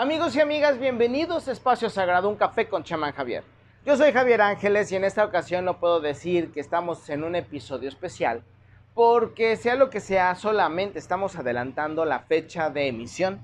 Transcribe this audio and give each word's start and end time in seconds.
Amigos 0.00 0.34
y 0.34 0.40
amigas, 0.40 0.78
bienvenidos 0.78 1.46
a 1.46 1.52
Espacio 1.52 1.90
Sagrado, 1.90 2.30
un 2.30 2.36
café 2.36 2.66
con 2.70 2.82
chamán 2.82 3.12
Javier. 3.12 3.44
Yo 3.84 3.98
soy 3.98 4.12
Javier 4.12 4.40
Ángeles 4.40 4.90
y 4.90 4.96
en 4.96 5.04
esta 5.04 5.26
ocasión 5.26 5.66
no 5.66 5.78
puedo 5.78 6.00
decir 6.00 6.52
que 6.52 6.60
estamos 6.60 7.10
en 7.10 7.22
un 7.22 7.36
episodio 7.36 7.90
especial 7.90 8.42
porque 8.94 9.56
sea 9.56 9.74
lo 9.74 9.90
que 9.90 10.00
sea, 10.00 10.34
solamente 10.36 10.98
estamos 10.98 11.36
adelantando 11.36 12.06
la 12.06 12.20
fecha 12.20 12.70
de 12.70 12.86
emisión. 12.86 13.42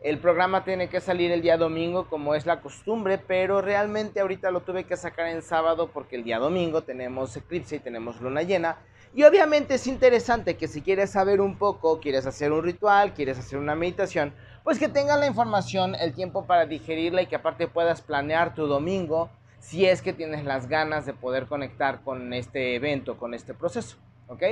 El 0.00 0.16
programa 0.16 0.64
tiene 0.64 0.88
que 0.88 1.02
salir 1.02 1.32
el 1.32 1.42
día 1.42 1.58
domingo 1.58 2.08
como 2.08 2.34
es 2.34 2.46
la 2.46 2.62
costumbre, 2.62 3.18
pero 3.18 3.60
realmente 3.60 4.20
ahorita 4.20 4.50
lo 4.50 4.62
tuve 4.62 4.84
que 4.84 4.96
sacar 4.96 5.26
en 5.26 5.42
sábado 5.42 5.90
porque 5.92 6.16
el 6.16 6.24
día 6.24 6.38
domingo 6.38 6.80
tenemos 6.80 7.36
eclipse 7.36 7.76
y 7.76 7.80
tenemos 7.80 8.22
luna 8.22 8.40
llena. 8.40 8.78
Y 9.12 9.24
obviamente 9.24 9.74
es 9.74 9.86
interesante 9.86 10.56
que 10.56 10.66
si 10.66 10.80
quieres 10.80 11.10
saber 11.10 11.42
un 11.42 11.58
poco, 11.58 12.00
quieres 12.00 12.24
hacer 12.26 12.52
un 12.52 12.62
ritual, 12.62 13.12
quieres 13.12 13.38
hacer 13.38 13.58
una 13.58 13.74
meditación, 13.74 14.32
pues 14.64 14.78
que 14.78 14.88
tengas 14.88 15.18
la 15.18 15.26
información, 15.26 15.94
el 15.94 16.14
tiempo 16.14 16.44
para 16.44 16.66
digerirla 16.66 17.22
y 17.22 17.26
que 17.26 17.36
aparte 17.36 17.68
puedas 17.68 18.02
planear 18.02 18.54
tu 18.54 18.66
domingo 18.66 19.30
si 19.58 19.86
es 19.86 20.02
que 20.02 20.12
tienes 20.12 20.44
las 20.44 20.68
ganas 20.68 21.06
de 21.06 21.12
poder 21.12 21.46
conectar 21.46 22.00
con 22.02 22.32
este 22.32 22.74
evento, 22.74 23.18
con 23.18 23.34
este 23.34 23.54
proceso, 23.54 23.96
¿ok? 24.28 24.42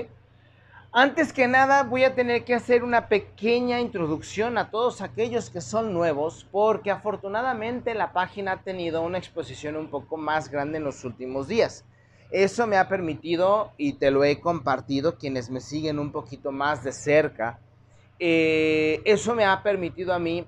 Antes 0.93 1.35
que 1.35 1.49
nada 1.49 1.83
voy 1.83 2.05
a 2.05 2.15
tener 2.15 2.45
que 2.45 2.55
hacer 2.55 2.83
una 2.83 3.09
pequeña 3.09 3.79
introducción 3.79 4.57
a 4.57 4.71
todos 4.71 5.03
aquellos 5.03 5.51
que 5.51 5.61
son 5.61 5.93
nuevos 5.93 6.47
porque 6.51 6.91
afortunadamente 6.91 7.95
la 7.95 8.13
página 8.15 8.53
ha 8.53 8.63
tenido 8.63 9.03
una 9.03 9.19
exposición 9.19 9.77
un 9.77 9.91
poco 9.91 10.17
más 10.17 10.51
grande 10.51 10.79
en 10.79 10.85
los 10.85 11.05
últimos 11.05 11.47
días. 11.47 11.85
Eso 12.31 12.67
me 12.67 12.79
ha 12.79 12.89
permitido 12.89 13.73
y 13.77 13.95
te 13.95 14.11
lo 14.11 14.25
he 14.25 14.41
compartido 14.41 15.19
quienes 15.19 15.51
me 15.51 15.61
siguen 15.61 15.99
un 15.99 16.11
poquito 16.11 16.53
más 16.53 16.83
de 16.83 16.93
cerca 16.93 17.59
eh, 18.19 19.01
eso 19.05 19.35
me 19.35 19.45
ha 19.45 19.63
permitido 19.63 20.13
a 20.13 20.19
mí 20.19 20.47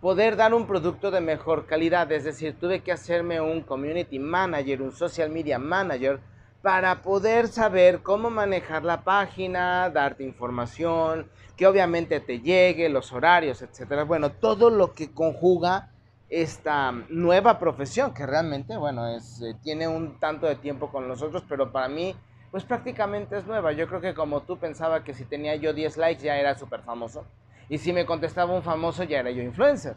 poder 0.00 0.36
dar 0.36 0.54
un 0.54 0.66
producto 0.66 1.10
de 1.10 1.20
mejor 1.20 1.66
calidad. 1.66 2.10
Es 2.12 2.24
decir, 2.24 2.56
tuve 2.58 2.80
que 2.80 2.92
hacerme 2.92 3.40
un 3.40 3.62
community 3.62 4.18
manager, 4.18 4.82
un 4.82 4.92
social 4.92 5.30
media 5.30 5.58
manager, 5.58 6.20
para 6.62 7.02
poder 7.02 7.48
saber 7.48 8.02
cómo 8.02 8.30
manejar 8.30 8.84
la 8.84 9.02
página, 9.02 9.88
darte 9.90 10.24
información, 10.24 11.30
que 11.56 11.66
obviamente 11.66 12.20
te 12.20 12.40
llegue, 12.40 12.88
los 12.88 13.12
horarios, 13.12 13.62
etcétera. 13.62 14.04
Bueno, 14.04 14.30
todo 14.30 14.70
lo 14.70 14.92
que 14.92 15.12
conjuga 15.12 15.90
esta 16.28 16.92
nueva 17.08 17.58
profesión, 17.58 18.14
que 18.14 18.24
realmente, 18.24 18.76
bueno, 18.76 19.08
es, 19.08 19.42
eh, 19.42 19.56
tiene 19.62 19.88
un 19.88 20.18
tanto 20.20 20.46
de 20.46 20.56
tiempo 20.56 20.90
con 20.90 21.08
nosotros, 21.08 21.44
pero 21.48 21.72
para 21.72 21.88
mí 21.88 22.14
pues 22.50 22.64
prácticamente 22.64 23.36
es 23.38 23.46
nueva. 23.46 23.72
Yo 23.72 23.86
creo 23.88 24.00
que 24.00 24.14
como 24.14 24.42
tú 24.42 24.58
pensaba 24.58 25.04
que 25.04 25.14
si 25.14 25.24
tenía 25.24 25.56
yo 25.56 25.72
10 25.72 25.96
likes 25.96 26.22
ya 26.22 26.36
era 26.36 26.54
súper 26.54 26.82
famoso. 26.82 27.24
Y 27.68 27.78
si 27.78 27.92
me 27.92 28.06
contestaba 28.06 28.52
un 28.52 28.62
famoso 28.62 29.04
ya 29.04 29.20
era 29.20 29.30
yo 29.30 29.42
influencer. 29.42 29.96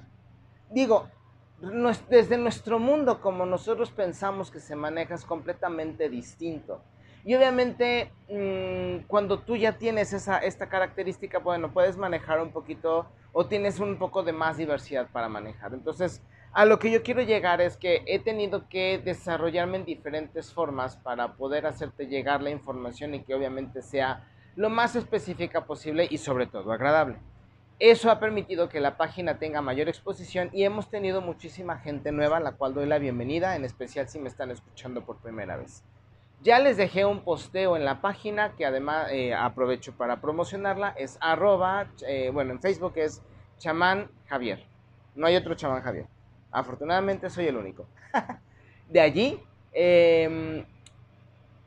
Digo, 0.69 1.09
desde 2.09 2.37
nuestro 2.37 2.79
mundo 2.79 3.21
como 3.21 3.45
nosotros 3.45 3.91
pensamos 3.91 4.51
que 4.51 4.59
se 4.59 4.75
maneja 4.75 5.15
es 5.15 5.25
completamente 5.25 6.09
distinto. 6.09 6.81
Y 7.25 7.35
obviamente 7.35 8.11
mm, 8.29 9.05
cuando 9.07 9.39
tú 9.39 9.55
ya 9.55 9.77
tienes 9.77 10.11
esa, 10.11 10.39
esta 10.39 10.67
característica, 10.67 11.39
bueno, 11.39 11.71
puedes 11.71 11.95
manejar 11.95 12.41
un 12.41 12.51
poquito 12.51 13.07
o 13.31 13.45
tienes 13.45 13.79
un 13.79 13.97
poco 13.97 14.23
de 14.23 14.33
más 14.33 14.57
diversidad 14.57 15.07
para 15.11 15.29
manejar. 15.29 15.73
Entonces, 15.73 16.21
a 16.53 16.65
lo 16.65 16.77
que 16.77 16.91
yo 16.91 17.01
quiero 17.01 17.23
llegar 17.23 17.61
es 17.61 17.77
que 17.77 18.03
he 18.05 18.19
tenido 18.19 18.69
que 18.69 19.01
desarrollarme 19.03 19.77
en 19.77 19.85
diferentes 19.85 20.53
formas 20.53 20.97
para 20.97 21.33
poder 21.33 21.65
hacerte 21.65 22.05
llegar 22.05 22.43
la 22.43 22.51
información 22.51 23.15
y 23.15 23.23
que 23.23 23.33
obviamente 23.33 23.81
sea 23.81 24.27
lo 24.55 24.69
más 24.69 24.95
específica 24.95 25.65
posible 25.65 26.07
y 26.09 26.19
sobre 26.19 26.45
todo 26.45 26.71
agradable. 26.71 27.17
Eso 27.79 28.11
ha 28.11 28.19
permitido 28.19 28.69
que 28.69 28.79
la 28.79 28.97
página 28.97 29.39
tenga 29.39 29.63
mayor 29.63 29.89
exposición 29.89 30.49
y 30.53 30.63
hemos 30.63 30.91
tenido 30.91 31.21
muchísima 31.21 31.79
gente 31.79 32.11
nueva, 32.11 32.38
a 32.38 32.39
la 32.39 32.51
cual 32.51 32.75
doy 32.75 32.85
la 32.85 32.99
bienvenida, 32.99 33.55
en 33.55 33.66
especial 33.66 34.07
si 34.07 34.19
me 34.19 34.29
están 34.29 34.51
escuchando 34.51 35.03
por 35.03 35.17
primera 35.17 35.57
vez. 35.57 35.83
Ya 36.44 36.59
les 36.59 36.78
dejé 36.78 37.03
un 37.03 37.23
posteo 37.23 37.75
en 37.75 37.83
la 37.83 37.99
página 37.99 38.55
que 38.55 38.66
además 38.66 39.07
eh, 39.11 39.33
aprovecho 39.33 39.94
para 39.97 40.22
promocionarla, 40.22 40.89
es 40.89 41.17
arroba, 41.19 41.88
eh, 42.07 42.29
bueno, 42.31 42.51
en 42.51 42.61
Facebook 42.61 42.94
es 42.97 43.23
chamán 43.57 44.11
Javier. 44.28 44.63
No 45.16 45.25
hay 45.25 45.35
otro 45.35 45.55
chamán 45.55 45.81
Javier. 45.81 46.12
Afortunadamente 46.53 47.30
soy 47.31 47.47
el 47.47 47.58
único. 47.58 47.88
de 48.90 49.02
allí, 49.02 49.40
em, 49.74 50.64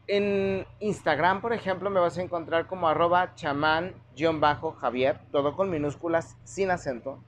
en 0.07 0.65
Instagram, 0.79 1.41
por 1.41 1.53
ejemplo, 1.53 1.91
me 1.91 1.99
vas 1.99 2.17
a 2.17 2.23
encontrar 2.23 2.69
como 2.69 2.89
arroba 2.89 3.35
chamán-javier, 3.35 5.19
todo 5.33 5.57
con 5.57 5.71
minúsculas, 5.71 6.37
sin 6.45 6.71
acento. 6.71 7.19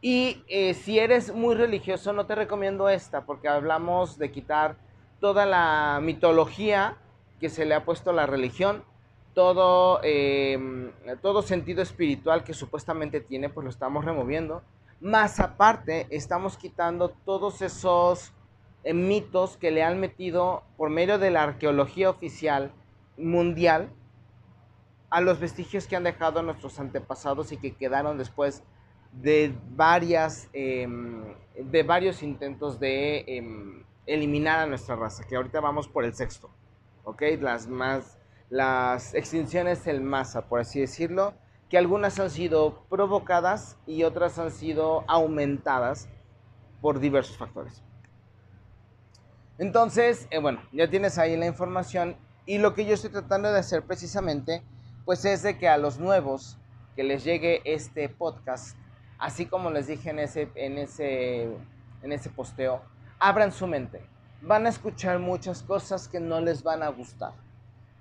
Y 0.00 0.42
eh, 0.48 0.72
si 0.72 0.98
eres 0.98 1.34
muy 1.34 1.54
religioso, 1.54 2.14
no 2.14 2.24
te 2.24 2.34
recomiendo 2.34 2.88
esta, 2.88 3.26
porque 3.26 3.46
hablamos 3.46 4.18
de 4.18 4.32
quitar 4.32 4.76
toda 5.20 5.44
la 5.44 6.00
mitología 6.02 6.96
que 7.38 7.50
se 7.50 7.66
le 7.66 7.74
ha 7.74 7.84
puesto 7.84 8.10
a 8.10 8.14
la 8.14 8.26
religión, 8.26 8.82
todo, 9.34 10.00
em, 10.02 10.90
todo 11.20 11.42
sentido 11.42 11.82
espiritual 11.82 12.42
que 12.42 12.54
supuestamente 12.54 13.20
tiene, 13.20 13.50
pues 13.50 13.64
lo 13.64 13.70
estamos 13.70 14.04
removiendo 14.04 14.62
más 15.02 15.40
aparte, 15.40 16.06
estamos 16.10 16.56
quitando 16.56 17.10
todos 17.10 17.60
esos 17.60 18.32
eh, 18.84 18.94
mitos 18.94 19.56
que 19.56 19.72
le 19.72 19.82
han 19.82 19.98
metido 19.98 20.62
por 20.76 20.90
medio 20.90 21.18
de 21.18 21.30
la 21.30 21.42
arqueología 21.42 22.08
oficial 22.08 22.72
mundial 23.16 23.90
a 25.10 25.20
los 25.20 25.40
vestigios 25.40 25.86
que 25.86 25.96
han 25.96 26.04
dejado 26.04 26.42
nuestros 26.42 26.78
antepasados 26.78 27.52
y 27.52 27.56
que 27.56 27.74
quedaron 27.74 28.16
después 28.16 28.62
de 29.12 29.54
varias 29.70 30.48
em, 30.52 31.34
de 31.54 31.82
varios 31.82 32.22
intentos 32.22 32.80
de 32.80 33.24
em, 33.26 33.84
eliminar 34.06 34.60
a 34.60 34.66
nuestra 34.66 34.96
raza 34.96 35.24
que 35.28 35.36
ahorita 35.36 35.60
vamos 35.60 35.86
por 35.86 36.04
el 36.04 36.14
sexto 36.14 36.48
ok 37.04 37.22
las 37.40 37.66
más 37.66 38.18
las 38.48 39.14
extinciones 39.14 39.86
en 39.86 40.02
masa 40.04 40.48
por 40.48 40.60
así 40.60 40.80
decirlo 40.80 41.34
que 41.72 41.78
algunas 41.78 42.20
han 42.20 42.28
sido 42.28 42.84
provocadas 42.90 43.78
y 43.86 44.02
otras 44.02 44.38
han 44.38 44.50
sido 44.50 45.06
aumentadas 45.08 46.06
por 46.82 47.00
diversos 47.00 47.38
factores. 47.38 47.82
Entonces, 49.56 50.28
eh, 50.30 50.38
bueno, 50.38 50.60
ya 50.70 50.90
tienes 50.90 51.16
ahí 51.16 51.34
la 51.34 51.46
información 51.46 52.14
y 52.44 52.58
lo 52.58 52.74
que 52.74 52.84
yo 52.84 52.92
estoy 52.92 53.08
tratando 53.08 53.50
de 53.50 53.58
hacer 53.58 53.84
precisamente, 53.84 54.62
pues 55.06 55.24
es 55.24 55.42
de 55.42 55.56
que 55.56 55.66
a 55.66 55.78
los 55.78 55.98
nuevos 55.98 56.58
que 56.94 57.04
les 57.04 57.24
llegue 57.24 57.62
este 57.64 58.06
podcast, 58.10 58.76
así 59.18 59.46
como 59.46 59.70
les 59.70 59.86
dije 59.86 60.10
en 60.10 60.18
ese, 60.18 60.50
en 60.54 60.76
ese, 60.76 61.44
en 62.02 62.12
ese 62.12 62.28
posteo, 62.28 62.82
abran 63.18 63.50
su 63.50 63.66
mente. 63.66 64.04
Van 64.42 64.66
a 64.66 64.68
escuchar 64.68 65.20
muchas 65.20 65.62
cosas 65.62 66.06
que 66.06 66.20
no 66.20 66.42
les 66.42 66.62
van 66.62 66.82
a 66.82 66.88
gustar, 66.88 67.32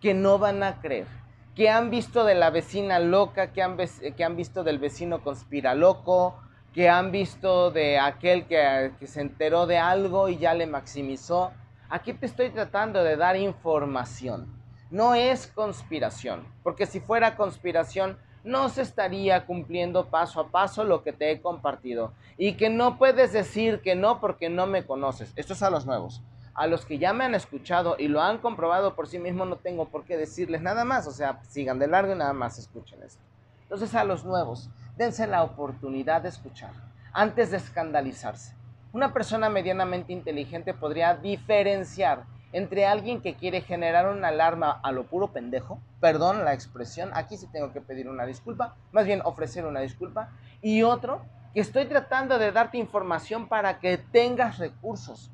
que 0.01 0.13
no 0.13 0.39
van 0.39 0.61
a 0.61 0.81
creer 0.81 1.20
que 1.55 1.69
han 1.69 1.89
visto 1.89 2.23
de 2.23 2.35
la 2.35 2.49
vecina 2.49 2.99
loca, 2.99 3.51
que 3.51 3.61
han, 3.61 3.77
que 3.77 4.23
han 4.23 4.35
visto 4.35 4.63
del 4.63 4.79
vecino 4.79 5.23
conspira 5.23 5.75
loco, 5.75 6.35
que 6.73 6.89
han 6.89 7.11
visto 7.11 7.71
de 7.71 7.99
aquel 7.99 8.45
que, 8.45 8.91
que, 8.99 9.07
se 9.07 9.21
enteró 9.21 9.67
de 9.67 9.77
algo 9.77 10.29
y 10.29 10.37
ya 10.37 10.53
le 10.53 10.65
maximizó. 10.65 11.51
Aquí 11.89 12.13
te 12.13 12.25
estoy 12.25 12.49
tratando 12.49 13.03
de 13.03 13.17
dar 13.17 13.35
información. 13.35 14.47
No 14.89 15.13
es 15.13 15.47
conspiración, 15.47 16.45
porque 16.63 16.85
si 16.85 16.99
fuera 16.99 17.35
conspiración 17.35 18.17
no 18.43 18.69
se 18.69 18.81
estaría 18.81 19.45
cumpliendo 19.45 20.07
paso 20.07 20.39
a 20.39 20.47
paso 20.47 20.83
lo 20.83 21.03
que 21.03 21.13
te 21.13 21.31
he 21.31 21.41
compartido. 21.41 22.13
Y 22.37 22.53
que 22.53 22.69
no 22.69 22.97
puedes 22.97 23.33
decir 23.33 23.81
que 23.81 23.95
no 23.95 24.19
porque 24.19 24.49
no 24.49 24.67
me 24.67 24.85
conoces. 24.85 25.31
Esto 25.35 25.53
es 25.53 25.61
a 25.61 25.69
los 25.69 25.85
nuevos 25.85 26.23
a 26.53 26.67
los 26.67 26.85
que 26.85 26.97
ya 26.97 27.13
me 27.13 27.23
han 27.25 27.35
escuchado 27.35 27.95
y 27.97 28.07
lo 28.07 28.21
han 28.21 28.39
comprobado 28.39 28.95
por 28.95 29.07
sí 29.07 29.19
mismos, 29.19 29.47
no 29.47 29.57
tengo 29.57 29.85
por 29.89 30.03
qué 30.03 30.17
decirles 30.17 30.61
nada 30.61 30.85
más. 30.85 31.07
O 31.07 31.11
sea, 31.11 31.41
sigan 31.47 31.79
de 31.79 31.87
largo 31.87 32.13
y 32.13 32.17
nada 32.17 32.33
más 32.33 32.57
escuchen 32.57 33.01
esto. 33.03 33.21
Entonces 33.63 33.95
a 33.95 34.03
los 34.03 34.25
nuevos, 34.25 34.69
dense 34.97 35.27
la 35.27 35.43
oportunidad 35.43 36.21
de 36.21 36.29
escuchar 36.29 36.71
antes 37.13 37.51
de 37.51 37.57
escandalizarse. 37.57 38.55
Una 38.93 39.13
persona 39.13 39.49
medianamente 39.49 40.11
inteligente 40.11 40.73
podría 40.73 41.15
diferenciar 41.15 42.25
entre 42.53 42.85
alguien 42.85 43.21
que 43.21 43.35
quiere 43.35 43.61
generar 43.61 44.09
una 44.09 44.27
alarma 44.27 44.71
a 44.83 44.91
lo 44.91 45.05
puro 45.05 45.31
pendejo, 45.31 45.79
perdón 46.01 46.43
la 46.43 46.53
expresión, 46.53 47.11
aquí 47.13 47.37
sí 47.37 47.47
tengo 47.47 47.71
que 47.71 47.79
pedir 47.79 48.09
una 48.09 48.25
disculpa, 48.25 48.75
más 48.91 49.05
bien 49.05 49.21
ofrecer 49.23 49.65
una 49.65 49.79
disculpa, 49.79 50.29
y 50.61 50.83
otro 50.83 51.21
que 51.53 51.61
estoy 51.61 51.85
tratando 51.85 52.37
de 52.39 52.51
darte 52.51 52.77
información 52.77 53.47
para 53.47 53.79
que 53.79 53.97
tengas 53.97 54.57
recursos, 54.57 55.31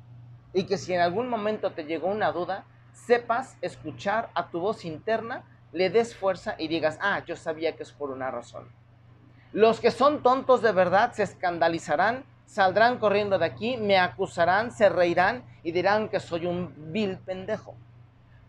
y 0.58 0.64
que 0.64 0.76
si 0.76 0.92
en 0.92 1.00
algún 1.00 1.28
momento 1.28 1.70
te 1.70 1.84
llegó 1.84 2.08
una 2.08 2.32
duda, 2.32 2.64
sepas 2.92 3.56
escuchar 3.60 4.28
a 4.34 4.48
tu 4.48 4.58
voz 4.58 4.84
interna, 4.84 5.44
le 5.70 5.88
des 5.88 6.16
fuerza 6.16 6.56
y 6.58 6.66
digas, 6.66 6.98
ah, 7.00 7.22
yo 7.24 7.36
sabía 7.36 7.76
que 7.76 7.84
es 7.84 7.92
por 7.92 8.10
una 8.10 8.32
razón. 8.32 8.68
Los 9.52 9.78
que 9.78 9.92
son 9.92 10.20
tontos 10.20 10.60
de 10.60 10.72
verdad 10.72 11.12
se 11.12 11.22
escandalizarán, 11.22 12.24
saldrán 12.44 12.98
corriendo 12.98 13.38
de 13.38 13.44
aquí, 13.44 13.76
me 13.76 13.98
acusarán, 13.98 14.72
se 14.72 14.88
reirán 14.88 15.44
y 15.62 15.70
dirán 15.70 16.08
que 16.08 16.18
soy 16.18 16.46
un 16.46 16.74
vil 16.92 17.18
pendejo. 17.18 17.76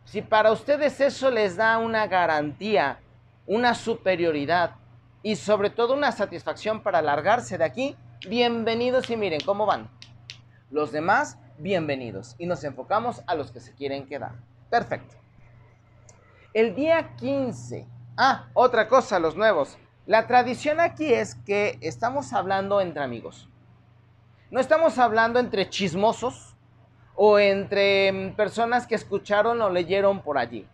Si 0.05 0.23
para 0.23 0.51
ustedes 0.51 0.99
eso 1.01 1.29
les 1.29 1.57
da 1.57 1.77
una 1.77 2.07
garantía, 2.07 2.97
una 3.45 3.75
superioridad 3.75 4.77
y 5.21 5.35
sobre 5.35 5.69
todo 5.69 5.93
una 5.93 6.11
satisfacción 6.11 6.81
para 6.81 7.03
largarse 7.03 7.59
de 7.59 7.65
aquí, 7.65 7.95
bienvenidos 8.27 9.11
y 9.11 9.15
miren 9.15 9.41
cómo 9.41 9.67
van. 9.67 9.91
Los 10.71 10.91
demás, 10.91 11.37
bienvenidos. 11.59 12.35
Y 12.37 12.45
nos 12.45 12.63
enfocamos 12.63 13.21
a 13.27 13.35
los 13.35 13.51
que 13.51 13.59
se 13.59 13.73
quieren 13.73 14.05
quedar. 14.05 14.31
Perfecto. 14.69 15.15
El 16.53 16.75
día 16.75 17.15
15. 17.17 17.87
Ah, 18.17 18.47
otra 18.53 18.87
cosa, 18.87 19.19
los 19.19 19.35
nuevos. 19.35 19.77
La 20.05 20.25
tradición 20.25 20.79
aquí 20.79 21.13
es 21.13 21.35
que 21.35 21.77
estamos 21.81 22.33
hablando 22.33 22.81
entre 22.81 23.03
amigos. 23.03 23.47
No 24.49 24.59
estamos 24.59 24.97
hablando 24.97 25.39
entre 25.39 25.69
chismosos 25.69 26.55
o 27.15 27.37
entre 27.37 28.11
mm, 28.11 28.35
personas 28.35 28.87
que 28.87 28.95
escucharon 28.95 29.61
o 29.61 29.69
leyeron 29.69 30.21
por 30.21 30.37
allí. 30.37 30.67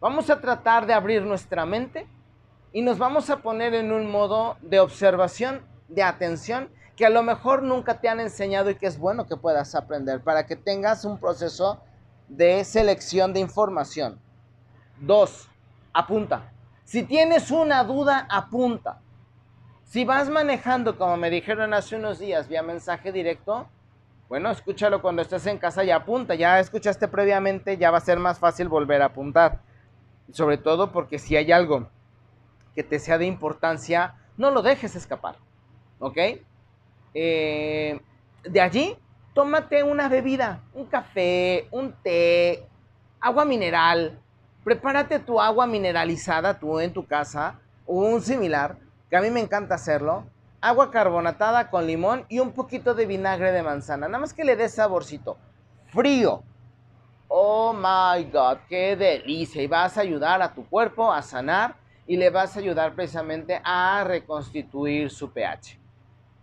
Vamos 0.00 0.28
a 0.28 0.40
tratar 0.40 0.86
de 0.86 0.92
abrir 0.92 1.22
nuestra 1.22 1.64
mente 1.64 2.06
y 2.72 2.82
nos 2.82 2.98
vamos 2.98 3.30
a 3.30 3.38
poner 3.38 3.74
en 3.74 3.92
un 3.92 4.10
modo 4.10 4.56
de 4.60 4.80
observación, 4.80 5.62
de 5.88 6.02
atención, 6.02 6.70
que 7.00 7.06
a 7.06 7.08
lo 7.10 7.22
mejor 7.22 7.62
nunca 7.62 7.98
te 7.98 8.10
han 8.10 8.20
enseñado 8.20 8.68
y 8.68 8.74
que 8.74 8.86
es 8.86 8.98
bueno 8.98 9.26
que 9.26 9.34
puedas 9.34 9.74
aprender 9.74 10.20
para 10.20 10.44
que 10.44 10.54
tengas 10.54 11.06
un 11.06 11.18
proceso 11.18 11.80
de 12.28 12.62
selección 12.62 13.32
de 13.32 13.40
información. 13.40 14.20
Dos, 15.00 15.48
apunta. 15.94 16.52
Si 16.84 17.02
tienes 17.04 17.50
una 17.50 17.84
duda, 17.84 18.26
apunta. 18.28 18.98
Si 19.84 20.04
vas 20.04 20.28
manejando, 20.28 20.98
como 20.98 21.16
me 21.16 21.30
dijeron 21.30 21.72
hace 21.72 21.96
unos 21.96 22.18
días, 22.18 22.48
vía 22.48 22.62
mensaje 22.62 23.12
directo, 23.12 23.66
bueno, 24.28 24.50
escúchalo 24.50 25.00
cuando 25.00 25.22
estés 25.22 25.46
en 25.46 25.56
casa 25.56 25.82
y 25.82 25.90
apunta. 25.90 26.34
Ya 26.34 26.60
escuchaste 26.60 27.08
previamente, 27.08 27.78
ya 27.78 27.90
va 27.90 27.96
a 27.96 28.02
ser 28.02 28.18
más 28.18 28.38
fácil 28.38 28.68
volver 28.68 29.00
a 29.00 29.06
apuntar. 29.06 29.60
Sobre 30.32 30.58
todo 30.58 30.92
porque 30.92 31.18
si 31.18 31.34
hay 31.34 31.50
algo 31.50 31.88
que 32.74 32.84
te 32.84 32.98
sea 32.98 33.16
de 33.16 33.24
importancia, 33.24 34.16
no 34.36 34.50
lo 34.50 34.60
dejes 34.60 34.96
escapar. 34.96 35.36
¿Ok? 35.98 36.18
Eh, 37.14 38.00
de 38.44 38.60
allí, 38.60 38.96
tómate 39.34 39.82
una 39.82 40.08
bebida, 40.08 40.62
un 40.74 40.86
café, 40.86 41.68
un 41.70 41.92
té, 42.02 42.66
agua 43.20 43.44
mineral, 43.44 44.18
prepárate 44.64 45.18
tu 45.18 45.40
agua 45.40 45.66
mineralizada 45.66 46.58
tú 46.58 46.80
en 46.80 46.92
tu 46.92 47.06
casa 47.06 47.60
o 47.86 47.94
un 47.94 48.20
similar, 48.20 48.76
que 49.08 49.16
a 49.16 49.20
mí 49.20 49.30
me 49.30 49.40
encanta 49.40 49.74
hacerlo. 49.74 50.24
Agua 50.60 50.90
carbonatada 50.90 51.70
con 51.70 51.86
limón 51.86 52.26
y 52.28 52.38
un 52.38 52.52
poquito 52.52 52.94
de 52.94 53.06
vinagre 53.06 53.50
de 53.50 53.62
manzana. 53.62 54.08
Nada 54.08 54.20
más 54.20 54.34
que 54.34 54.44
le 54.44 54.56
dé 54.56 54.68
saborcito. 54.68 55.38
Frío. 55.86 56.42
Oh 57.28 57.72
my 57.72 58.24
God, 58.24 58.58
qué 58.68 58.94
delicia. 58.94 59.62
Y 59.62 59.66
vas 59.66 59.96
a 59.96 60.02
ayudar 60.02 60.42
a 60.42 60.52
tu 60.52 60.66
cuerpo 60.66 61.12
a 61.12 61.22
sanar 61.22 61.76
y 62.06 62.16
le 62.16 62.28
vas 62.28 62.56
a 62.56 62.60
ayudar 62.60 62.94
precisamente 62.94 63.60
a 63.64 64.04
reconstituir 64.04 65.10
su 65.10 65.32
pH. 65.32 65.78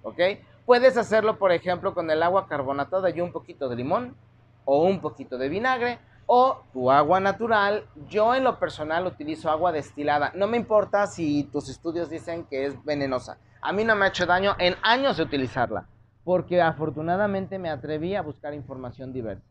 ¿Ok? 0.01 0.19
Puedes 0.67 0.97
hacerlo, 0.97 1.37
por 1.39 1.53
ejemplo, 1.53 1.93
con 1.93 2.11
el 2.11 2.21
agua 2.21 2.45
carbonatada 2.45 3.09
y 3.09 3.21
un 3.21 3.31
poquito 3.31 3.69
de 3.69 3.77
limón 3.77 4.17
o 4.65 4.83
un 4.83 4.99
poquito 4.99 5.37
de 5.37 5.47
vinagre 5.47 5.97
o 6.25 6.61
tu 6.73 6.91
agua 6.91 7.21
natural. 7.21 7.85
Yo 8.09 8.35
en 8.35 8.43
lo 8.43 8.59
personal 8.59 9.07
utilizo 9.07 9.49
agua 9.49 9.71
destilada. 9.71 10.33
No 10.35 10.45
me 10.45 10.57
importa 10.57 11.07
si 11.07 11.45
tus 11.45 11.69
estudios 11.69 12.09
dicen 12.09 12.43
que 12.43 12.65
es 12.65 12.83
venenosa. 12.83 13.37
A 13.61 13.71
mí 13.71 13.85
no 13.85 13.95
me 13.95 14.03
ha 14.03 14.07
hecho 14.09 14.25
daño 14.25 14.57
en 14.59 14.75
años 14.83 15.15
de 15.15 15.23
utilizarla, 15.23 15.87
porque 16.25 16.61
afortunadamente 16.61 17.57
me 17.59 17.69
atreví 17.69 18.15
a 18.15 18.21
buscar 18.21 18.53
información 18.53 19.13
diversa. 19.13 19.45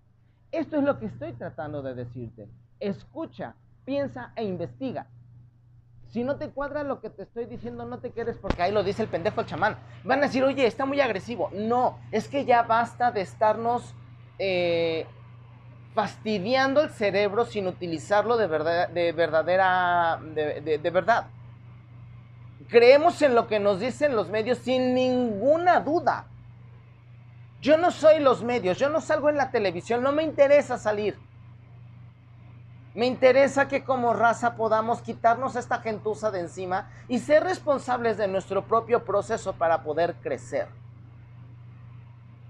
Esto 0.52 0.76
es 0.76 0.82
lo 0.82 0.98
que 0.98 1.06
estoy 1.06 1.32
tratando 1.32 1.80
de 1.80 1.94
decirte. 1.94 2.46
Escucha, 2.78 3.54
piensa 3.86 4.34
e 4.36 4.44
investiga. 4.44 5.06
Si 6.16 6.24
no 6.24 6.36
te 6.36 6.48
cuadra 6.48 6.82
lo 6.82 7.02
que 7.02 7.10
te 7.10 7.24
estoy 7.24 7.44
diciendo, 7.44 7.84
no 7.84 7.98
te 7.98 8.10
quedes 8.10 8.38
porque 8.38 8.62
ahí 8.62 8.72
lo 8.72 8.82
dice 8.82 9.02
el 9.02 9.08
pendejo 9.10 9.42
el 9.42 9.46
chamán. 9.46 9.76
Van 10.02 10.20
a 10.20 10.28
decir, 10.28 10.42
oye, 10.44 10.66
está 10.66 10.86
muy 10.86 10.98
agresivo. 10.98 11.50
No, 11.52 11.98
es 12.10 12.26
que 12.26 12.46
ya 12.46 12.62
basta 12.62 13.10
de 13.10 13.20
estarnos 13.20 13.92
eh, 14.38 15.04
fastidiando 15.94 16.80
el 16.80 16.88
cerebro 16.88 17.44
sin 17.44 17.66
utilizarlo 17.66 18.38
de, 18.38 18.46
verdad, 18.46 18.88
de 18.88 19.12
verdadera, 19.12 20.18
de, 20.34 20.90
verdad. 20.90 21.26
Creemos 22.70 23.20
en 23.20 23.34
lo 23.34 23.46
que 23.46 23.60
nos 23.60 23.78
dicen 23.78 24.16
los 24.16 24.30
medios 24.30 24.56
sin 24.56 24.94
ninguna 24.94 25.80
duda. 25.80 26.28
Yo 27.60 27.76
no 27.76 27.90
soy 27.90 28.20
los 28.20 28.42
medios, 28.42 28.78
yo 28.78 28.88
no 28.88 29.02
salgo 29.02 29.28
en 29.28 29.36
la 29.36 29.50
televisión, 29.50 30.02
no 30.02 30.12
me 30.12 30.22
interesa 30.22 30.78
salir. 30.78 31.18
Me 32.96 33.04
interesa 33.04 33.68
que 33.68 33.84
como 33.84 34.14
raza 34.14 34.56
podamos 34.56 35.02
quitarnos 35.02 35.54
esta 35.54 35.80
gentuza 35.80 36.30
de 36.30 36.40
encima 36.40 36.90
y 37.08 37.18
ser 37.18 37.44
responsables 37.44 38.16
de 38.16 38.26
nuestro 38.26 38.64
propio 38.66 39.04
proceso 39.04 39.52
para 39.52 39.82
poder 39.82 40.14
crecer. 40.22 40.66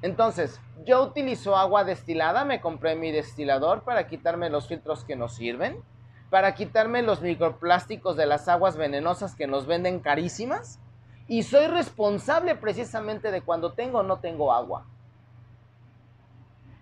Entonces, 0.02 0.60
yo 0.84 1.02
utilizo 1.02 1.56
agua 1.56 1.82
destilada, 1.82 2.44
me 2.44 2.60
compré 2.60 2.94
mi 2.94 3.10
destilador 3.10 3.82
para 3.82 4.06
quitarme 4.06 4.48
los 4.48 4.68
filtros 4.68 5.02
que 5.02 5.16
nos 5.16 5.34
sirven, 5.34 5.82
para 6.30 6.54
quitarme 6.54 7.02
los 7.02 7.22
microplásticos 7.22 8.16
de 8.16 8.26
las 8.26 8.46
aguas 8.46 8.76
venenosas 8.76 9.34
que 9.34 9.48
nos 9.48 9.66
venden 9.66 9.98
carísimas, 9.98 10.78
y 11.26 11.42
soy 11.42 11.66
responsable 11.66 12.54
precisamente 12.54 13.32
de 13.32 13.42
cuando 13.42 13.72
tengo 13.72 13.98
o 13.98 14.04
no 14.04 14.20
tengo 14.20 14.52
agua. 14.52 14.86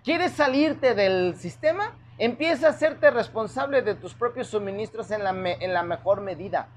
¿Quieres 0.04 0.32
salirte 0.32 0.94
del 0.94 1.34
sistema? 1.36 1.94
Empieza 2.18 2.68
a 2.68 2.70
hacerte 2.70 3.10
responsable 3.10 3.82
de 3.82 3.94
tus 3.94 4.14
propios 4.14 4.48
suministros 4.48 5.10
en 5.10 5.24
la, 5.24 5.30
en 5.30 5.74
la 5.74 5.82
mejor 5.82 6.20
medida. 6.20 6.68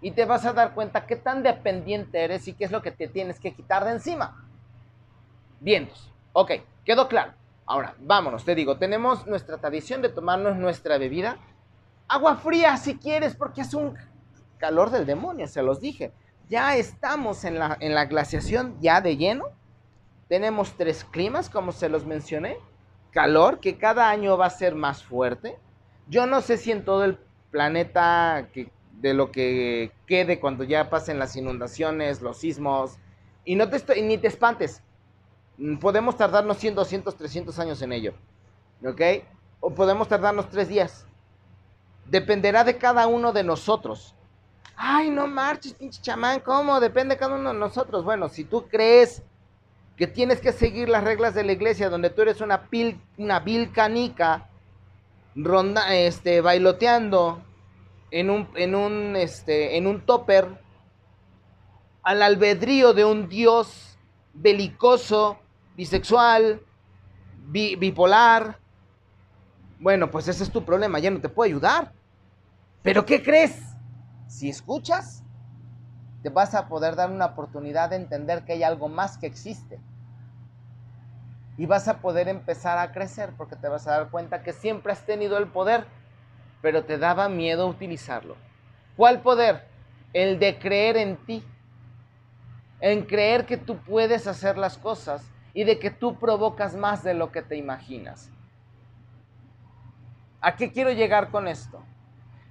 Y 0.00 0.12
te 0.12 0.24
vas 0.24 0.46
a 0.46 0.52
dar 0.52 0.74
cuenta 0.74 1.06
qué 1.06 1.16
tan 1.16 1.42
dependiente 1.42 2.22
eres 2.22 2.46
y 2.48 2.54
qué 2.54 2.64
es 2.64 2.70
lo 2.70 2.82
que 2.82 2.92
te 2.92 3.08
tienes 3.08 3.40
que 3.40 3.52
quitar 3.52 3.84
de 3.84 3.92
encima. 3.92 4.48
Vientos. 5.60 6.10
Ok, 6.32 6.52
quedó 6.84 7.08
claro. 7.08 7.32
Ahora, 7.66 7.94
vámonos, 7.98 8.44
te 8.44 8.54
digo, 8.54 8.78
tenemos 8.78 9.26
nuestra 9.26 9.58
tradición 9.58 10.00
de 10.00 10.08
tomarnos 10.08 10.56
nuestra 10.56 10.96
bebida. 10.96 11.36
Agua 12.06 12.36
fría 12.36 12.76
si 12.78 12.96
quieres, 12.96 13.36
porque 13.36 13.60
es 13.60 13.74
un 13.74 13.94
calor 14.56 14.90
del 14.90 15.04
demonio, 15.04 15.46
se 15.46 15.62
los 15.62 15.80
dije. 15.80 16.12
Ya 16.48 16.76
estamos 16.76 17.44
en 17.44 17.58
la, 17.58 17.76
en 17.80 17.94
la 17.94 18.06
glaciación 18.06 18.80
ya 18.80 19.02
de 19.02 19.18
lleno. 19.18 19.46
Tenemos 20.28 20.72
tres 20.78 21.04
climas, 21.04 21.50
como 21.50 21.72
se 21.72 21.90
los 21.90 22.06
mencioné. 22.06 22.56
Calor, 23.12 23.60
que 23.60 23.78
cada 23.78 24.10
año 24.10 24.36
va 24.36 24.46
a 24.46 24.50
ser 24.50 24.74
más 24.74 25.02
fuerte. 25.02 25.58
Yo 26.08 26.26
no 26.26 26.40
sé 26.40 26.56
si 26.56 26.72
en 26.72 26.84
todo 26.84 27.04
el 27.04 27.18
planeta 27.50 28.48
que, 28.52 28.70
de 29.00 29.14
lo 29.14 29.30
que 29.30 29.92
quede 30.06 30.40
cuando 30.40 30.64
ya 30.64 30.90
pasen 30.90 31.18
las 31.18 31.36
inundaciones, 31.36 32.22
los 32.22 32.38
sismos. 32.38 32.98
Y 33.44 33.56
no 33.56 33.68
te 33.68 33.76
estoy, 33.76 34.02
ni 34.02 34.18
te 34.18 34.28
espantes, 34.28 34.82
podemos 35.80 36.16
tardarnos 36.16 36.58
100, 36.58 36.74
200, 36.74 37.16
300 37.16 37.58
años 37.58 37.82
en 37.82 37.92
ello. 37.92 38.14
¿Ok? 38.84 39.00
O 39.60 39.74
podemos 39.74 40.08
tardarnos 40.08 40.48
tres 40.48 40.68
días. 40.68 41.06
Dependerá 42.06 42.64
de 42.64 42.78
cada 42.78 43.06
uno 43.06 43.32
de 43.32 43.42
nosotros. 43.42 44.14
Ay, 44.76 45.10
no 45.10 45.26
marches, 45.26 45.74
pinche 45.74 46.00
chamán, 46.00 46.40
¿cómo? 46.40 46.78
Depende 46.78 47.14
de 47.14 47.18
cada 47.18 47.34
uno 47.34 47.52
de 47.52 47.58
nosotros. 47.58 48.04
Bueno, 48.04 48.28
si 48.28 48.44
tú 48.44 48.68
crees 48.68 49.22
que 49.98 50.06
tienes 50.06 50.40
que 50.40 50.52
seguir 50.52 50.88
las 50.88 51.02
reglas 51.02 51.34
de 51.34 51.42
la 51.42 51.50
iglesia, 51.50 51.90
donde 51.90 52.10
tú 52.10 52.22
eres 52.22 52.40
una, 52.40 52.68
vil 52.70 53.72
canica, 53.72 54.48
ronda, 55.34 55.92
este, 55.92 56.40
bailoteando 56.40 57.42
en 58.12 58.30
un, 58.30 58.48
en 58.54 58.76
un, 58.76 59.16
este, 59.16 59.76
en 59.76 59.88
un 59.88 60.00
topper, 60.06 60.46
al 62.04 62.22
albedrío 62.22 62.94
de 62.94 63.04
un 63.04 63.28
dios 63.28 63.98
belicoso, 64.34 65.40
bisexual, 65.76 66.62
bipolar. 67.48 68.60
Bueno, 69.80 70.12
pues 70.12 70.28
ese 70.28 70.44
es 70.44 70.50
tu 70.52 70.64
problema, 70.64 71.00
ya 71.00 71.10
no 71.10 71.20
te 71.20 71.28
puedo 71.28 71.48
ayudar. 71.48 71.92
Pero 72.82 73.04
¿qué 73.04 73.20
crees? 73.20 73.60
Si 74.28 74.48
escuchas, 74.48 75.24
te 76.22 76.28
vas 76.28 76.54
a 76.54 76.68
poder 76.68 76.94
dar 76.94 77.10
una 77.10 77.26
oportunidad 77.26 77.90
de 77.90 77.96
entender 77.96 78.44
que 78.44 78.52
hay 78.52 78.62
algo 78.62 78.88
más 78.88 79.18
que 79.18 79.26
existe. 79.26 79.80
Y 81.58 81.66
vas 81.66 81.88
a 81.88 81.98
poder 81.98 82.28
empezar 82.28 82.78
a 82.78 82.92
crecer 82.92 83.34
porque 83.36 83.56
te 83.56 83.68
vas 83.68 83.86
a 83.86 83.90
dar 83.90 84.10
cuenta 84.10 84.42
que 84.42 84.54
siempre 84.54 84.92
has 84.92 85.04
tenido 85.04 85.36
el 85.36 85.48
poder, 85.48 85.84
pero 86.62 86.84
te 86.84 86.96
daba 86.96 87.28
miedo 87.28 87.66
utilizarlo. 87.66 88.36
¿Cuál 88.96 89.20
poder? 89.20 89.66
El 90.12 90.38
de 90.38 90.58
creer 90.58 90.96
en 90.96 91.16
ti. 91.16 91.44
En 92.80 93.02
creer 93.04 93.44
que 93.44 93.56
tú 93.56 93.76
puedes 93.76 94.26
hacer 94.26 94.56
las 94.56 94.78
cosas 94.78 95.28
y 95.52 95.64
de 95.64 95.78
que 95.80 95.90
tú 95.90 96.18
provocas 96.18 96.76
más 96.76 97.02
de 97.02 97.14
lo 97.14 97.32
que 97.32 97.42
te 97.42 97.56
imaginas. 97.56 98.30
¿A 100.40 100.54
qué 100.54 100.70
quiero 100.70 100.92
llegar 100.92 101.30
con 101.30 101.48
esto? 101.48 101.82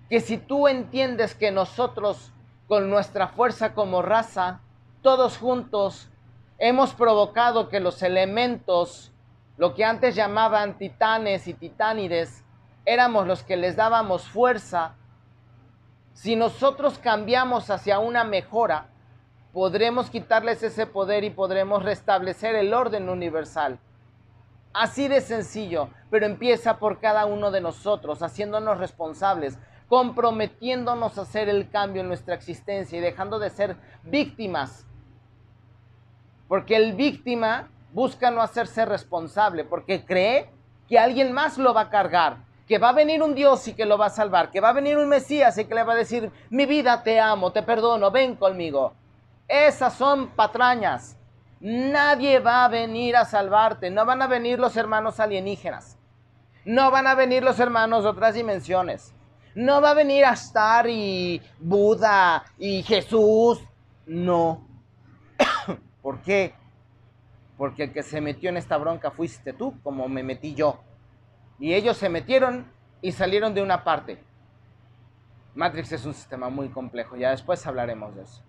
Que 0.10 0.20
si 0.20 0.38
tú 0.38 0.68
entiendes 0.68 1.34
que 1.34 1.52
nosotros, 1.52 2.34
con 2.68 2.90
nuestra 2.90 3.30
fuerza 3.30 3.74
como 3.74 4.02
raza, 4.02 4.60
todos 5.02 5.38
juntos, 5.38 6.10
hemos 6.58 6.94
provocado 6.94 7.70
que 7.70 7.80
los 7.80 8.02
elementos, 8.02 9.12
lo 9.58 9.74
que 9.74 9.86
antes 9.86 10.16
llamaban 10.16 10.78
titanes 10.78 11.48
y 11.48 11.54
titánides, 11.54 12.44
éramos 12.86 13.28
los 13.28 13.44
que 13.44 13.58
les 13.58 13.76
dábamos 13.76 14.28
fuerza, 14.28 14.96
si 16.14 16.36
nosotros 16.36 16.98
cambiamos 16.98 17.70
hacia 17.70 18.00
una 18.00 18.24
mejora, 18.24 18.88
podremos 19.54 20.10
quitarles 20.10 20.64
ese 20.64 20.88
poder 20.88 21.24
y 21.24 21.30
podremos 21.30 21.84
restablecer 21.84 22.56
el 22.56 22.74
orden 22.74 23.08
universal. 23.08 23.78
Así 24.74 25.08
de 25.08 25.22
sencillo, 25.22 25.90
pero 26.10 26.26
empieza 26.26 26.80
por 26.80 27.00
cada 27.00 27.26
uno 27.26 27.52
de 27.52 27.62
nosotros, 27.62 28.24
haciéndonos 28.24 28.80
responsables, 28.80 29.60
comprometiéndonos 29.88 31.20
a 31.20 31.22
hacer 31.22 31.50
el 31.50 31.70
cambio 31.70 32.02
en 32.02 32.08
nuestra 32.08 32.34
existencia 32.34 32.98
y 32.98 33.02
dejando 33.02 33.38
de 33.38 33.52
ser 33.52 33.76
víctimas. 34.04 34.87
Porque 36.48 36.76
el 36.76 36.94
víctima 36.94 37.70
busca 37.94 38.32
no 38.32 38.42
hacerse 38.42 38.86
responsable, 38.86 39.64
porque 39.64 40.06
cree 40.06 40.50
que 40.88 41.00
alguien 41.00 41.34
más 41.34 41.58
lo 41.58 41.74
va 41.74 41.82
a 41.82 41.90
cargar, 41.90 42.38
que 42.68 42.78
va 42.78 42.90
a 42.90 42.94
venir 42.94 43.22
un 43.22 43.36
Dios 43.36 43.68
y 43.68 43.74
que 43.74 43.86
lo 43.86 43.98
va 43.98 44.08
a 44.08 44.12
salvar, 44.12 44.52
que 44.52 44.62
va 44.62 44.70
a 44.70 44.74
venir 44.74 44.98
un 44.98 45.10
Mesías 45.10 45.58
y 45.58 45.66
que 45.66 45.76
le 45.76 45.84
va 45.84 45.94
a 45.94 45.98
decir, 45.98 46.32
mi 46.50 46.66
vida 46.66 47.04
te 47.04 47.20
amo, 47.20 47.52
te 47.52 47.64
perdono, 47.64 48.12
ven 48.12 48.36
conmigo. 48.36 48.94
Esas 49.48 49.94
son 49.94 50.28
patrañas. 50.30 51.18
Nadie 51.60 52.40
va 52.40 52.66
a 52.66 52.68
venir 52.68 53.16
a 53.16 53.26
salvarte. 53.26 53.90
No 53.90 54.06
van 54.06 54.22
a 54.22 54.28
venir 54.28 54.60
los 54.60 54.76
hermanos 54.78 55.20
alienígenas. 55.20 55.98
No 56.66 56.92
van 56.92 57.08
a 57.08 57.16
venir 57.16 57.44
los 57.44 57.60
hermanos 57.60 58.04
de 58.04 58.10
otras 58.10 58.36
dimensiones. 58.36 59.14
No 59.56 59.82
va 59.82 59.92
a 59.92 59.96
venir 59.96 60.26
a 60.26 60.34
estar 60.34 60.88
y 60.88 61.42
Buda 61.60 62.44
y 62.60 62.84
Jesús. 62.84 63.60
No. 64.06 64.67
¿Por 66.02 66.22
qué? 66.22 66.54
Porque 67.58 67.86
el 67.86 67.94
que 67.94 68.04
se 68.04 68.22
metió 68.22 68.50
en 68.50 68.58
esta 68.58 68.78
bronca 68.78 69.12
fuiste 69.12 69.54
tú, 69.54 69.80
como 69.82 70.08
me 70.08 70.24
metí 70.24 70.54
yo. 70.54 70.80
Y 71.60 71.74
ellos 71.74 71.98
se 71.98 72.10
metieron 72.10 72.72
y 73.02 73.12
salieron 73.12 73.54
de 73.54 73.62
una 73.62 73.84
parte. 73.84 74.24
Matrix 75.56 75.92
es 75.92 76.06
un 76.06 76.14
sistema 76.14 76.50
muy 76.50 76.70
complejo, 76.70 77.16
ya 77.16 77.32
después 77.32 77.66
hablaremos 77.66 78.16
de 78.16 78.22
eso. 78.24 78.44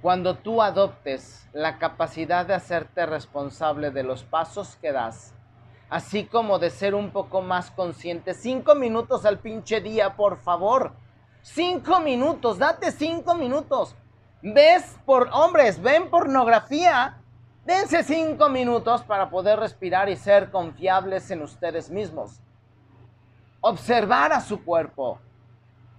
Cuando 0.00 0.36
tú 0.36 0.62
adoptes 0.62 1.48
la 1.52 1.78
capacidad 1.78 2.46
de 2.46 2.54
hacerte 2.54 3.06
responsable 3.06 3.90
de 3.90 4.04
los 4.04 4.22
pasos 4.22 4.76
que 4.76 4.92
das, 4.92 5.34
así 5.88 6.26
como 6.26 6.60
de 6.60 6.70
ser 6.70 6.94
un 6.94 7.10
poco 7.10 7.42
más 7.42 7.72
consciente, 7.72 8.34
cinco 8.34 8.76
minutos 8.76 9.24
al 9.24 9.40
pinche 9.40 9.80
día, 9.80 10.14
por 10.14 10.36
favor. 10.36 10.92
Cinco 11.54 12.00
minutos, 12.00 12.58
date 12.58 12.90
cinco 12.90 13.34
minutos. 13.36 13.94
¿Ves 14.42 14.98
por 15.06 15.30
hombres, 15.32 15.80
ven 15.80 16.10
pornografía? 16.10 17.22
Dense 17.64 18.02
cinco 18.02 18.48
minutos 18.48 19.02
para 19.04 19.30
poder 19.30 19.60
respirar 19.60 20.08
y 20.08 20.16
ser 20.16 20.50
confiables 20.50 21.30
en 21.30 21.42
ustedes 21.42 21.88
mismos. 21.88 22.40
Observar 23.60 24.32
a 24.32 24.40
su 24.40 24.64
cuerpo 24.64 25.20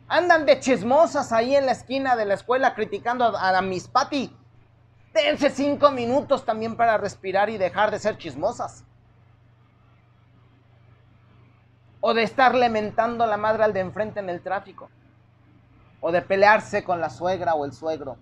Andan 0.09 0.45
de 0.45 0.59
chismosas 0.59 1.31
ahí 1.31 1.55
en 1.55 1.65
la 1.65 1.71
esquina 1.71 2.15
de 2.17 2.25
la 2.25 2.33
escuela 2.33 2.75
criticando 2.75 3.37
a, 3.37 3.51
la 3.51 3.61
Miss 3.61 3.87
Patty. 3.87 4.35
Dense 5.13 5.49
cinco 5.49 5.91
minutos 5.91 6.45
también 6.45 6.75
para 6.75 6.97
respirar 6.97 7.49
y 7.49 7.57
dejar 7.57 7.89
de 7.89 7.99
ser 7.99 8.17
chismosas. 8.17 8.83
O 12.01 12.13
de 12.13 12.23
estar 12.23 12.53
lamentando 12.53 13.23
a 13.23 13.27
la 13.27 13.37
madre 13.37 13.63
al 13.63 13.73
de 13.73 13.79
enfrente 13.79 14.19
en 14.19 14.29
el 14.29 14.41
tráfico. 14.41 14.89
O 15.99 16.11
de 16.11 16.21
pelearse 16.21 16.83
con 16.83 17.01
la 17.01 17.09
suegra 17.09 17.55
o 17.55 17.65
el 17.65 17.73
suegro. 17.73 18.17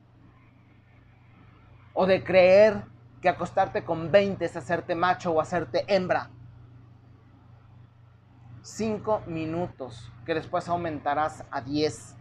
O 1.94 2.06
de 2.06 2.24
creer 2.24 2.84
que 3.22 3.30
acostarte 3.30 3.84
con 3.84 4.12
20 4.12 4.44
es 4.46 4.56
hacerte 4.56 4.96
macho 4.96 5.32
o 5.32 5.42
hacerte 5.42 5.86
hembra 5.88 6.30
cinco 8.66 9.22
minutos, 9.28 10.12
que 10.26 10.34
después 10.34 10.68
aumentarás 10.68 11.44
a 11.52 11.62
10 11.62 12.16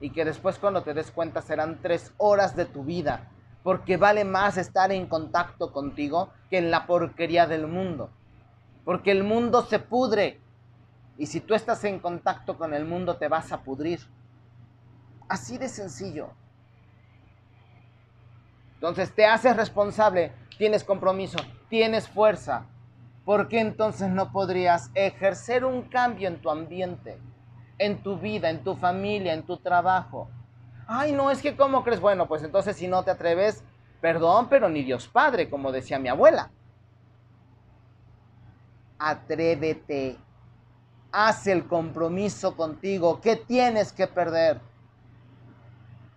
y 0.00 0.10
que 0.10 0.24
después 0.24 0.58
cuando 0.58 0.84
te 0.84 0.94
des 0.94 1.10
cuenta 1.10 1.42
serán 1.42 1.80
tres 1.82 2.12
horas 2.18 2.54
de 2.54 2.66
tu 2.66 2.84
vida, 2.84 3.28
porque 3.64 3.96
vale 3.96 4.24
más 4.24 4.56
estar 4.56 4.92
en 4.92 5.06
contacto 5.06 5.72
contigo 5.72 6.30
que 6.50 6.58
en 6.58 6.70
la 6.70 6.86
porquería 6.86 7.48
del 7.48 7.66
mundo, 7.66 8.10
porque 8.84 9.10
el 9.10 9.24
mundo 9.24 9.62
se 9.62 9.80
pudre 9.80 10.40
y 11.18 11.26
si 11.26 11.40
tú 11.40 11.54
estás 11.54 11.82
en 11.82 11.98
contacto 11.98 12.56
con 12.56 12.74
el 12.74 12.84
mundo 12.84 13.16
te 13.16 13.28
vas 13.28 13.50
a 13.50 13.62
pudrir. 13.62 14.00
Así 15.32 15.56
de 15.56 15.70
sencillo. 15.70 16.28
Entonces 18.74 19.14
te 19.14 19.24
haces 19.24 19.56
responsable, 19.56 20.30
tienes 20.58 20.84
compromiso, 20.84 21.38
tienes 21.70 22.06
fuerza, 22.06 22.66
¿por 23.24 23.48
qué 23.48 23.60
entonces 23.60 24.10
no 24.10 24.30
podrías 24.30 24.90
ejercer 24.94 25.64
un 25.64 25.88
cambio 25.88 26.28
en 26.28 26.42
tu 26.42 26.50
ambiente, 26.50 27.18
en 27.78 28.02
tu 28.02 28.18
vida, 28.18 28.50
en 28.50 28.62
tu 28.62 28.76
familia, 28.76 29.32
en 29.32 29.44
tu 29.44 29.56
trabajo? 29.56 30.28
Ay, 30.86 31.12
no, 31.12 31.30
es 31.30 31.40
que 31.40 31.56
¿cómo 31.56 31.82
crees? 31.82 32.00
Bueno, 32.00 32.28
pues 32.28 32.42
entonces 32.42 32.76
si 32.76 32.86
no 32.86 33.02
te 33.02 33.12
atreves, 33.12 33.64
perdón, 34.02 34.48
pero 34.50 34.68
ni 34.68 34.84
Dios 34.84 35.08
Padre, 35.08 35.48
como 35.48 35.72
decía 35.72 35.98
mi 35.98 36.10
abuela. 36.10 36.50
Atrévete, 38.98 40.18
haz 41.10 41.46
el 41.46 41.66
compromiso 41.66 42.54
contigo, 42.54 43.18
¿qué 43.22 43.36
tienes 43.36 43.94
que 43.94 44.06
perder? 44.06 44.71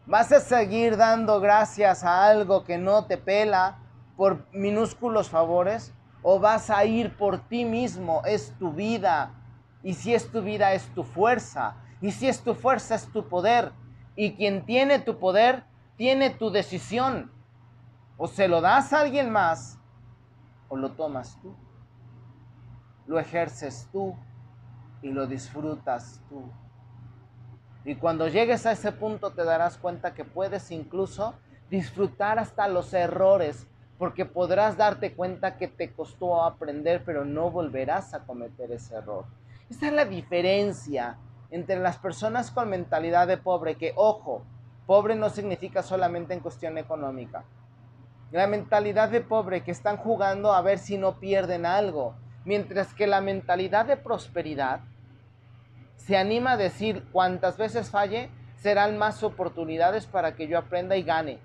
¿Vas 0.08 0.32
a 0.32 0.40
seguir 0.40 0.98
dando 0.98 1.40
gracias 1.40 2.04
a 2.04 2.26
algo 2.26 2.64
que 2.64 2.78
no 2.78 3.06
te 3.06 3.18
pela 3.18 3.80
por 4.16 4.46
minúsculos 4.52 5.30
favores? 5.30 5.94
o 6.28 6.40
vas 6.40 6.72
a 6.72 6.84
ir 6.86 7.16
por 7.16 7.38
ti 7.38 7.66
mismo, 7.66 8.24
es 8.26 8.52
tu 8.58 8.74
vida. 8.74 9.30
Y 9.84 9.94
si 9.94 10.16
es 10.16 10.32
tu 10.32 10.42
vida, 10.42 10.74
es 10.74 10.88
tu 10.96 11.04
fuerza. 11.04 11.76
Y 12.02 12.10
si 12.10 12.28
es 12.28 12.42
tu 12.42 12.56
fuerza, 12.56 12.96
es 12.96 13.06
tu 13.12 13.30
poder. 13.30 13.72
Y 14.16 14.34
quien 14.34 14.66
tiene 14.66 14.98
tu 14.98 15.20
poder, 15.20 15.66
tiene 15.98 16.32
tu 16.32 16.50
decisión. 16.50 17.32
O 18.18 18.28
se 18.28 18.48
lo 18.48 18.60
das 18.60 18.92
a 18.92 19.02
alguien 19.02 19.30
más, 19.30 19.78
o 20.68 20.76
lo 20.76 20.94
tomas 20.94 21.40
tú. 21.44 21.56
Lo 23.06 23.20
ejerces 23.20 23.88
tú 23.92 24.16
y 25.04 25.10
lo 25.10 25.28
disfrutas 25.28 26.24
tú. 26.28 26.42
Y 27.86 27.96
cuando 27.96 28.28
llegues 28.28 28.66
a 28.66 28.72
ese 28.72 28.92
punto 28.92 29.32
te 29.32 29.44
darás 29.44 29.78
cuenta 29.78 30.16
que 30.16 30.26
puedes 30.26 30.72
incluso 30.72 31.36
disfrutar 31.70 32.40
hasta 32.40 32.68
los 32.68 32.94
errores 32.94 33.68
porque 34.00 34.26
podrás 34.26 34.76
darte 34.76 35.14
cuenta 35.14 35.58
que 35.58 35.68
te 35.68 35.94
costó 35.94 36.44
aprender, 36.44 37.04
pero 37.06 37.24
no 37.24 37.52
volverás 37.52 38.14
a 38.14 38.24
cometer 38.24 38.72
ese 38.72 38.96
error. 38.96 39.26
Esa 39.70 39.88
es 39.88 39.94
la 39.94 40.06
diferencia 40.06 41.18
entre 41.52 41.80
las 41.80 41.98
personas 41.98 42.52
con 42.52 42.70
mentalidad 42.70 43.28
de 43.28 43.38
pobre, 43.38 43.76
que 43.76 43.94
ojo, 43.96 44.44
pobre 44.86 45.16
no 45.16 45.30
significa 45.30 45.82
solamente 45.82 46.34
en 46.34 46.40
cuestión 46.40 46.78
económica. 46.78 47.46
La 48.32 48.48
mentalidad 48.48 49.10
de 49.10 49.22
pobre 49.22 49.62
que 49.62 49.72
están 49.72 49.98
jugando 49.98 50.54
a 50.54 50.62
ver 50.62 50.80
si 50.80 50.98
no 50.98 51.20
pierden 51.20 51.66
algo, 51.66 52.16
mientras 52.44 52.94
que 52.94 53.08
la 53.08 53.22
mentalidad 53.22 53.86
de 53.86 53.96
prosperidad 53.96 54.82
se 55.98 56.18
anima 56.18 56.54
a 56.54 56.58
decir 56.58 57.04
cuantas 57.12 57.58
veces 57.58 57.90
falle, 57.90 58.30
serán 58.58 58.98
más 58.98 59.24
oportunidades 59.24 60.06
para 60.06 60.36
que 60.36 60.48
yo 60.48 60.58
aprenda 60.58 60.96
y 60.96 61.04
gane 61.04 61.40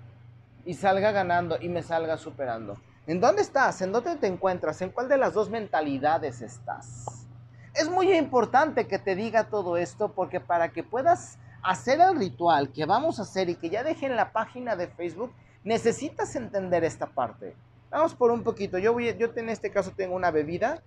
y 0.65 0.73
salga 0.75 1.11
ganando 1.11 1.57
y 1.59 1.69
me 1.69 1.83
salga 1.83 2.17
superando. 2.17 2.77
¿En 3.07 3.19
dónde 3.19 3.41
estás? 3.41 3.81
¿En 3.81 3.91
dónde 3.91 4.15
te 4.15 4.27
encuentras? 4.27 4.81
¿En 4.81 4.89
cuál 4.89 5.09
de 5.09 5.17
las 5.17 5.33
dos 5.33 5.49
mentalidades 5.49 6.41
estás? 6.41 7.27
Es 7.73 7.89
muy 7.89 8.11
importante 8.13 8.87
que 8.87 8.99
te 8.99 9.15
diga 9.15 9.45
todo 9.45 9.77
esto 9.77 10.13
porque 10.13 10.39
para 10.39 10.69
que 10.69 10.83
puedas 10.83 11.37
hacer 11.63 11.99
el 11.99 12.17
ritual 12.17 12.71
que 12.71 12.85
vamos 12.85 13.19
a 13.19 13.23
hacer 13.23 13.49
y 13.49 13.55
que 13.55 13.69
ya 13.69 13.83
dejen 13.83 14.15
la 14.15 14.31
página 14.31 14.75
de 14.75 14.87
Facebook, 14.87 15.33
necesitas 15.63 16.35
entender 16.35 16.83
esta 16.83 17.07
parte. 17.07 17.55
Vamos 17.89 18.15
por 18.15 18.31
un 18.31 18.43
poquito. 18.43 18.77
Yo, 18.77 18.93
voy, 18.93 19.15
yo 19.17 19.29
en 19.35 19.49
este 19.49 19.71
caso 19.71 19.91
tengo 19.95 20.15
una 20.15 20.31
bebida 20.31 20.81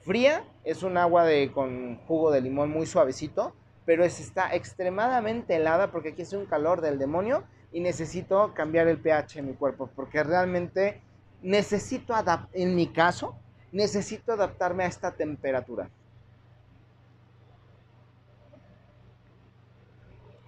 fría, 0.00 0.44
es 0.64 0.82
un 0.82 0.96
agua 0.96 1.24
de, 1.24 1.52
con 1.52 1.96
jugo 2.06 2.30
de 2.30 2.40
limón 2.40 2.70
muy 2.70 2.86
suavecito, 2.86 3.54
pero 3.84 4.04
es, 4.04 4.20
está 4.20 4.54
extremadamente 4.54 5.56
helada 5.56 5.90
porque 5.90 6.10
aquí 6.10 6.22
es 6.22 6.32
un 6.32 6.46
calor 6.46 6.80
del 6.80 6.98
demonio 6.98 7.44
y 7.72 7.80
necesito 7.80 8.52
cambiar 8.54 8.88
el 8.88 8.98
pH 8.98 9.38
en 9.38 9.46
mi 9.46 9.54
cuerpo 9.54 9.90
porque 9.94 10.22
realmente 10.22 11.00
necesito 11.42 12.14
adaptar, 12.14 12.48
en 12.52 12.74
mi 12.74 12.88
caso, 12.88 13.36
necesito 13.72 14.32
adaptarme 14.32 14.84
a 14.84 14.88
esta 14.88 15.12
temperatura. 15.12 15.88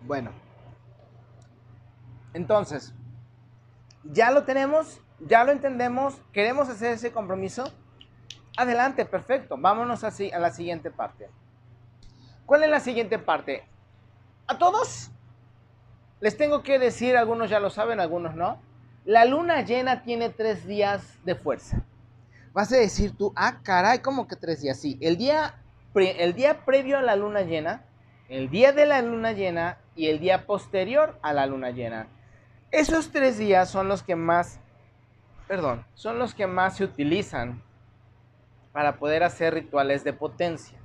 Bueno, 0.04 0.32
entonces, 2.34 2.92
ya 4.04 4.30
lo 4.30 4.44
tenemos, 4.44 5.00
ya 5.20 5.44
lo 5.44 5.52
entendemos, 5.52 6.20
queremos 6.32 6.68
hacer 6.68 6.92
ese 6.92 7.12
compromiso. 7.12 7.64
Adelante, 8.56 9.04
perfecto. 9.04 9.56
Vámonos 9.58 10.04
así 10.04 10.30
a 10.32 10.38
la 10.38 10.50
siguiente 10.50 10.90
parte. 10.90 11.28
¿Cuál 12.46 12.64
es 12.64 12.70
la 12.70 12.80
siguiente 12.80 13.18
parte? 13.18 13.64
A 14.46 14.58
todos 14.58 15.10
les 16.22 16.36
tengo 16.36 16.62
que 16.62 16.78
decir, 16.78 17.16
algunos 17.16 17.50
ya 17.50 17.58
lo 17.58 17.68
saben, 17.68 17.98
algunos 17.98 18.36
no. 18.36 18.62
La 19.04 19.24
luna 19.24 19.62
llena 19.62 20.04
tiene 20.04 20.30
tres 20.30 20.64
días 20.66 21.18
de 21.24 21.34
fuerza. 21.34 21.82
Vas 22.52 22.72
a 22.72 22.76
decir 22.76 23.16
tú, 23.16 23.32
ah, 23.34 23.58
caray, 23.64 23.98
¿cómo 23.98 24.28
que 24.28 24.36
tres 24.36 24.62
días? 24.62 24.78
Sí, 24.78 24.96
el 25.00 25.16
día, 25.16 25.56
el 25.96 26.34
día 26.34 26.64
previo 26.64 26.98
a 26.98 27.02
la 27.02 27.16
luna 27.16 27.42
llena, 27.42 27.84
el 28.28 28.50
día 28.50 28.72
de 28.72 28.86
la 28.86 29.02
luna 29.02 29.32
llena 29.32 29.78
y 29.96 30.06
el 30.06 30.20
día 30.20 30.46
posterior 30.46 31.18
a 31.22 31.32
la 31.32 31.46
luna 31.46 31.70
llena. 31.70 32.06
Esos 32.70 33.10
tres 33.10 33.36
días 33.36 33.68
son 33.68 33.88
los 33.88 34.04
que 34.04 34.14
más, 34.14 34.60
perdón, 35.48 35.84
son 35.94 36.20
los 36.20 36.34
que 36.34 36.46
más 36.46 36.76
se 36.76 36.84
utilizan 36.84 37.60
para 38.72 38.96
poder 38.96 39.22
hacer 39.22 39.54
rituales 39.54 40.04
de 40.04 40.12
potencia. 40.12 40.78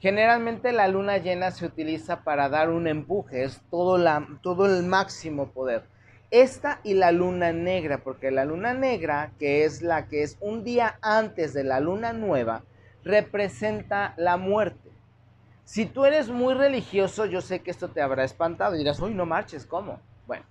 Generalmente 0.00 0.72
la 0.72 0.88
luna 0.88 1.18
llena 1.18 1.50
se 1.50 1.66
utiliza 1.66 2.22
para 2.22 2.48
dar 2.48 2.70
un 2.70 2.86
empuje, 2.86 3.44
es 3.44 3.60
todo 3.70 3.96
el 3.96 4.84
máximo 4.84 5.48
poder. 5.48 5.84
Esta 6.30 6.80
y 6.84 6.94
la 6.94 7.10
luna 7.10 7.52
negra, 7.52 7.98
porque 7.98 8.30
la 8.30 8.44
luna 8.44 8.74
negra, 8.74 9.32
que 9.38 9.64
es 9.64 9.82
la 9.82 10.08
que 10.08 10.22
es 10.22 10.36
un 10.40 10.62
día 10.62 10.98
antes 11.00 11.54
de 11.54 11.64
la 11.64 11.80
luna 11.80 12.12
nueva, 12.12 12.62
representa 13.02 14.14
la 14.16 14.36
muerte. 14.36 14.90
Si 15.64 15.86
tú 15.86 16.04
eres 16.04 16.28
muy 16.28 16.54
religioso, 16.54 17.26
yo 17.26 17.40
sé 17.40 17.60
que 17.60 17.70
esto 17.70 17.88
te 17.88 18.00
habrá 18.00 18.24
espantado 18.24 18.74
y 18.74 18.78
dirás, 18.78 19.00
uy, 19.00 19.14
no 19.14 19.26
marches, 19.26 19.66
¿cómo? 19.66 20.00
Bueno, 20.26 20.44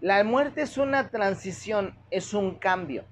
la 0.00 0.22
muerte 0.24 0.62
es 0.62 0.76
una 0.76 1.08
transición, 1.08 1.94
es 2.10 2.34
un 2.34 2.54
cambio. 2.54 3.04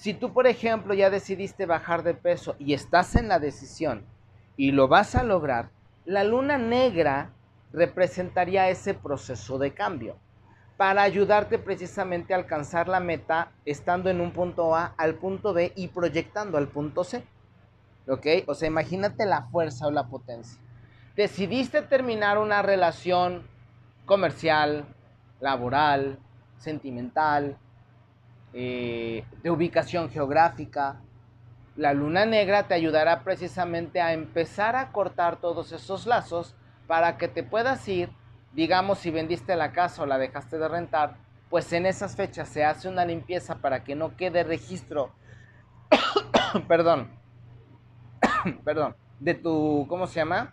Si 0.00 0.14
tú, 0.14 0.32
por 0.32 0.46
ejemplo, 0.46 0.94
ya 0.94 1.10
decidiste 1.10 1.66
bajar 1.66 2.02
de 2.02 2.14
peso 2.14 2.56
y 2.58 2.72
estás 2.72 3.16
en 3.16 3.28
la 3.28 3.38
decisión 3.38 4.06
y 4.56 4.72
lo 4.72 4.88
vas 4.88 5.14
a 5.14 5.22
lograr, 5.22 5.68
la 6.06 6.24
luna 6.24 6.56
negra 6.56 7.34
representaría 7.70 8.70
ese 8.70 8.94
proceso 8.94 9.58
de 9.58 9.74
cambio 9.74 10.16
para 10.78 11.02
ayudarte 11.02 11.58
precisamente 11.58 12.32
a 12.32 12.38
alcanzar 12.38 12.88
la 12.88 12.98
meta 12.98 13.52
estando 13.66 14.08
en 14.08 14.22
un 14.22 14.32
punto 14.32 14.74
A 14.74 14.94
al 14.96 15.16
punto 15.16 15.52
B 15.52 15.74
y 15.76 15.88
proyectando 15.88 16.56
al 16.56 16.68
punto 16.68 17.04
C. 17.04 17.22
¿Ok? 18.08 18.26
O 18.46 18.54
sea, 18.54 18.68
imagínate 18.68 19.26
la 19.26 19.48
fuerza 19.48 19.86
o 19.86 19.90
la 19.90 20.08
potencia. 20.08 20.58
Decidiste 21.14 21.82
terminar 21.82 22.38
una 22.38 22.62
relación 22.62 23.46
comercial, 24.06 24.86
laboral, 25.40 26.18
sentimental, 26.56 27.58
eh, 28.52 29.24
de 29.42 29.50
ubicación 29.50 30.10
geográfica. 30.10 31.00
La 31.76 31.94
luna 31.94 32.26
negra 32.26 32.66
te 32.66 32.74
ayudará 32.74 33.22
precisamente 33.22 34.00
a 34.00 34.12
empezar 34.12 34.76
a 34.76 34.90
cortar 34.92 35.36
todos 35.36 35.72
esos 35.72 36.06
lazos 36.06 36.56
para 36.86 37.16
que 37.16 37.28
te 37.28 37.44
puedas 37.44 37.86
ir, 37.86 38.10
digamos 38.52 38.98
si 38.98 39.12
vendiste 39.12 39.54
la 39.54 39.70
casa 39.70 40.02
o 40.02 40.06
la 40.06 40.18
dejaste 40.18 40.58
de 40.58 40.66
rentar, 40.66 41.16
pues 41.48 41.72
en 41.72 41.86
esas 41.86 42.16
fechas 42.16 42.48
se 42.48 42.64
hace 42.64 42.88
una 42.88 43.04
limpieza 43.04 43.58
para 43.58 43.84
que 43.84 43.94
no 43.94 44.16
quede 44.16 44.42
registro, 44.42 45.12
perdón, 46.68 47.10
perdón, 48.64 48.96
de 49.20 49.34
tu, 49.34 49.86
¿cómo 49.88 50.08
se 50.08 50.16
llama? 50.16 50.52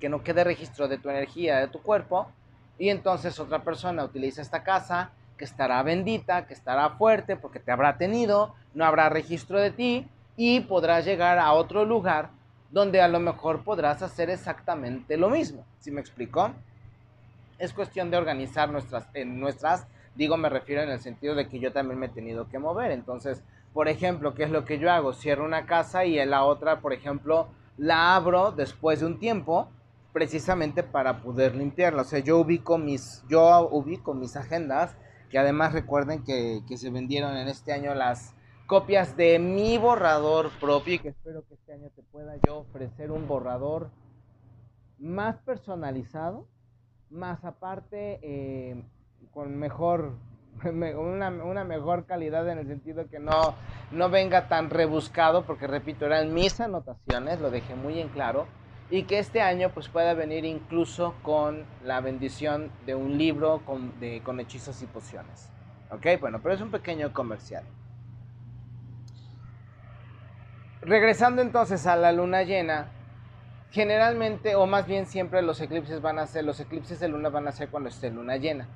Que 0.00 0.08
no 0.08 0.24
quede 0.24 0.42
registro 0.42 0.88
de 0.88 0.98
tu 0.98 1.08
energía, 1.08 1.58
de 1.58 1.68
tu 1.68 1.80
cuerpo, 1.80 2.32
y 2.76 2.88
entonces 2.88 3.38
otra 3.38 3.62
persona 3.62 4.02
utiliza 4.02 4.42
esta 4.42 4.64
casa 4.64 5.12
que 5.36 5.44
estará 5.44 5.82
bendita, 5.82 6.46
que 6.46 6.54
estará 6.54 6.90
fuerte 6.90 7.36
porque 7.36 7.60
te 7.60 7.72
habrá 7.72 7.96
tenido, 7.96 8.54
no 8.74 8.84
habrá 8.84 9.08
registro 9.08 9.60
de 9.60 9.70
ti 9.70 10.08
y 10.36 10.60
podrás 10.60 11.04
llegar 11.04 11.38
a 11.38 11.52
otro 11.52 11.84
lugar 11.84 12.30
donde 12.70 13.00
a 13.00 13.08
lo 13.08 13.20
mejor 13.20 13.62
podrás 13.62 14.02
hacer 14.02 14.30
exactamente 14.30 15.16
lo 15.16 15.30
mismo. 15.30 15.64
¿Sí 15.78 15.90
me 15.90 16.00
explicó? 16.00 16.52
Es 17.58 17.72
cuestión 17.72 18.10
de 18.10 18.16
organizar 18.16 18.68
nuestras, 18.68 19.06
en 19.14 19.38
nuestras, 19.38 19.86
digo, 20.16 20.36
me 20.36 20.48
refiero 20.48 20.82
en 20.82 20.90
el 20.90 21.00
sentido 21.00 21.34
de 21.34 21.48
que 21.48 21.60
yo 21.60 21.72
también 21.72 22.00
me 22.00 22.06
he 22.06 22.10
tenido 22.10 22.48
que 22.48 22.58
mover. 22.58 22.90
Entonces, 22.90 23.42
por 23.72 23.88
ejemplo, 23.88 24.34
¿qué 24.34 24.44
es 24.44 24.50
lo 24.50 24.64
que 24.64 24.78
yo 24.78 24.90
hago? 24.90 25.12
Cierro 25.12 25.44
una 25.44 25.66
casa 25.66 26.04
y 26.04 26.18
en 26.18 26.30
la 26.30 26.44
otra, 26.44 26.80
por 26.80 26.92
ejemplo, 26.92 27.48
la 27.76 28.16
abro 28.16 28.50
después 28.50 29.00
de 29.00 29.06
un 29.06 29.18
tiempo 29.18 29.68
precisamente 30.12 30.82
para 30.82 31.18
poder 31.22 31.54
limpiarla. 31.54 32.02
O 32.02 32.04
sea, 32.04 32.20
yo 32.20 32.38
ubico 32.38 32.78
mis, 32.78 33.24
yo 33.28 33.68
ubico 33.70 34.14
mis 34.14 34.36
agendas 34.36 34.96
que 35.34 35.40
además 35.40 35.72
recuerden 35.72 36.22
que, 36.22 36.62
se 36.76 36.90
vendieron 36.90 37.36
en 37.36 37.48
este 37.48 37.72
año 37.72 37.92
las 37.92 38.36
copias 38.68 39.16
de 39.16 39.40
mi 39.40 39.78
borrador 39.78 40.48
propio 40.60 40.94
y 40.94 40.98
que 41.00 41.08
espero 41.08 41.42
que 41.48 41.54
este 41.54 41.72
año 41.72 41.90
te 41.90 42.04
pueda 42.04 42.36
yo 42.46 42.58
ofrecer 42.58 43.10
un 43.10 43.26
borrador 43.26 43.90
más 44.96 45.34
personalizado, 45.38 46.46
más 47.10 47.44
aparte 47.44 48.20
eh, 48.22 48.80
con 49.32 49.58
mejor 49.58 50.12
una, 50.64 51.30
una, 51.30 51.64
mejor 51.64 52.06
calidad 52.06 52.48
en 52.48 52.58
el 52.58 52.68
sentido 52.68 53.08
que 53.08 53.18
no, 53.18 53.56
no 53.90 54.10
venga 54.10 54.46
tan 54.46 54.70
rebuscado, 54.70 55.44
porque 55.46 55.66
repito, 55.66 56.06
eran 56.06 56.32
mis 56.32 56.60
anotaciones, 56.60 57.40
lo 57.40 57.50
dejé 57.50 57.74
muy 57.74 57.98
en 57.98 58.08
claro 58.10 58.46
y 58.90 59.04
que 59.04 59.18
este 59.18 59.40
año 59.40 59.70
pues 59.70 59.88
pueda 59.88 60.14
venir 60.14 60.44
incluso 60.44 61.14
con 61.22 61.64
la 61.84 62.00
bendición 62.00 62.70
de 62.86 62.94
un 62.94 63.16
libro 63.16 63.62
con, 63.64 63.98
de, 63.98 64.20
con 64.22 64.40
hechizos 64.40 64.82
y 64.82 64.86
pociones. 64.86 65.48
¿Ok? 65.90 66.20
Bueno, 66.20 66.40
pero 66.42 66.54
es 66.54 66.60
un 66.60 66.70
pequeño 66.70 67.12
comercial. 67.12 67.64
Regresando 70.82 71.40
entonces 71.40 71.86
a 71.86 71.96
la 71.96 72.12
luna 72.12 72.42
llena, 72.42 72.88
generalmente, 73.70 74.54
o 74.54 74.66
más 74.66 74.86
bien 74.86 75.06
siempre 75.06 75.40
los 75.40 75.60
eclipses 75.60 76.02
van 76.02 76.18
a 76.18 76.26
ser, 76.26 76.44
los 76.44 76.60
eclipses 76.60 77.00
de 77.00 77.08
luna 77.08 77.30
van 77.30 77.48
a 77.48 77.52
ser 77.52 77.70
cuando 77.70 77.88
esté 77.88 78.10
luna 78.10 78.36
llena. 78.36 78.68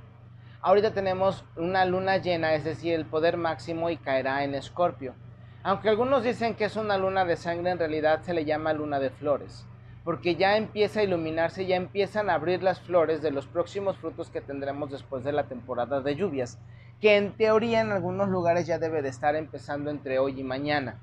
Ahorita 0.63 0.93
tenemos 0.93 1.45
una 1.55 1.85
luna 1.85 2.17
llena, 2.17 2.55
es 2.55 2.65
decir, 2.65 2.95
el 2.95 3.05
poder 3.05 3.37
máximo 3.37 3.91
y 3.91 3.99
caerá 3.99 4.43
en 4.43 4.55
escorpio. 4.55 5.15
Aunque 5.63 5.91
algunos 5.91 6.25
dicen 6.25 6.55
que 6.55 6.65
es 6.65 6.77
una 6.77 6.97
luna 6.97 7.27
de 7.27 7.37
sangre, 7.37 7.71
en 7.71 7.79
realidad 7.79 8.23
se 8.23 8.33
le 8.33 8.45
llama 8.45 8.73
luna 8.73 8.99
de 8.99 9.11
flores 9.11 9.68
porque 10.09 10.37
ya 10.37 10.57
empieza 10.57 11.01
a 11.01 11.03
iluminarse, 11.03 11.67
ya 11.67 11.77
empiezan 11.77 12.31
a 12.31 12.33
abrir 12.33 12.63
las 12.63 12.81
flores 12.81 13.21
de 13.21 13.31
los 13.31 13.47
próximos 13.47 13.99
frutos 13.99 14.31
que 14.31 14.41
tendremos 14.41 14.91
después 14.91 15.23
de 15.23 15.33
la 15.33 15.49
temporada 15.49 16.01
de 16.01 16.17
lluvias, 16.17 16.59
que 16.99 17.19
en 17.19 17.37
teoría 17.37 17.83
en 17.83 17.93
algunos 17.93 18.31
lugares 18.31 18.67
ya 18.67 18.79
debe 18.79 19.03
de 19.03 19.11
estar 19.11 19.37
empezando 19.37 19.91
entre 19.91 20.19
hoy 20.19 20.41
y 20.41 20.45
mañana. 20.45 20.99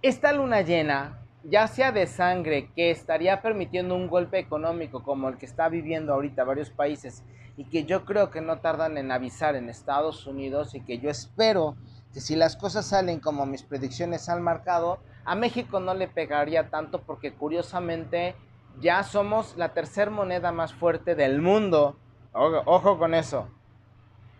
Esta 0.00 0.32
luna 0.32 0.62
llena, 0.62 1.18
ya 1.44 1.66
sea 1.66 1.92
de 1.92 2.06
sangre, 2.06 2.70
que 2.74 2.90
estaría 2.90 3.42
permitiendo 3.42 3.94
un 3.94 4.08
golpe 4.08 4.38
económico 4.38 5.02
como 5.02 5.28
el 5.28 5.36
que 5.36 5.44
está 5.44 5.68
viviendo 5.68 6.14
ahorita 6.14 6.42
varios 6.44 6.70
países 6.70 7.22
y 7.58 7.64
que 7.64 7.84
yo 7.84 8.06
creo 8.06 8.30
que 8.30 8.40
no 8.40 8.60
tardan 8.60 8.96
en 8.96 9.12
avisar 9.12 9.56
en 9.56 9.68
Estados 9.68 10.26
Unidos 10.26 10.74
y 10.74 10.80
que 10.80 10.96
yo 10.96 11.10
espero 11.10 11.76
que 12.12 12.20
si 12.20 12.36
las 12.36 12.56
cosas 12.56 12.86
salen 12.86 13.20
como 13.20 13.46
mis 13.46 13.62
predicciones 13.62 14.28
han 14.28 14.42
marcado, 14.42 14.98
a 15.24 15.34
México 15.34 15.80
no 15.80 15.94
le 15.94 16.08
pegaría 16.08 16.70
tanto 16.70 17.02
porque 17.02 17.34
curiosamente 17.34 18.34
ya 18.80 19.02
somos 19.02 19.56
la 19.56 19.74
tercera 19.74 20.10
moneda 20.10 20.52
más 20.52 20.72
fuerte 20.72 21.14
del 21.14 21.42
mundo. 21.42 21.96
Ojo, 22.32 22.98
con 22.98 23.14
eso. 23.14 23.48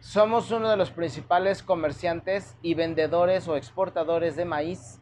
Somos 0.00 0.50
uno 0.52 0.70
de 0.70 0.76
los 0.76 0.90
principales 0.92 1.62
comerciantes 1.62 2.56
y 2.62 2.74
vendedores 2.74 3.48
o 3.48 3.56
exportadores 3.56 4.36
de 4.36 4.44
maíz 4.44 5.00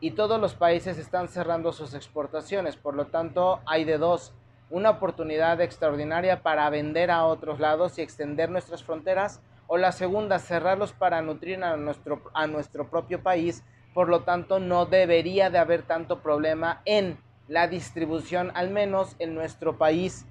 y 0.00 0.12
todos 0.12 0.40
los 0.40 0.54
países 0.54 0.98
están 0.98 1.28
cerrando 1.28 1.72
sus 1.72 1.94
exportaciones. 1.94 2.76
Por 2.76 2.94
lo 2.94 3.06
tanto, 3.06 3.60
hay 3.66 3.84
de 3.84 3.98
dos. 3.98 4.32
Una 4.70 4.90
oportunidad 4.90 5.60
extraordinaria 5.60 6.42
para 6.42 6.68
vender 6.70 7.10
a 7.10 7.26
otros 7.26 7.60
lados 7.60 7.98
y 7.98 8.02
extender 8.02 8.50
nuestras 8.50 8.82
fronteras. 8.82 9.42
O 9.66 9.76
la 9.76 9.92
segunda, 9.92 10.38
cerrarlos 10.38 10.92
para 10.92 11.22
nutrir 11.22 11.62
a 11.62 11.76
nuestro, 11.76 12.22
a 12.34 12.46
nuestro 12.46 12.88
propio 12.88 13.22
país 13.22 13.62
por 13.96 14.10
lo 14.10 14.24
tanto 14.24 14.60
no 14.60 14.84
debería 14.84 15.48
de 15.48 15.56
haber 15.56 15.80
tanto 15.80 16.20
problema 16.20 16.82
en 16.84 17.16
la 17.48 17.66
distribución, 17.66 18.52
al 18.54 18.68
menos 18.68 19.16
en 19.18 19.34
nuestro 19.34 19.78
país. 19.78 20.26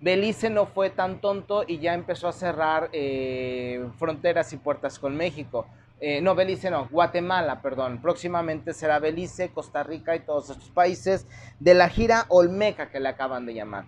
Belice 0.00 0.48
no 0.48 0.66
fue 0.66 0.90
tan 0.90 1.20
tonto 1.20 1.64
y 1.66 1.80
ya 1.80 1.94
empezó 1.94 2.28
a 2.28 2.32
cerrar 2.32 2.88
eh, 2.92 3.84
fronteras 3.98 4.52
y 4.52 4.58
puertas 4.58 5.00
con 5.00 5.16
México. 5.16 5.66
Eh, 5.98 6.20
no, 6.20 6.36
Belice 6.36 6.70
no, 6.70 6.86
Guatemala, 6.88 7.60
perdón. 7.60 8.00
Próximamente 8.00 8.72
será 8.74 9.00
Belice, 9.00 9.50
Costa 9.50 9.82
Rica 9.82 10.14
y 10.14 10.20
todos 10.20 10.50
estos 10.50 10.70
países 10.70 11.26
de 11.58 11.74
la 11.74 11.88
gira 11.88 12.26
Olmeca 12.28 12.90
que 12.90 13.00
le 13.00 13.08
acaban 13.08 13.44
de 13.44 13.54
llamar. 13.54 13.86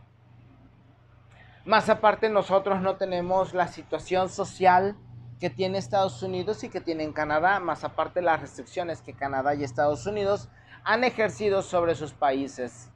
Más 1.64 1.88
aparte, 1.88 2.28
nosotros 2.28 2.80
no 2.80 2.96
tenemos 2.96 3.54
la 3.54 3.68
situación 3.68 4.28
social 4.28 4.96
que 5.38 5.48
tiene 5.48 5.78
Estados 5.78 6.20
Unidos 6.22 6.64
y 6.64 6.68
que 6.68 6.80
tiene 6.80 7.12
Canadá, 7.12 7.60
más 7.60 7.84
aparte 7.84 8.20
las 8.20 8.40
restricciones 8.40 9.00
que 9.00 9.14
Canadá 9.14 9.54
y 9.54 9.62
Estados 9.62 10.04
Unidos 10.06 10.48
han 10.82 11.04
ejercido 11.04 11.62
sobre 11.62 11.94
sus 11.94 12.12
países. 12.12 12.90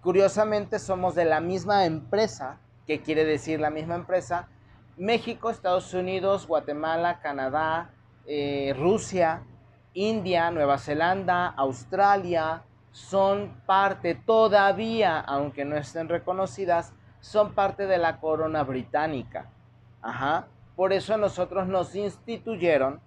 Curiosamente 0.00 0.78
somos 0.78 1.16
de 1.16 1.24
la 1.24 1.40
misma 1.40 1.86
empresa, 1.86 2.60
que 2.86 3.02
quiere 3.02 3.24
decir 3.24 3.58
la 3.58 3.70
misma 3.70 3.96
empresa, 3.96 4.48
México, 4.96 5.50
Estados 5.50 5.92
Unidos, 5.92 6.46
Guatemala, 6.46 7.18
Canadá, 7.20 7.90
eh, 8.26 8.74
Rusia, 8.78 9.42
India, 9.92 10.52
Nueva 10.52 10.78
Zelanda, 10.78 11.48
Australia, 11.48 12.62
son 12.92 13.60
parte 13.66 14.14
todavía, 14.14 15.18
aunque 15.18 15.64
no 15.64 15.76
estén 15.76 16.08
reconocidas, 16.08 16.92
son 17.24 17.54
parte 17.54 17.86
de 17.86 17.96
la 17.96 18.20
corona 18.20 18.64
británica. 18.64 19.46
Ajá. 20.02 20.46
Por 20.76 20.92
eso 20.92 21.16
nosotros 21.16 21.66
nos 21.66 21.94
instituyeron 21.94 23.00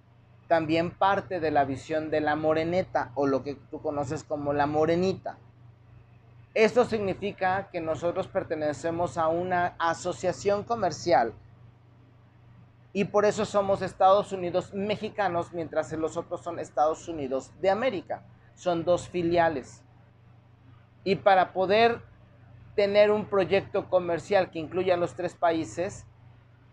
también 0.48 0.90
parte 0.90 1.38
de 1.38 1.52
la 1.52 1.64
visión 1.64 2.10
de 2.10 2.20
la 2.20 2.34
moreneta 2.34 3.12
o 3.14 3.28
lo 3.28 3.44
que 3.44 3.54
tú 3.54 3.80
conoces 3.80 4.24
como 4.24 4.52
la 4.52 4.66
morenita. 4.66 5.38
Esto 6.52 6.84
significa 6.84 7.68
que 7.70 7.80
nosotros 7.80 8.26
pertenecemos 8.26 9.18
a 9.18 9.28
una 9.28 9.76
asociación 9.78 10.64
comercial 10.64 11.32
y 12.92 13.04
por 13.04 13.24
eso 13.24 13.44
somos 13.44 13.82
Estados 13.82 14.32
Unidos 14.32 14.74
mexicanos, 14.74 15.52
mientras 15.52 15.92
los 15.92 16.16
otros 16.16 16.42
son 16.42 16.58
Estados 16.58 17.06
Unidos 17.06 17.52
de 17.60 17.70
América. 17.70 18.24
Son 18.56 18.84
dos 18.84 19.08
filiales. 19.08 19.84
Y 21.04 21.14
para 21.14 21.52
poder 21.52 22.02
tener 22.78 23.10
un 23.10 23.24
proyecto 23.24 23.88
comercial 23.88 24.52
que 24.52 24.60
incluya 24.60 24.94
a 24.94 24.96
los 24.96 25.16
tres 25.16 25.34
países, 25.34 26.06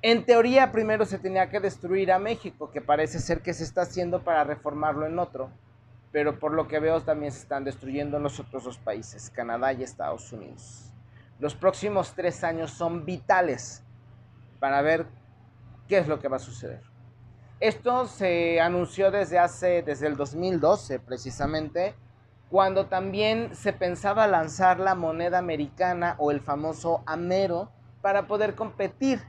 en 0.04 0.24
teoría 0.24 0.72
primero 0.72 1.04
se 1.04 1.18
tenía 1.18 1.50
que 1.50 1.60
destruir 1.60 2.12
a 2.12 2.20
México, 2.20 2.70
que 2.70 2.80
parece 2.80 3.18
ser 3.18 3.42
que 3.42 3.56
se 3.56 3.64
está 3.64 3.82
haciendo 3.82 4.24
para 4.24 4.44
reformarlo 4.44 5.08
en 5.08 5.18
otro, 5.18 5.50
pero 6.12 6.38
por 6.38 6.54
lo 6.54 6.68
que 6.68 6.78
veo 6.78 7.02
también 7.02 7.32
se 7.32 7.40
están 7.40 7.64
destruyendo 7.64 8.20
los 8.20 8.40
otros 8.40 8.66
dos 8.66 8.78
países, 8.78 9.32
Canadá 9.32 9.74
y 9.74 9.82
Estados 9.82 10.32
Unidos. 10.32 10.94
Los 11.40 11.56
próximos 11.56 12.14
tres 12.14 12.44
años 12.44 12.70
son 12.70 13.04
vitales 13.04 13.82
para 14.60 14.84
ver 14.84 15.08
qué 15.88 15.98
es 15.98 16.08
lo 16.08 16.20
que 16.20 16.28
va 16.28 16.36
a 16.36 16.40
suceder. 16.40 16.84
Esto 17.60 18.06
se 18.06 18.62
anunció 18.62 19.10
desde 19.10 19.40
hace, 19.40 19.82
desde 19.82 20.06
el 20.06 20.18
2012 20.18 21.00
precisamente, 21.00 21.96
cuando 22.50 22.86
también 22.86 23.56
se 23.56 23.74
pensaba 23.74 24.28
lanzar 24.28 24.80
la 24.80 24.96
moneda 24.96 25.38
americana 25.40 26.16
o 26.20 26.32
el 26.32 26.42
famoso 26.42 27.04
Amero 27.06 27.72
para 28.02 28.28
poder 28.28 28.56
competir 28.56 29.22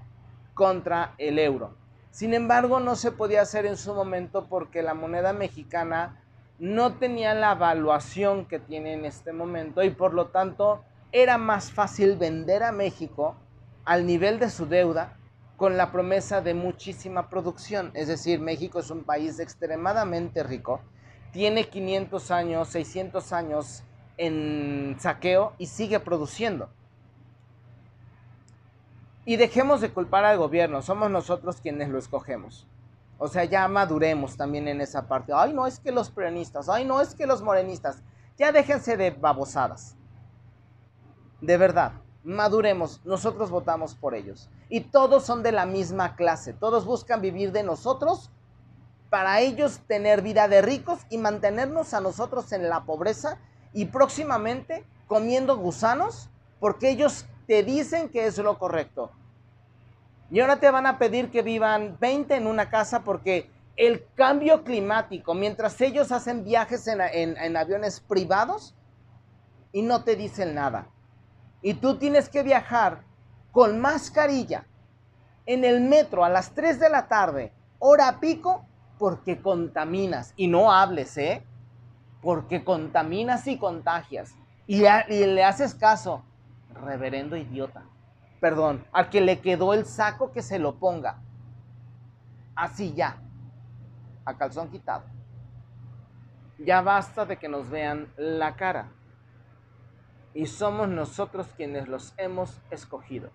contra 0.54 1.14
el 1.18 1.38
euro. 1.38 1.76
Sin 2.10 2.34
embargo, 2.34 2.80
no 2.80 2.96
se 2.96 3.12
podía 3.12 3.42
hacer 3.42 3.66
en 3.66 3.76
su 3.76 3.94
momento 3.94 4.46
porque 4.48 4.82
la 4.82 4.94
moneda 4.94 5.32
mexicana 5.32 6.22
no 6.58 6.94
tenía 6.94 7.34
la 7.34 7.52
evaluación 7.52 8.46
que 8.46 8.58
tiene 8.58 8.94
en 8.94 9.04
este 9.04 9.32
momento 9.32 9.82
y 9.82 9.90
por 9.90 10.14
lo 10.14 10.28
tanto 10.28 10.82
era 11.12 11.36
más 11.36 11.70
fácil 11.70 12.16
vender 12.16 12.62
a 12.62 12.72
México 12.72 13.36
al 13.84 14.06
nivel 14.06 14.38
de 14.38 14.50
su 14.50 14.66
deuda 14.66 15.16
con 15.56 15.76
la 15.76 15.92
promesa 15.92 16.40
de 16.40 16.54
muchísima 16.54 17.28
producción. 17.28 17.90
Es 17.94 18.08
decir, 18.08 18.40
México 18.40 18.78
es 18.80 18.90
un 18.90 19.04
país 19.04 19.38
extremadamente 19.38 20.42
rico, 20.42 20.80
tiene 21.36 21.68
500 21.68 22.30
años, 22.30 22.68
600 22.68 23.30
años 23.34 23.82
en 24.16 24.96
saqueo 24.98 25.52
y 25.58 25.66
sigue 25.66 26.00
produciendo. 26.00 26.70
Y 29.26 29.36
dejemos 29.36 29.82
de 29.82 29.90
culpar 29.90 30.24
al 30.24 30.38
gobierno, 30.38 30.80
somos 30.80 31.10
nosotros 31.10 31.60
quienes 31.60 31.90
lo 31.90 31.98
escogemos. 31.98 32.66
O 33.18 33.28
sea, 33.28 33.44
ya 33.44 33.68
maduremos 33.68 34.38
también 34.38 34.66
en 34.66 34.80
esa 34.80 35.08
parte. 35.08 35.34
Ay, 35.34 35.52
no 35.52 35.66
es 35.66 35.78
que 35.78 35.92
los 35.92 36.08
peronistas, 36.08 36.70
ay, 36.70 36.86
no 36.86 37.02
es 37.02 37.14
que 37.14 37.26
los 37.26 37.42
morenistas. 37.42 38.02
Ya 38.38 38.50
déjense 38.50 38.96
de 38.96 39.10
babosadas. 39.10 39.94
De 41.42 41.58
verdad, 41.58 41.92
maduremos, 42.24 43.04
nosotros 43.04 43.50
votamos 43.50 43.94
por 43.94 44.14
ellos. 44.14 44.48
Y 44.70 44.80
todos 44.80 45.26
son 45.26 45.42
de 45.42 45.52
la 45.52 45.66
misma 45.66 46.16
clase, 46.16 46.54
todos 46.54 46.86
buscan 46.86 47.20
vivir 47.20 47.52
de 47.52 47.62
nosotros 47.62 48.30
para 49.10 49.40
ellos 49.40 49.80
tener 49.86 50.22
vida 50.22 50.48
de 50.48 50.62
ricos 50.62 51.00
y 51.10 51.18
mantenernos 51.18 51.94
a 51.94 52.00
nosotros 52.00 52.52
en 52.52 52.68
la 52.68 52.84
pobreza 52.84 53.38
y 53.72 53.86
próximamente 53.86 54.84
comiendo 55.06 55.56
gusanos 55.56 56.30
porque 56.60 56.90
ellos 56.90 57.26
te 57.46 57.62
dicen 57.62 58.08
que 58.08 58.26
es 58.26 58.38
lo 58.38 58.58
correcto. 58.58 59.12
Y 60.30 60.40
ahora 60.40 60.58
te 60.58 60.70
van 60.70 60.86
a 60.86 60.98
pedir 60.98 61.30
que 61.30 61.42
vivan 61.42 61.96
20 62.00 62.34
en 62.34 62.46
una 62.46 62.68
casa 62.68 63.04
porque 63.04 63.50
el 63.76 64.04
cambio 64.14 64.64
climático, 64.64 65.34
mientras 65.34 65.80
ellos 65.80 66.10
hacen 66.10 66.44
viajes 66.44 66.86
en, 66.88 67.00
en 67.00 67.56
aviones 67.56 68.00
privados 68.00 68.74
y 69.72 69.82
no 69.82 70.02
te 70.02 70.16
dicen 70.16 70.54
nada 70.54 70.88
y 71.66 71.74
tú 71.74 71.98
tienes 71.98 72.28
que 72.28 72.44
viajar 72.44 73.02
con 73.50 73.80
mascarilla 73.80 74.66
en 75.46 75.64
el 75.64 75.80
metro 75.80 76.24
a 76.24 76.28
las 76.28 76.52
3 76.52 76.78
de 76.78 76.88
la 76.88 77.08
tarde, 77.08 77.52
hora 77.80 78.20
pico, 78.20 78.64
porque 78.98 79.40
contaminas. 79.40 80.32
Y 80.36 80.48
no 80.48 80.72
hables, 80.72 81.16
¿eh? 81.18 81.42
Porque 82.22 82.64
contaminas 82.64 83.46
y 83.46 83.58
contagias. 83.58 84.34
Y, 84.66 84.84
y 84.84 85.26
le 85.26 85.44
haces 85.44 85.74
caso, 85.74 86.22
reverendo 86.84 87.36
idiota. 87.36 87.84
Perdón, 88.40 88.84
al 88.92 89.10
que 89.10 89.20
le 89.20 89.40
quedó 89.40 89.74
el 89.74 89.86
saco 89.86 90.32
que 90.32 90.42
se 90.42 90.58
lo 90.58 90.76
ponga. 90.76 91.20
Así 92.54 92.92
ya, 92.94 93.18
a 94.24 94.36
calzón 94.36 94.70
quitado. 94.70 95.04
Ya 96.58 96.80
basta 96.80 97.26
de 97.26 97.36
que 97.36 97.48
nos 97.48 97.68
vean 97.68 98.08
la 98.16 98.56
cara 98.56 98.88
y 100.36 100.44
somos 100.44 100.88
nosotros 100.88 101.46
quienes 101.56 101.88
los 101.88 102.12
hemos 102.18 102.60
escogido, 102.70 103.30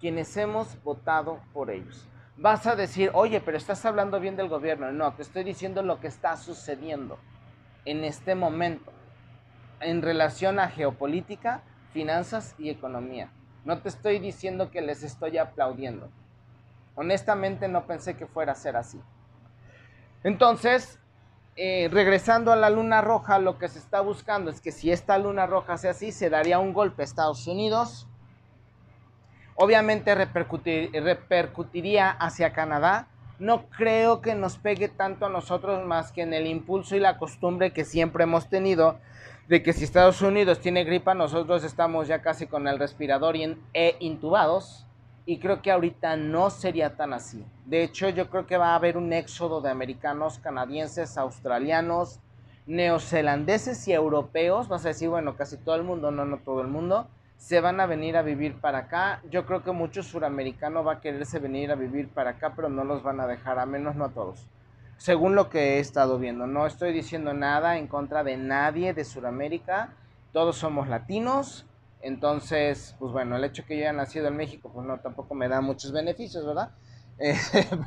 quienes 0.00 0.34
hemos 0.38 0.82
votado 0.82 1.40
por 1.52 1.70
ellos. 1.70 2.08
Vas 2.36 2.66
a 2.66 2.74
decir, 2.74 3.10
oye, 3.14 3.40
pero 3.40 3.56
estás 3.56 3.84
hablando 3.84 4.18
bien 4.18 4.36
del 4.36 4.48
gobierno. 4.48 4.90
No, 4.90 5.12
te 5.14 5.22
estoy 5.22 5.44
diciendo 5.44 5.82
lo 5.82 6.00
que 6.00 6.08
está 6.08 6.36
sucediendo 6.36 7.18
en 7.84 8.04
este 8.04 8.34
momento 8.34 8.92
en 9.80 10.02
relación 10.02 10.58
a 10.58 10.68
geopolítica, 10.68 11.62
finanzas 11.92 12.54
y 12.58 12.70
economía. 12.70 13.30
No 13.64 13.78
te 13.78 13.88
estoy 13.88 14.18
diciendo 14.18 14.70
que 14.70 14.80
les 14.80 15.02
estoy 15.02 15.38
aplaudiendo. 15.38 16.10
Honestamente 16.96 17.68
no 17.68 17.86
pensé 17.86 18.16
que 18.16 18.26
fuera 18.26 18.52
a 18.52 18.56
ser 18.56 18.76
así. 18.76 19.00
Entonces, 20.22 20.98
eh, 21.56 21.88
regresando 21.92 22.50
a 22.50 22.56
la 22.56 22.70
luna 22.70 23.00
roja, 23.00 23.38
lo 23.38 23.58
que 23.58 23.68
se 23.68 23.78
está 23.78 24.00
buscando 24.00 24.50
es 24.50 24.60
que 24.60 24.72
si 24.72 24.90
esta 24.90 25.18
luna 25.18 25.46
roja 25.46 25.76
sea 25.76 25.92
así, 25.92 26.12
se 26.12 26.30
daría 26.30 26.58
un 26.58 26.72
golpe 26.72 27.02
a 27.02 27.04
Estados 27.04 27.46
Unidos. 27.46 28.08
Obviamente 29.56 30.14
repercutiría 30.14 32.10
hacia 32.10 32.52
Canadá. 32.52 33.08
No 33.38 33.66
creo 33.68 34.20
que 34.20 34.34
nos 34.34 34.58
pegue 34.58 34.88
tanto 34.88 35.26
a 35.26 35.30
nosotros 35.30 35.84
más 35.84 36.12
que 36.12 36.22
en 36.22 36.34
el 36.34 36.46
impulso 36.46 36.96
y 36.96 37.00
la 37.00 37.18
costumbre 37.18 37.72
que 37.72 37.84
siempre 37.84 38.24
hemos 38.24 38.48
tenido 38.48 38.98
de 39.48 39.62
que 39.62 39.72
si 39.72 39.84
Estados 39.84 40.22
Unidos 40.22 40.60
tiene 40.60 40.84
gripa, 40.84 41.14
nosotros 41.14 41.64
estamos 41.64 42.08
ya 42.08 42.22
casi 42.22 42.46
con 42.46 42.66
el 42.66 42.78
respirador 42.78 43.36
y 43.36 43.58
e 43.74 43.96
intubados 44.00 44.86
y 45.26 45.38
creo 45.38 45.62
que 45.62 45.70
ahorita 45.70 46.16
no 46.16 46.50
sería 46.50 46.96
tan 46.96 47.12
así. 47.12 47.44
De 47.66 47.82
hecho, 47.82 48.08
yo 48.08 48.28
creo 48.28 48.46
que 48.46 48.56
va 48.56 48.72
a 48.72 48.76
haber 48.76 48.96
un 48.96 49.12
éxodo 49.12 49.60
de 49.60 49.70
americanos, 49.70 50.38
canadienses, 50.38 51.16
australianos, 51.16 52.20
neozelandeses 52.66 53.86
y 53.88 53.92
europeos. 53.92 54.68
Vas 54.68 54.84
a 54.84 54.88
decir, 54.88 55.08
bueno, 55.08 55.36
casi 55.36 55.56
todo 55.56 55.76
el 55.76 55.82
mundo, 55.82 56.10
no, 56.10 56.24
no 56.24 56.38
todo 56.38 56.60
el 56.60 56.68
mundo, 56.68 57.08
se 57.44 57.60
van 57.60 57.78
a 57.78 57.84
venir 57.84 58.16
a 58.16 58.22
vivir 58.22 58.58
para 58.58 58.78
acá. 58.78 59.20
Yo 59.30 59.44
creo 59.44 59.62
que 59.62 59.70
muchos 59.70 60.06
suramericanos 60.06 60.86
va 60.86 60.94
a 60.94 61.00
quererse 61.02 61.38
venir 61.38 61.70
a 61.70 61.74
vivir 61.74 62.08
para 62.08 62.30
acá, 62.30 62.54
pero 62.56 62.70
no 62.70 62.84
los 62.84 63.02
van 63.02 63.20
a 63.20 63.26
dejar, 63.26 63.58
a 63.58 63.66
menos 63.66 63.96
no 63.96 64.06
a 64.06 64.08
todos. 64.08 64.48
Según 64.96 65.34
lo 65.34 65.50
que 65.50 65.74
he 65.74 65.78
estado 65.78 66.18
viendo, 66.18 66.46
no 66.46 66.66
estoy 66.66 66.94
diciendo 66.94 67.34
nada 67.34 67.76
en 67.76 67.86
contra 67.86 68.24
de 68.24 68.38
nadie 68.38 68.94
de 68.94 69.04
Suramérica. 69.04 69.92
Todos 70.32 70.56
somos 70.56 70.88
latinos, 70.88 71.66
entonces, 72.00 72.96
pues 72.98 73.12
bueno, 73.12 73.36
el 73.36 73.44
hecho 73.44 73.66
que 73.66 73.76
yo 73.76 73.82
haya 73.82 73.92
nacido 73.92 74.28
en 74.28 74.36
México, 74.36 74.70
pues 74.72 74.86
no, 74.86 74.98
tampoco 75.00 75.34
me 75.34 75.46
da 75.46 75.60
muchos 75.60 75.92
beneficios, 75.92 76.46
¿verdad? 76.46 76.70
Eh, 77.20 77.38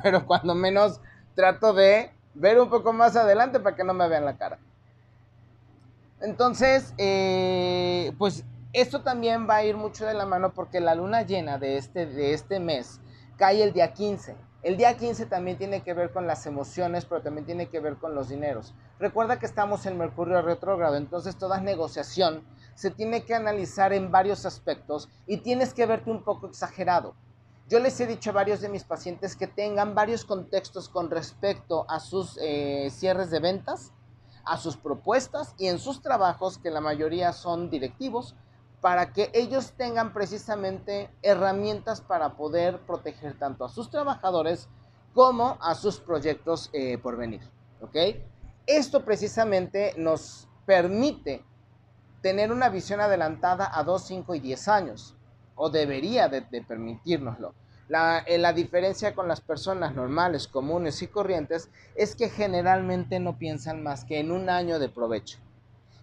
pero 0.02 0.24
cuando 0.24 0.54
menos 0.54 1.02
trato 1.34 1.74
de 1.74 2.12
ver 2.32 2.58
un 2.58 2.70
poco 2.70 2.94
más 2.94 3.14
adelante 3.14 3.60
para 3.60 3.76
que 3.76 3.84
no 3.84 3.92
me 3.92 4.08
vean 4.08 4.24
la 4.24 4.38
cara. 4.38 4.58
Entonces, 6.22 6.94
eh, 6.96 8.14
pues 8.16 8.46
esto 8.72 9.02
también 9.02 9.48
va 9.48 9.56
a 9.56 9.64
ir 9.64 9.76
mucho 9.76 10.06
de 10.06 10.14
la 10.14 10.26
mano 10.26 10.52
porque 10.52 10.80
la 10.80 10.94
luna 10.94 11.22
llena 11.22 11.58
de 11.58 11.78
este, 11.78 12.06
de 12.06 12.34
este 12.34 12.60
mes 12.60 13.00
cae 13.36 13.62
el 13.62 13.72
día 13.72 13.94
15. 13.94 14.36
El 14.62 14.76
día 14.76 14.96
15 14.96 15.26
también 15.26 15.56
tiene 15.56 15.82
que 15.82 15.94
ver 15.94 16.12
con 16.12 16.26
las 16.26 16.44
emociones, 16.44 17.04
pero 17.04 17.22
también 17.22 17.46
tiene 17.46 17.68
que 17.68 17.80
ver 17.80 17.96
con 17.96 18.14
los 18.14 18.28
dineros. 18.28 18.74
Recuerda 18.98 19.38
que 19.38 19.46
estamos 19.46 19.86
en 19.86 19.96
Mercurio 19.96 20.42
retrógrado, 20.42 20.96
entonces 20.96 21.36
toda 21.36 21.60
negociación 21.60 22.42
se 22.74 22.90
tiene 22.90 23.24
que 23.24 23.34
analizar 23.34 23.92
en 23.92 24.10
varios 24.10 24.44
aspectos 24.44 25.08
y 25.26 25.38
tienes 25.38 25.72
que 25.72 25.86
verte 25.86 26.10
un 26.10 26.22
poco 26.22 26.48
exagerado. 26.48 27.14
Yo 27.68 27.78
les 27.80 28.00
he 28.00 28.06
dicho 28.06 28.30
a 28.30 28.34
varios 28.34 28.60
de 28.60 28.68
mis 28.68 28.84
pacientes 28.84 29.36
que 29.36 29.46
tengan 29.46 29.94
varios 29.94 30.24
contextos 30.24 30.88
con 30.88 31.10
respecto 31.10 31.86
a 31.88 32.00
sus 32.00 32.38
eh, 32.42 32.88
cierres 32.90 33.30
de 33.30 33.40
ventas, 33.40 33.92
a 34.44 34.56
sus 34.56 34.76
propuestas 34.76 35.54
y 35.58 35.68
en 35.68 35.78
sus 35.78 36.02
trabajos, 36.02 36.58
que 36.58 36.70
la 36.70 36.80
mayoría 36.80 37.32
son 37.32 37.70
directivos, 37.70 38.34
para 38.80 39.12
que 39.12 39.30
ellos 39.34 39.72
tengan 39.72 40.12
precisamente 40.12 41.10
herramientas 41.22 42.00
para 42.00 42.36
poder 42.36 42.78
proteger 42.80 43.38
tanto 43.38 43.64
a 43.64 43.68
sus 43.68 43.90
trabajadores 43.90 44.68
como 45.14 45.58
a 45.60 45.74
sus 45.74 45.98
proyectos 45.98 46.70
eh, 46.72 46.98
por 46.98 47.16
venir. 47.16 47.40
¿ok? 47.80 47.96
Esto 48.66 49.04
precisamente 49.04 49.94
nos 49.96 50.48
permite 50.66 51.44
tener 52.20 52.52
una 52.52 52.68
visión 52.68 53.00
adelantada 53.00 53.70
a 53.72 53.82
2, 53.82 54.06
5 54.06 54.34
y 54.34 54.40
10 54.40 54.68
años, 54.68 55.16
o 55.54 55.70
debería 55.70 56.28
de, 56.28 56.42
permitirnoslo. 56.42 57.54
La, 57.88 58.18
eh, 58.18 58.36
la, 58.36 58.52
diferencia 58.52 59.14
con 59.14 59.28
las 59.28 59.40
personas 59.40 59.94
normales, 59.94 60.46
comunes 60.46 61.00
y 61.00 61.06
corrientes 61.06 61.70
es 61.94 62.14
que 62.14 62.28
generalmente 62.28 63.18
no 63.18 63.38
piensan 63.38 63.82
más 63.82 64.04
que 64.04 64.20
en 64.20 64.30
un 64.30 64.50
año 64.50 64.78
de 64.78 64.90
provecho. 64.90 65.38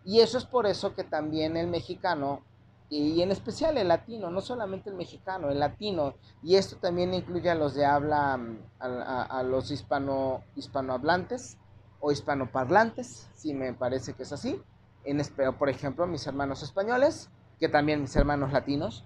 Y 0.04 0.22
eso 0.22 0.38
es 0.38 0.46
por 0.46 0.66
eso 0.66 0.96
que 0.96 1.04
también 1.04 1.58
el 1.58 1.68
mexicano, 1.68 2.42
y 2.90 3.22
en 3.22 3.32
especial 3.32 3.78
el 3.78 3.88
latino, 3.88 4.30
no 4.30 4.42
solamente 4.42 4.90
el 4.90 4.96
mexicano, 4.96 5.50
el 5.50 5.60
latino, 5.60 6.16
y 6.44 6.56
esto 6.56 6.78
también 6.78 7.14
incluye 7.14 7.50
a 7.50 7.56
los 7.56 7.74
de 7.74 7.86
habla, 7.86 8.40
a, 8.80 9.44
los 9.44 9.72
hispano, 9.72 10.44
hispanohablantes 10.56 11.58
o 12.00 12.12
hispanoparlantes, 12.12 13.30
si 13.34 13.54
me 13.54 13.74
parece 13.74 14.14
que 14.14 14.24
es 14.24 14.32
así, 14.32 14.62
en, 15.04 15.22
por 15.58 15.70
ejemplo, 15.70 16.06
mis 16.06 16.26
hermanos 16.28 16.62
españoles, 16.64 17.30
que 17.60 17.70
también 17.70 18.02
mis 18.02 18.16
hermanos 18.16 18.52
latinos, 18.52 19.04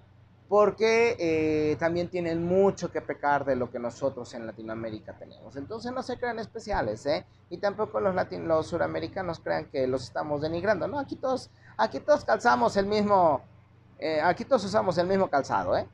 porque 0.50 1.16
eh, 1.20 1.76
también 1.76 2.08
tienen 2.08 2.44
mucho 2.44 2.90
que 2.90 3.00
pecar 3.00 3.44
de 3.44 3.54
lo 3.54 3.70
que 3.70 3.78
nosotros 3.78 4.34
en 4.34 4.48
Latinoamérica 4.48 5.16
tenemos. 5.16 5.54
Entonces 5.54 5.92
no 5.92 6.02
se 6.02 6.18
crean 6.18 6.40
especiales, 6.40 7.06
¿eh? 7.06 7.24
Y 7.50 7.58
tampoco 7.58 8.00
los, 8.00 8.16
los 8.32 8.66
suramericanos 8.66 9.38
crean 9.38 9.66
que 9.66 9.86
los 9.86 10.02
estamos 10.02 10.40
denigrando, 10.40 10.88
¿no? 10.88 10.98
Aquí 10.98 11.14
todos, 11.14 11.50
aquí 11.76 12.00
todos 12.00 12.24
calzamos 12.24 12.76
el 12.76 12.86
mismo, 12.86 13.42
eh, 14.00 14.20
aquí 14.22 14.44
todos 14.44 14.64
usamos 14.64 14.96
el 14.98 15.06
mismo 15.06 15.28
calzado, 15.28 15.76
¿eh? 15.76 15.86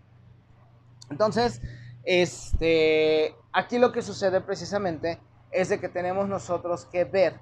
Entonces, 1.10 1.60
este, 2.04 3.34
aquí 3.52 3.78
lo 3.78 3.92
que 3.92 4.02
sucede 4.02 4.40
precisamente 4.40 5.20
es 5.50 5.68
de 5.68 5.80
que 5.80 5.88
tenemos 5.88 6.28
nosotros 6.28 6.86
que 6.86 7.04
ver 7.04 7.40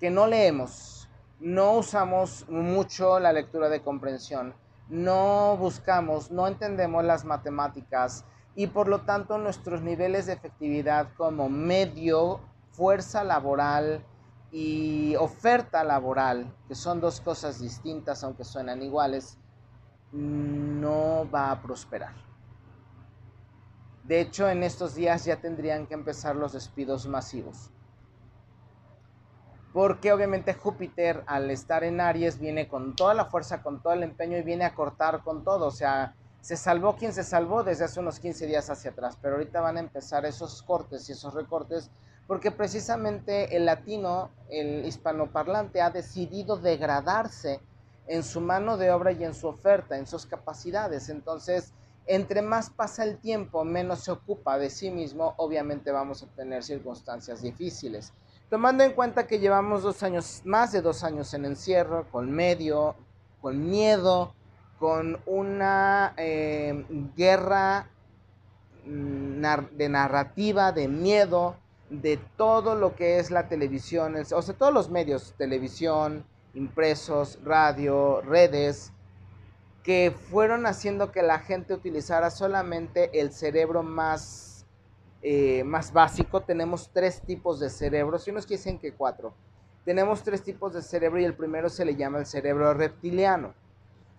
que 0.00 0.10
no 0.10 0.26
leemos, 0.26 1.08
no 1.40 1.74
usamos 1.74 2.48
mucho 2.48 3.20
la 3.20 3.32
lectura 3.32 3.68
de 3.68 3.82
comprensión, 3.82 4.54
no 4.88 5.56
buscamos, 5.58 6.30
no 6.30 6.46
entendemos 6.46 7.04
las 7.04 7.24
matemáticas 7.24 8.24
y 8.54 8.68
por 8.68 8.88
lo 8.88 9.02
tanto 9.02 9.38
nuestros 9.38 9.82
niveles 9.82 10.26
de 10.26 10.32
efectividad 10.32 11.08
como 11.16 11.48
medio, 11.48 12.40
fuerza 12.70 13.24
laboral 13.24 14.04
y 14.50 15.16
oferta 15.16 15.84
laboral, 15.84 16.52
que 16.66 16.74
son 16.74 17.00
dos 17.00 17.20
cosas 17.20 17.60
distintas 17.60 18.24
aunque 18.24 18.44
suenan 18.44 18.82
iguales, 18.82 19.38
no 20.12 21.28
va 21.30 21.50
a 21.50 21.62
prosperar. 21.62 22.14
De 24.04 24.20
hecho, 24.20 24.48
en 24.48 24.62
estos 24.62 24.94
días 24.94 25.24
ya 25.24 25.36
tendrían 25.36 25.86
que 25.86 25.94
empezar 25.94 26.34
los 26.34 26.52
despidos 26.52 27.06
masivos. 27.06 27.70
Porque 29.72 30.12
obviamente 30.12 30.54
Júpiter 30.54 31.22
al 31.26 31.50
estar 31.50 31.84
en 31.84 32.00
Aries 32.00 32.38
viene 32.38 32.68
con 32.68 32.96
toda 32.96 33.12
la 33.12 33.26
fuerza, 33.26 33.62
con 33.62 33.82
todo 33.82 33.92
el 33.92 34.02
empeño 34.02 34.38
y 34.38 34.42
viene 34.42 34.64
a 34.64 34.74
cortar 34.74 35.22
con 35.22 35.44
todo, 35.44 35.66
o 35.66 35.70
sea, 35.70 36.16
se 36.40 36.56
salvó 36.56 36.96
quien 36.96 37.12
se 37.12 37.22
salvó 37.22 37.62
desde 37.62 37.84
hace 37.84 38.00
unos 38.00 38.18
15 38.18 38.46
días 38.46 38.70
hacia 38.70 38.92
atrás, 38.92 39.18
pero 39.20 39.34
ahorita 39.34 39.60
van 39.60 39.76
a 39.76 39.80
empezar 39.80 40.24
esos 40.24 40.62
cortes 40.62 41.06
y 41.08 41.12
esos 41.12 41.34
recortes 41.34 41.90
porque 42.28 42.50
precisamente 42.50 43.56
el 43.56 43.64
latino, 43.64 44.30
el 44.50 44.84
hispanoparlante 44.84 45.80
ha 45.80 45.88
decidido 45.88 46.58
degradarse 46.58 47.62
en 48.08 48.22
su 48.22 48.40
mano 48.40 48.76
de 48.76 48.90
obra 48.90 49.12
y 49.12 49.22
en 49.24 49.34
su 49.34 49.46
oferta, 49.48 49.96
en 49.96 50.06
sus 50.06 50.26
capacidades, 50.26 51.08
entonces 51.08 51.72
entre 52.08 52.40
más 52.40 52.70
pasa 52.70 53.04
el 53.04 53.18
tiempo, 53.18 53.64
menos 53.64 54.00
se 54.00 54.10
ocupa 54.10 54.58
de 54.58 54.70
sí 54.70 54.90
mismo, 54.90 55.34
obviamente 55.36 55.92
vamos 55.92 56.22
a 56.22 56.26
tener 56.26 56.64
circunstancias 56.64 57.42
difíciles. 57.42 58.14
Tomando 58.48 58.82
en 58.82 58.92
cuenta 58.92 59.26
que 59.26 59.38
llevamos 59.38 59.82
dos 59.82 60.02
años, 60.02 60.40
más 60.44 60.72
de 60.72 60.80
dos 60.80 61.04
años 61.04 61.34
en 61.34 61.44
encierro, 61.44 62.10
con 62.10 62.30
medio, 62.30 62.96
con 63.42 63.68
miedo, 63.68 64.32
con 64.78 65.20
una 65.26 66.14
eh, 66.16 66.86
guerra 67.14 67.90
mm, 68.86 69.44
de 69.76 69.88
narrativa, 69.90 70.72
de 70.72 70.88
miedo, 70.88 71.56
de 71.90 72.18
todo 72.38 72.74
lo 72.74 72.96
que 72.96 73.18
es 73.18 73.30
la 73.30 73.48
televisión, 73.48 74.16
o 74.16 74.42
sea, 74.42 74.54
todos 74.54 74.72
los 74.72 74.88
medios, 74.88 75.34
televisión, 75.36 76.24
impresos, 76.54 77.38
radio, 77.44 78.20
redes, 78.22 78.92
que 79.82 80.12
fueron 80.30 80.66
haciendo 80.66 81.12
que 81.12 81.22
la 81.22 81.38
gente 81.38 81.74
utilizara 81.74 82.30
solamente 82.30 83.20
el 83.20 83.32
cerebro 83.32 83.82
más 83.82 84.48
eh, 85.20 85.64
más 85.64 85.92
básico, 85.92 86.42
tenemos 86.42 86.90
tres 86.92 87.22
tipos 87.22 87.58
de 87.58 87.70
cerebro, 87.70 88.18
si 88.18 88.30
unos 88.30 88.46
dicen 88.46 88.78
que 88.78 88.92
cuatro. 88.92 89.34
Tenemos 89.84 90.22
tres 90.22 90.42
tipos 90.42 90.74
de 90.74 90.82
cerebro 90.82 91.18
y 91.20 91.24
el 91.24 91.34
primero 91.34 91.68
se 91.68 91.84
le 91.84 91.96
llama 91.96 92.18
el 92.18 92.26
cerebro 92.26 92.72
reptiliano. 92.74 93.54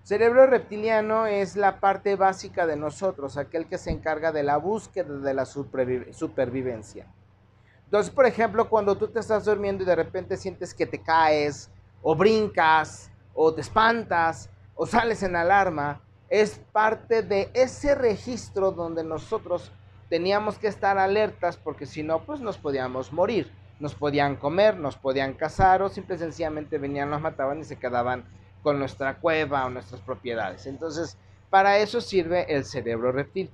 Cerebro 0.03 0.45
reptiliano 0.47 1.25
es 1.25 1.55
la 1.55 1.79
parte 1.79 2.15
básica 2.15 2.65
de 2.65 2.75
nosotros, 2.75 3.37
aquel 3.37 3.67
que 3.67 3.77
se 3.77 3.91
encarga 3.91 4.31
de 4.31 4.43
la 4.43 4.57
búsqueda 4.57 5.19
de 5.19 5.33
la 5.33 5.45
supervivencia. 5.45 7.07
Entonces, 7.85 8.11
por 8.13 8.25
ejemplo, 8.25 8.69
cuando 8.69 8.97
tú 8.97 9.07
te 9.07 9.19
estás 9.19 9.45
durmiendo 9.45 9.83
y 9.83 9.85
de 9.85 9.95
repente 9.95 10.37
sientes 10.37 10.73
que 10.73 10.85
te 10.85 11.01
caes, 11.01 11.69
o 12.01 12.15
brincas, 12.15 13.11
o 13.33 13.53
te 13.53 13.61
espantas, 13.61 14.49
o 14.75 14.85
sales 14.85 15.23
en 15.23 15.35
alarma, 15.35 16.01
es 16.29 16.61
parte 16.71 17.23
de 17.23 17.49
ese 17.53 17.95
registro 17.95 18.71
donde 18.71 19.03
nosotros 19.03 19.71
teníamos 20.09 20.57
que 20.57 20.67
estar 20.67 20.97
alertas 20.97 21.57
porque 21.57 21.85
si 21.85 22.03
no, 22.03 22.23
pues 22.25 22.41
nos 22.41 22.57
podíamos 22.57 23.11
morir. 23.11 23.51
Nos 23.79 23.95
podían 23.95 24.35
comer, 24.35 24.77
nos 24.77 24.97
podían 24.97 25.33
cazar 25.33 25.81
o 25.81 25.89
simple 25.89 26.15
y 26.15 26.19
sencillamente 26.19 26.77
venían, 26.77 27.09
nos 27.09 27.21
mataban 27.21 27.61
y 27.61 27.63
se 27.63 27.77
quedaban 27.77 28.25
con 28.61 28.77
nuestra 28.77 29.19
cueva 29.19 29.65
o 29.65 29.69
nuestras 29.69 30.01
propiedades. 30.01 30.65
Entonces, 30.65 31.17
para 31.49 31.77
eso 31.77 32.01
sirve 32.01 32.53
el 32.53 32.65
cerebro 32.65 33.11
reptil. 33.13 33.49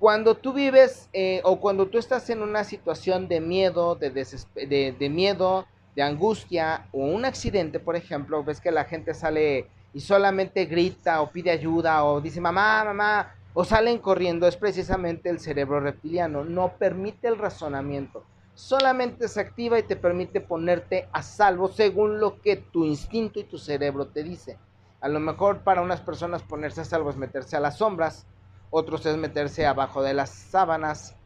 Cuando 0.00 0.34
tú 0.34 0.52
vives 0.52 1.08
eh, 1.12 1.40
o 1.44 1.60
cuando 1.60 1.86
tú 1.86 1.98
estás 1.98 2.28
en 2.28 2.42
una 2.42 2.64
situación 2.64 3.28
de 3.28 3.40
miedo, 3.40 3.94
de, 3.94 4.10
de, 4.10 4.96
de 4.98 5.08
miedo, 5.08 5.66
de 5.96 6.02
angustia 6.02 6.86
o 6.92 6.98
un 6.98 7.24
accidente, 7.24 7.80
por 7.80 7.96
ejemplo, 7.96 8.44
ves 8.44 8.60
que 8.60 8.70
la 8.70 8.84
gente 8.84 9.14
sale 9.14 9.66
y 9.94 10.00
solamente 10.00 10.66
grita 10.66 11.22
o 11.22 11.30
pide 11.30 11.50
ayuda 11.50 12.04
o 12.04 12.20
dice, 12.20 12.38
mamá, 12.38 12.84
mamá, 12.84 13.34
o 13.54 13.64
salen 13.64 13.98
corriendo 13.98 14.46
es 14.46 14.58
precisamente 14.58 15.30
el 15.30 15.40
cerebro 15.40 15.80
reptiliano. 15.80 16.44
No 16.44 16.74
permite 16.78 17.28
el 17.28 17.38
razonamiento. 17.38 18.24
Solamente 18.54 19.26
se 19.26 19.40
activa 19.40 19.78
y 19.78 19.84
te 19.84 19.96
permite 19.96 20.42
ponerte 20.42 21.08
a 21.12 21.22
salvo 21.22 21.68
según 21.68 22.20
lo 22.20 22.42
que 22.42 22.56
tu 22.56 22.84
instinto 22.84 23.40
y 23.40 23.44
tu 23.44 23.56
cerebro 23.56 24.08
te 24.08 24.22
dice. 24.22 24.58
A 25.00 25.08
lo 25.08 25.18
mejor 25.18 25.60
para 25.60 25.80
unas 25.80 26.02
personas 26.02 26.42
ponerse 26.42 26.82
a 26.82 26.84
salvo 26.84 27.08
es 27.08 27.16
meterse 27.16 27.56
a 27.56 27.60
las 27.60 27.78
sombras, 27.78 28.26
otros 28.68 29.06
es 29.06 29.16
meterse 29.16 29.64
abajo 29.64 30.02
de 30.02 30.12
las 30.12 30.28
sábanas, 30.28 31.16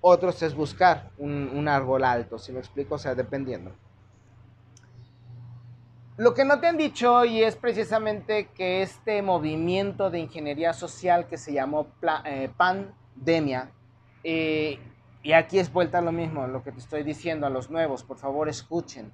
otros 0.00 0.40
es 0.44 0.54
buscar 0.54 1.10
un, 1.18 1.50
un 1.52 1.66
árbol 1.66 2.04
alto, 2.04 2.38
si 2.38 2.52
me 2.52 2.60
explico, 2.60 2.94
o 2.94 2.98
sea, 2.98 3.16
dependiendo. 3.16 3.72
Lo 6.20 6.34
que 6.34 6.44
no 6.44 6.60
te 6.60 6.66
han 6.66 6.76
dicho 6.76 7.14
hoy 7.14 7.42
es 7.42 7.56
precisamente 7.56 8.48
que 8.48 8.82
este 8.82 9.22
movimiento 9.22 10.10
de 10.10 10.18
ingeniería 10.18 10.74
social 10.74 11.26
que 11.26 11.38
se 11.38 11.54
llamó 11.54 11.86
eh, 12.26 12.50
pandemia, 12.58 13.70
eh, 14.22 14.78
y 15.22 15.32
aquí 15.32 15.58
es 15.58 15.72
vuelta 15.72 16.02
lo 16.02 16.12
mismo, 16.12 16.46
lo 16.46 16.62
que 16.62 16.72
te 16.72 16.78
estoy 16.78 17.04
diciendo 17.04 17.46
a 17.46 17.48
los 17.48 17.70
nuevos, 17.70 18.04
por 18.04 18.18
favor 18.18 18.50
escuchen, 18.50 19.10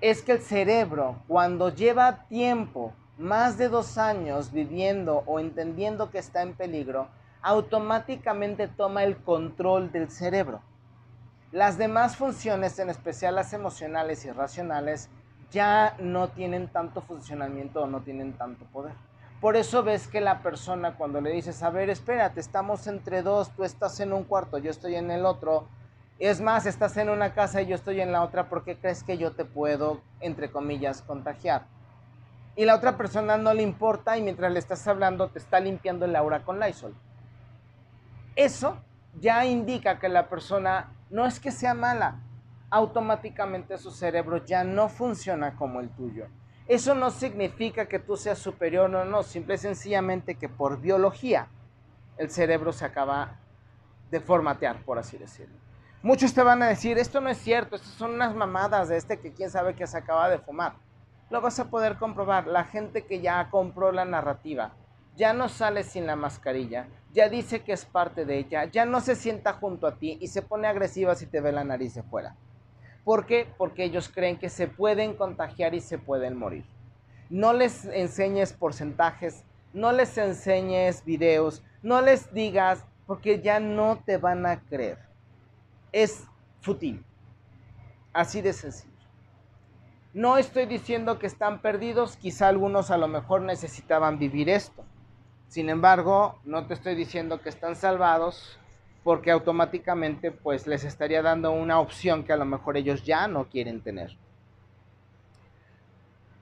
es 0.00 0.22
que 0.22 0.30
el 0.30 0.40
cerebro 0.40 1.20
cuando 1.26 1.74
lleva 1.74 2.28
tiempo, 2.28 2.92
más 3.18 3.58
de 3.58 3.68
dos 3.68 3.98
años 3.98 4.52
viviendo 4.52 5.24
o 5.26 5.40
entendiendo 5.40 6.12
que 6.12 6.18
está 6.18 6.42
en 6.42 6.54
peligro, 6.54 7.08
automáticamente 7.42 8.68
toma 8.68 9.02
el 9.02 9.16
control 9.16 9.90
del 9.90 10.12
cerebro. 10.12 10.62
Las 11.50 11.76
demás 11.76 12.14
funciones, 12.14 12.78
en 12.78 12.88
especial 12.88 13.34
las 13.34 13.52
emocionales 13.52 14.24
y 14.24 14.30
racionales, 14.30 15.10
ya 15.50 15.96
no 15.98 16.28
tienen 16.28 16.68
tanto 16.68 17.00
funcionamiento 17.02 17.82
o 17.82 17.86
no 17.86 18.00
tienen 18.00 18.32
tanto 18.34 18.64
poder. 18.66 18.94
Por 19.40 19.56
eso 19.56 19.82
ves 19.82 20.08
que 20.08 20.20
la 20.20 20.42
persona 20.42 20.94
cuando 20.96 21.20
le 21.20 21.30
dices, 21.30 21.62
a 21.62 21.70
ver, 21.70 21.90
espérate, 21.90 22.40
estamos 22.40 22.86
entre 22.86 23.22
dos, 23.22 23.50
tú 23.50 23.64
estás 23.64 24.00
en 24.00 24.12
un 24.12 24.24
cuarto, 24.24 24.58
yo 24.58 24.70
estoy 24.70 24.96
en 24.96 25.10
el 25.10 25.26
otro, 25.26 25.68
es 26.18 26.40
más, 26.40 26.64
estás 26.64 26.96
en 26.96 27.10
una 27.10 27.34
casa 27.34 27.60
y 27.60 27.66
yo 27.66 27.74
estoy 27.74 28.00
en 28.00 28.12
la 28.12 28.22
otra, 28.22 28.48
¿por 28.48 28.64
qué 28.64 28.76
crees 28.76 29.02
que 29.02 29.18
yo 29.18 29.32
te 29.32 29.44
puedo, 29.44 30.00
entre 30.20 30.50
comillas, 30.50 31.02
contagiar? 31.02 31.66
Y 32.56 32.64
la 32.64 32.74
otra 32.74 32.96
persona 32.96 33.36
no 33.36 33.52
le 33.52 33.62
importa 33.62 34.16
y 34.16 34.22
mientras 34.22 34.50
le 34.50 34.58
estás 34.58 34.88
hablando 34.88 35.28
te 35.28 35.38
está 35.38 35.60
limpiando 35.60 36.06
el 36.06 36.16
aura 36.16 36.42
con 36.42 36.58
Lysol. 36.58 36.94
Eso 38.34 38.78
ya 39.20 39.44
indica 39.44 39.98
que 39.98 40.08
la 40.08 40.28
persona 40.28 40.92
no 41.10 41.26
es 41.26 41.38
que 41.38 41.52
sea 41.52 41.74
mala, 41.74 42.16
automáticamente 42.76 43.78
su 43.78 43.90
cerebro 43.90 44.44
ya 44.44 44.62
no 44.62 44.88
funciona 44.88 45.56
como 45.56 45.80
el 45.80 45.88
tuyo. 45.90 46.26
Eso 46.68 46.94
no 46.94 47.10
significa 47.10 47.86
que 47.86 47.98
tú 47.98 48.16
seas 48.16 48.38
superior, 48.38 48.90
no, 48.90 49.04
no, 49.04 49.22
simple 49.22 49.54
y 49.54 49.58
sencillamente 49.58 50.34
que 50.34 50.48
por 50.48 50.80
biología 50.80 51.48
el 52.18 52.30
cerebro 52.30 52.72
se 52.72 52.84
acaba 52.84 53.38
de 54.10 54.20
formatear, 54.20 54.84
por 54.84 54.98
así 54.98 55.16
decirlo. 55.16 55.56
Muchos 56.02 56.34
te 56.34 56.42
van 56.42 56.62
a 56.62 56.68
decir, 56.68 56.98
esto 56.98 57.20
no 57.20 57.30
es 57.30 57.38
cierto, 57.38 57.76
estas 57.76 57.92
son 57.92 58.14
unas 58.14 58.34
mamadas 58.34 58.88
de 58.88 58.96
este 58.96 59.18
que 59.18 59.32
quién 59.32 59.50
sabe 59.50 59.74
que 59.74 59.86
se 59.86 59.96
acaba 59.96 60.28
de 60.28 60.38
fumar. 60.38 60.74
Lo 61.30 61.40
vas 61.40 61.58
a 61.58 61.70
poder 61.70 61.96
comprobar, 61.96 62.46
la 62.46 62.64
gente 62.64 63.06
que 63.06 63.20
ya 63.20 63.48
compró 63.50 63.90
la 63.90 64.04
narrativa, 64.04 64.72
ya 65.16 65.32
no 65.32 65.48
sale 65.48 65.82
sin 65.82 66.06
la 66.06 66.14
mascarilla, 66.14 66.88
ya 67.12 67.28
dice 67.28 67.60
que 67.64 67.72
es 67.72 67.86
parte 67.86 68.26
de 68.26 68.38
ella, 68.38 68.66
ya 68.66 68.84
no 68.84 69.00
se 69.00 69.16
sienta 69.16 69.54
junto 69.54 69.86
a 69.86 69.96
ti 69.96 70.18
y 70.20 70.28
se 70.28 70.42
pone 70.42 70.68
agresiva 70.68 71.14
si 71.14 71.26
te 71.26 71.40
ve 71.40 71.52
la 71.52 71.64
nariz 71.64 71.94
de 71.94 72.02
fuera. 72.02 72.36
¿Por 73.06 73.24
qué? 73.24 73.46
Porque 73.56 73.84
ellos 73.84 74.10
creen 74.12 74.36
que 74.36 74.48
se 74.48 74.66
pueden 74.66 75.14
contagiar 75.14 75.76
y 75.76 75.80
se 75.80 75.96
pueden 75.96 76.36
morir. 76.36 76.64
no 77.30 77.52
les 77.52 77.84
enseñes 77.84 78.52
porcentajes, 78.52 79.44
no 79.72 79.92
les 79.92 80.18
enseñes 80.18 81.04
videos, 81.04 81.62
no 81.84 82.00
les 82.00 82.34
digas, 82.34 82.84
porque 83.06 83.40
ya 83.40 83.60
no 83.60 84.02
te 84.04 84.16
van 84.16 84.44
a 84.44 84.58
creer. 84.58 84.98
Es 85.92 86.24
fútil. 86.60 87.04
Así 88.12 88.42
de 88.42 88.52
sencillo. 88.52 88.92
No 90.12 90.36
estoy 90.36 90.66
diciendo 90.66 91.20
que 91.20 91.28
están 91.28 91.62
perdidos, 91.62 92.16
quizá 92.16 92.48
algunos 92.48 92.90
a 92.90 92.96
lo 92.96 93.06
mejor 93.06 93.40
necesitaban 93.42 94.18
vivir 94.18 94.48
esto. 94.48 94.84
Sin 95.46 95.68
embargo, 95.68 96.40
no 96.42 96.66
te 96.66 96.74
estoy 96.74 96.96
diciendo 96.96 97.40
que 97.40 97.50
están 97.50 97.76
salvados 97.76 98.58
porque 99.06 99.30
automáticamente 99.30 100.32
pues 100.32 100.66
les 100.66 100.82
estaría 100.82 101.22
dando 101.22 101.52
una 101.52 101.78
opción 101.78 102.24
que 102.24 102.32
a 102.32 102.36
lo 102.36 102.44
mejor 102.44 102.76
ellos 102.76 103.04
ya 103.04 103.28
no 103.28 103.48
quieren 103.48 103.80
tener. 103.80 104.16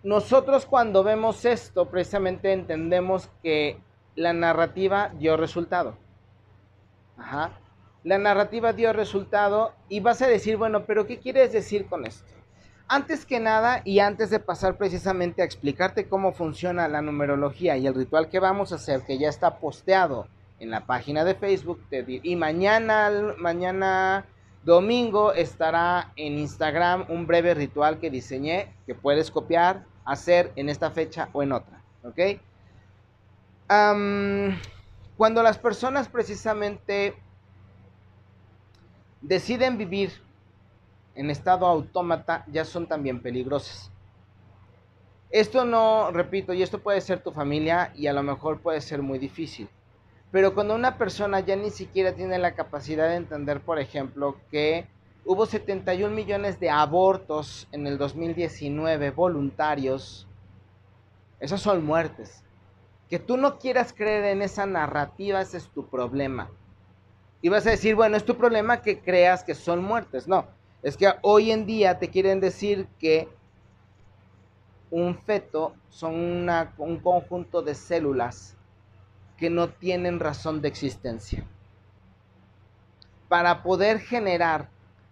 Nosotros 0.02 0.64
cuando 0.64 1.04
vemos 1.04 1.44
esto 1.44 1.90
precisamente 1.90 2.54
entendemos 2.54 3.28
que 3.42 3.82
la 4.16 4.32
narrativa 4.32 5.12
dio 5.18 5.36
resultado. 5.36 5.98
Ajá. 7.18 7.50
La 8.02 8.16
narrativa 8.16 8.72
dio 8.72 8.94
resultado 8.94 9.74
y 9.90 10.00
vas 10.00 10.22
a 10.22 10.26
decir, 10.26 10.56
bueno, 10.56 10.86
pero 10.86 11.06
¿qué 11.06 11.18
quieres 11.18 11.52
decir 11.52 11.84
con 11.84 12.06
esto? 12.06 12.32
Antes 12.88 13.26
que 13.26 13.40
nada, 13.40 13.82
y 13.84 13.98
antes 13.98 14.30
de 14.30 14.40
pasar 14.40 14.78
precisamente 14.78 15.42
a 15.42 15.44
explicarte 15.44 16.08
cómo 16.08 16.32
funciona 16.32 16.88
la 16.88 17.02
numerología 17.02 17.76
y 17.76 17.86
el 17.86 17.94
ritual 17.94 18.30
que 18.30 18.40
vamos 18.40 18.72
a 18.72 18.76
hacer, 18.76 19.02
que 19.02 19.18
ya 19.18 19.28
está 19.28 19.58
posteado 19.58 20.28
en 20.58 20.70
la 20.70 20.86
página 20.86 21.24
de 21.24 21.34
Facebook, 21.34 21.82
y 22.06 22.36
mañana, 22.36 23.10
mañana 23.38 24.26
domingo 24.64 25.32
estará 25.32 26.12
en 26.16 26.38
Instagram 26.38 27.04
un 27.08 27.26
breve 27.26 27.54
ritual 27.54 27.98
que 27.98 28.10
diseñé, 28.10 28.74
que 28.86 28.94
puedes 28.94 29.30
copiar, 29.30 29.84
hacer 30.04 30.52
en 30.56 30.68
esta 30.68 30.90
fecha 30.90 31.28
o 31.32 31.42
en 31.42 31.52
otra, 31.52 31.82
¿ok? 32.02 32.18
cuando 35.16 35.42
las 35.42 35.58
personas 35.58 36.08
precisamente 36.08 37.14
deciden 39.20 39.78
vivir 39.78 40.12
en 41.14 41.30
estado 41.30 41.66
autómata 41.66 42.44
ya 42.48 42.64
son 42.64 42.86
también 42.86 43.20
peligrosas. 43.20 43.90
Esto 45.30 45.64
no, 45.64 46.10
repito, 46.12 46.52
y 46.52 46.62
esto 46.62 46.78
puede 46.78 47.00
ser 47.00 47.20
tu 47.20 47.32
familia 47.32 47.90
y 47.96 48.06
a 48.06 48.12
lo 48.12 48.22
mejor 48.22 48.60
puede 48.60 48.80
ser 48.80 49.02
muy 49.02 49.18
difícil. 49.18 49.68
Pero 50.34 50.52
cuando 50.52 50.74
una 50.74 50.98
persona 50.98 51.38
ya 51.38 51.54
ni 51.54 51.70
siquiera 51.70 52.12
tiene 52.12 52.38
la 52.38 52.56
capacidad 52.56 53.08
de 53.08 53.14
entender, 53.14 53.60
por 53.60 53.78
ejemplo, 53.78 54.36
que 54.50 54.84
hubo 55.24 55.46
71 55.46 56.12
millones 56.12 56.58
de 56.58 56.70
abortos 56.70 57.68
en 57.70 57.86
el 57.86 57.98
2019 57.98 59.12
voluntarios, 59.12 60.26
esas 61.38 61.60
son 61.60 61.84
muertes. 61.84 62.42
Que 63.08 63.20
tú 63.20 63.36
no 63.36 63.60
quieras 63.60 63.92
creer 63.92 64.24
en 64.24 64.42
esa 64.42 64.66
narrativa, 64.66 65.40
ese 65.40 65.58
es 65.58 65.68
tu 65.68 65.86
problema. 65.86 66.50
Y 67.40 67.48
vas 67.48 67.64
a 67.68 67.70
decir, 67.70 67.94
bueno, 67.94 68.16
es 68.16 68.24
tu 68.24 68.36
problema 68.36 68.82
que 68.82 68.98
creas 68.98 69.44
que 69.44 69.54
son 69.54 69.84
muertes. 69.84 70.26
No, 70.26 70.48
es 70.82 70.96
que 70.96 71.12
hoy 71.22 71.52
en 71.52 71.64
día 71.64 72.00
te 72.00 72.10
quieren 72.10 72.40
decir 72.40 72.88
que 72.98 73.28
un 74.90 75.16
feto 75.16 75.76
son 75.90 76.48
un 76.78 76.98
conjunto 76.98 77.62
de 77.62 77.76
células 77.76 78.56
que 79.44 79.50
no 79.50 79.68
tienen 79.68 80.20
razón 80.20 80.62
de 80.62 80.68
existencia. 80.68 81.44
Para 83.28 83.62
poder 83.62 84.00
generar 84.00 84.70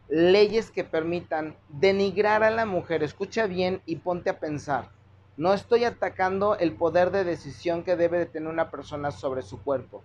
leyes 0.08 0.70
que 0.70 0.84
permitan 0.84 1.54
denigrar 1.68 2.42
a 2.42 2.50
la 2.50 2.64
mujer, 2.64 3.02
escucha 3.02 3.46
bien 3.46 3.82
y 3.84 3.96
ponte 3.96 4.30
a 4.30 4.40
pensar. 4.40 4.88
No 5.36 5.52
estoy 5.52 5.84
atacando 5.84 6.56
el 6.56 6.74
poder 6.74 7.10
de 7.10 7.24
decisión 7.24 7.84
que 7.84 7.94
debe 7.94 8.20
de 8.20 8.24
tener 8.24 8.48
una 8.48 8.70
persona 8.70 9.10
sobre 9.10 9.42
su 9.42 9.62
cuerpo, 9.62 10.02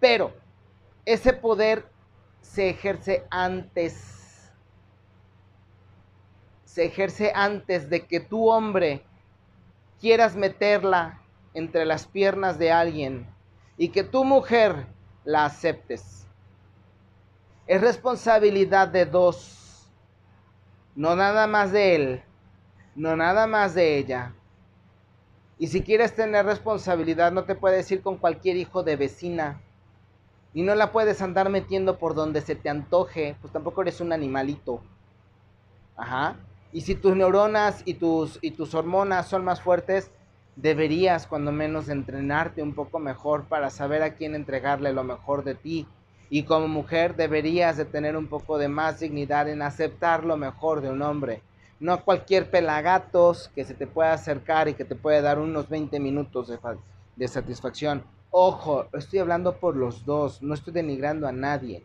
pero 0.00 0.32
ese 1.04 1.32
poder 1.32 1.86
se 2.40 2.70
ejerce 2.70 3.24
antes 3.30 4.50
se 6.64 6.86
ejerce 6.86 7.30
antes 7.36 7.88
de 7.88 8.04
que 8.04 8.18
tu 8.18 8.50
hombre 8.50 9.04
quieras 10.00 10.34
meterla 10.34 11.22
entre 11.54 11.84
las 11.84 12.08
piernas 12.08 12.58
de 12.58 12.72
alguien 12.72 13.28
y 13.80 13.88
que 13.88 14.04
tu 14.04 14.24
mujer 14.24 14.86
la 15.24 15.46
aceptes. 15.46 16.26
Es 17.66 17.80
responsabilidad 17.80 18.88
de 18.88 19.06
dos, 19.06 19.90
no 20.94 21.16
nada 21.16 21.46
más 21.46 21.72
de 21.72 21.94
él, 21.94 22.22
no 22.94 23.16
nada 23.16 23.46
más 23.46 23.74
de 23.74 23.96
ella. 23.96 24.34
Y 25.58 25.68
si 25.68 25.80
quieres 25.80 26.14
tener 26.14 26.44
responsabilidad, 26.44 27.32
no 27.32 27.44
te 27.44 27.54
puedes 27.54 27.90
ir 27.90 28.02
con 28.02 28.18
cualquier 28.18 28.58
hijo 28.58 28.82
de 28.82 28.96
vecina. 28.96 29.62
Y 30.52 30.60
no 30.60 30.74
la 30.74 30.92
puedes 30.92 31.22
andar 31.22 31.48
metiendo 31.48 31.98
por 31.98 32.14
donde 32.14 32.42
se 32.42 32.56
te 32.56 32.68
antoje, 32.68 33.34
pues 33.40 33.50
tampoco 33.50 33.80
eres 33.80 34.02
un 34.02 34.12
animalito. 34.12 34.82
Ajá. 35.96 36.36
Y 36.70 36.82
si 36.82 36.96
tus 36.96 37.16
neuronas 37.16 37.80
y 37.86 37.94
tus, 37.94 38.38
y 38.42 38.50
tus 38.50 38.74
hormonas 38.74 39.26
son 39.26 39.42
más 39.42 39.62
fuertes, 39.62 40.10
deberías 40.60 41.26
cuando 41.26 41.52
menos 41.52 41.88
entrenarte 41.88 42.62
un 42.62 42.74
poco 42.74 42.98
mejor 42.98 43.44
para 43.44 43.70
saber 43.70 44.02
a 44.02 44.14
quién 44.14 44.34
entregarle 44.34 44.92
lo 44.92 45.04
mejor 45.04 45.44
de 45.44 45.54
ti. 45.54 45.86
Y 46.28 46.44
como 46.44 46.68
mujer 46.68 47.16
deberías 47.16 47.76
de 47.76 47.84
tener 47.84 48.16
un 48.16 48.28
poco 48.28 48.58
de 48.58 48.68
más 48.68 49.00
dignidad 49.00 49.48
en 49.48 49.62
aceptar 49.62 50.24
lo 50.24 50.36
mejor 50.36 50.80
de 50.80 50.90
un 50.90 51.02
hombre. 51.02 51.42
No 51.80 52.04
cualquier 52.04 52.50
pelagatos 52.50 53.50
que 53.54 53.64
se 53.64 53.74
te 53.74 53.86
pueda 53.86 54.12
acercar 54.12 54.68
y 54.68 54.74
que 54.74 54.84
te 54.84 54.94
puede 54.94 55.22
dar 55.22 55.38
unos 55.38 55.68
20 55.68 55.98
minutos 55.98 56.48
de, 56.48 56.58
de 57.16 57.28
satisfacción. 57.28 58.04
Ojo, 58.30 58.86
estoy 58.92 59.18
hablando 59.18 59.56
por 59.56 59.76
los 59.76 60.04
dos, 60.04 60.42
no 60.42 60.54
estoy 60.54 60.72
denigrando 60.72 61.26
a 61.26 61.32
nadie 61.32 61.84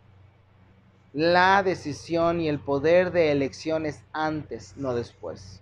la 1.15 1.63
decisión 1.63 2.41
y 2.41 2.49
el 2.49 2.59
poder 2.59 3.13
de 3.13 3.31
elecciones 3.31 4.03
antes, 4.11 4.75
no 4.75 4.93
después. 4.93 5.61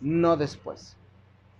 No 0.00 0.36
después. 0.36 0.96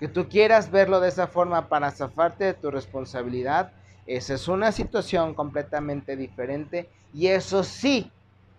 Que 0.02 0.08
tú 0.08 0.28
quieras 0.28 0.72
verlo 0.72 0.98
de 0.98 1.10
esa 1.10 1.28
forma 1.28 1.68
para 1.68 1.92
zafarte 1.92 2.42
de 2.42 2.54
tu 2.54 2.72
responsabilidad, 2.72 3.70
esa 4.04 4.34
es 4.34 4.48
una 4.48 4.72
situación 4.72 5.32
completamente 5.32 6.16
diferente 6.16 6.90
y 7.14 7.28
eso 7.28 7.62
sí 7.62 8.10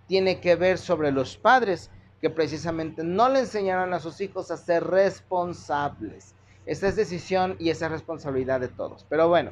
tiene 0.08 0.40
que 0.40 0.56
ver 0.56 0.78
sobre 0.78 1.12
los 1.12 1.36
padres 1.36 1.92
que 2.22 2.30
precisamente 2.30 3.04
no 3.04 3.28
le 3.28 3.40
enseñaron 3.40 3.94
a 3.94 4.00
sus 4.00 4.22
hijos 4.22 4.52
a 4.52 4.56
ser 4.56 4.86
responsables. 4.86 6.34
Esa 6.66 6.88
es 6.88 6.96
decisión 6.96 7.58
y 7.60 7.72
esa 7.72 7.88
es 7.88 7.92
responsabilidad 7.92 8.62
de 8.62 8.70
todos. 8.70 9.06
Pero 9.10 9.28
bueno, 9.28 9.52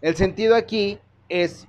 el 0.00 0.16
sentido 0.16 0.56
aquí 0.56 0.98
es 1.28 1.68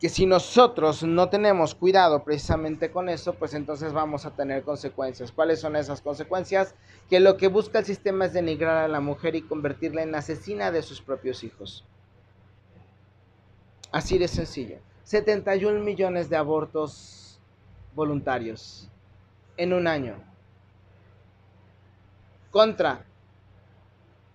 que 0.00 0.08
si 0.10 0.26
nosotros 0.26 1.02
no 1.02 1.30
tenemos 1.30 1.74
cuidado 1.74 2.22
precisamente 2.22 2.90
con 2.90 3.08
eso, 3.08 3.32
pues 3.34 3.54
entonces 3.54 3.94
vamos 3.94 4.26
a 4.26 4.30
tener 4.32 4.62
consecuencias. 4.62 5.32
¿Cuáles 5.32 5.60
son 5.60 5.74
esas 5.74 6.02
consecuencias? 6.02 6.74
Que 7.08 7.18
lo 7.18 7.38
que 7.38 7.48
busca 7.48 7.78
el 7.78 7.86
sistema 7.86 8.26
es 8.26 8.34
denigrar 8.34 8.76
a 8.76 8.88
la 8.88 9.00
mujer 9.00 9.36
y 9.36 9.42
convertirla 9.42 10.02
en 10.02 10.14
asesina 10.14 10.70
de 10.70 10.82
sus 10.82 11.00
propios 11.00 11.44
hijos. 11.44 11.84
Así 13.90 14.18
de 14.18 14.28
sencillo. 14.28 14.78
71 15.04 15.82
millones 15.82 16.28
de 16.28 16.36
abortos 16.36 17.40
voluntarios 17.94 18.90
en 19.56 19.72
un 19.72 19.86
año. 19.86 20.16
Contra 22.50 23.06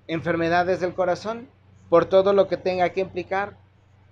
enfermedades 0.08 0.80
del 0.80 0.95
corazón, 0.95 1.47
por 1.89 2.06
todo 2.06 2.34
lo 2.34 2.47
que 2.47 2.58
tenga 2.58 2.89
que 2.89 3.02
implicar, 3.02 3.61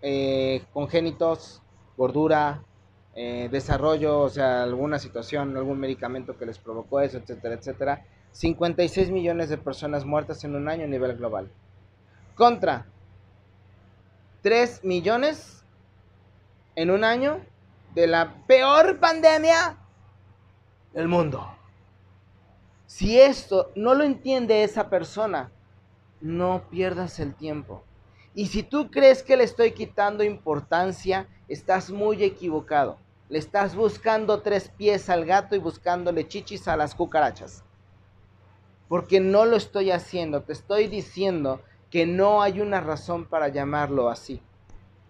eh, 0.02 0.64
congénitos, 0.74 1.62
gordura, 1.98 2.64
eh, 3.16 3.50
desarrollo, 3.52 4.22
o 4.22 4.30
sea, 4.30 4.64
alguna 4.64 5.00
situación, 5.00 5.58
algún 5.58 5.80
medicamento 5.80 6.38
que 6.38 6.46
les 6.46 6.58
provocó 6.58 7.02
eso, 7.02 7.18
etcétera, 7.18 7.56
etcétera. 7.56 8.06
56 8.32 9.10
millones 9.12 9.50
de 9.50 9.58
personas 9.58 10.06
muertas 10.06 10.44
en 10.44 10.56
un 10.56 10.70
año 10.70 10.86
a 10.86 10.88
nivel 10.88 11.18
global. 11.18 11.52
Contra 12.36 12.86
3 14.42 14.84
millones 14.84 15.66
en 16.76 16.92
un 16.92 17.04
año 17.04 17.42
de 17.94 18.08
la 18.08 18.46
peor 18.48 19.00
pandemia 19.00 19.78
del 20.94 21.08
mundo. 21.08 21.46
Si 22.86 23.20
esto 23.20 23.72
no 23.76 23.94
lo 23.94 24.04
entiende 24.04 24.64
esa 24.64 24.90
persona, 24.90 25.52
no 26.22 26.64
pierdas 26.70 27.20
el 27.20 27.36
tiempo. 27.36 27.84
Y 28.34 28.48
si 28.48 28.64
tú 28.64 28.92
crees 28.92 29.24
que 29.24 29.38
le 29.38 29.44
estoy 29.44 29.72
quitando 29.72 30.24
importancia, 30.24 31.28
estás 31.48 31.90
muy 31.90 32.24
equivocado. 32.24 32.98
Le 33.28 33.40
estás 33.40 33.76
buscando 33.76 34.42
tres 34.42 34.70
pies 34.70 35.10
al 35.10 35.26
gato 35.26 35.56
y 35.56 35.60
buscándole 35.60 36.28
chichis 36.28 36.68
a 36.68 36.78
las 36.78 36.96
cucarachas. 36.96 37.64
Porque 38.88 39.20
no 39.20 39.46
lo 39.46 39.56
estoy 39.56 39.92
haciendo. 39.92 40.42
Te 40.42 40.54
estoy 40.54 40.88
diciendo 40.88 41.62
que 41.90 42.06
no 42.06 42.42
hay 42.42 42.62
una 42.62 42.82
razón 42.82 43.26
para 43.26 43.50
llamarlo 43.50 44.10
así. 44.10 44.42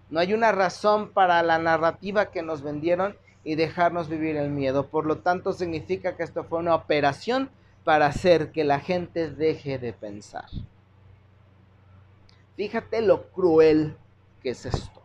No 0.09 0.20
hay 0.20 0.34
una 0.34 0.51
razón 0.51 1.11
para 1.11 1.43
la 1.43 1.59
narrativa 1.59 2.32
que 2.32 2.41
nos 2.41 2.61
vendieron 2.61 3.15
y 3.43 3.55
dejarnos 3.55 4.09
vivir 4.09 4.38
el 4.38 4.49
miedo. 4.49 4.88
Por 4.88 5.05
lo 5.05 5.20
tanto, 5.20 5.53
significa 5.53 6.15
que 6.15 6.24
esto 6.24 6.43
fue 6.43 6.59
una 6.59 6.76
operación 6.76 7.49
para 7.84 8.07
hacer 8.07 8.51
que 8.51 8.63
la 8.63 8.80
gente 8.80 9.30
deje 9.30 9.78
de 9.78 9.93
pensar. 9.93 10.45
Fíjate 12.60 13.01
lo 13.01 13.32
cruel 13.32 13.95
que 14.41 14.49
es 14.49 14.66
esto. 14.66 15.01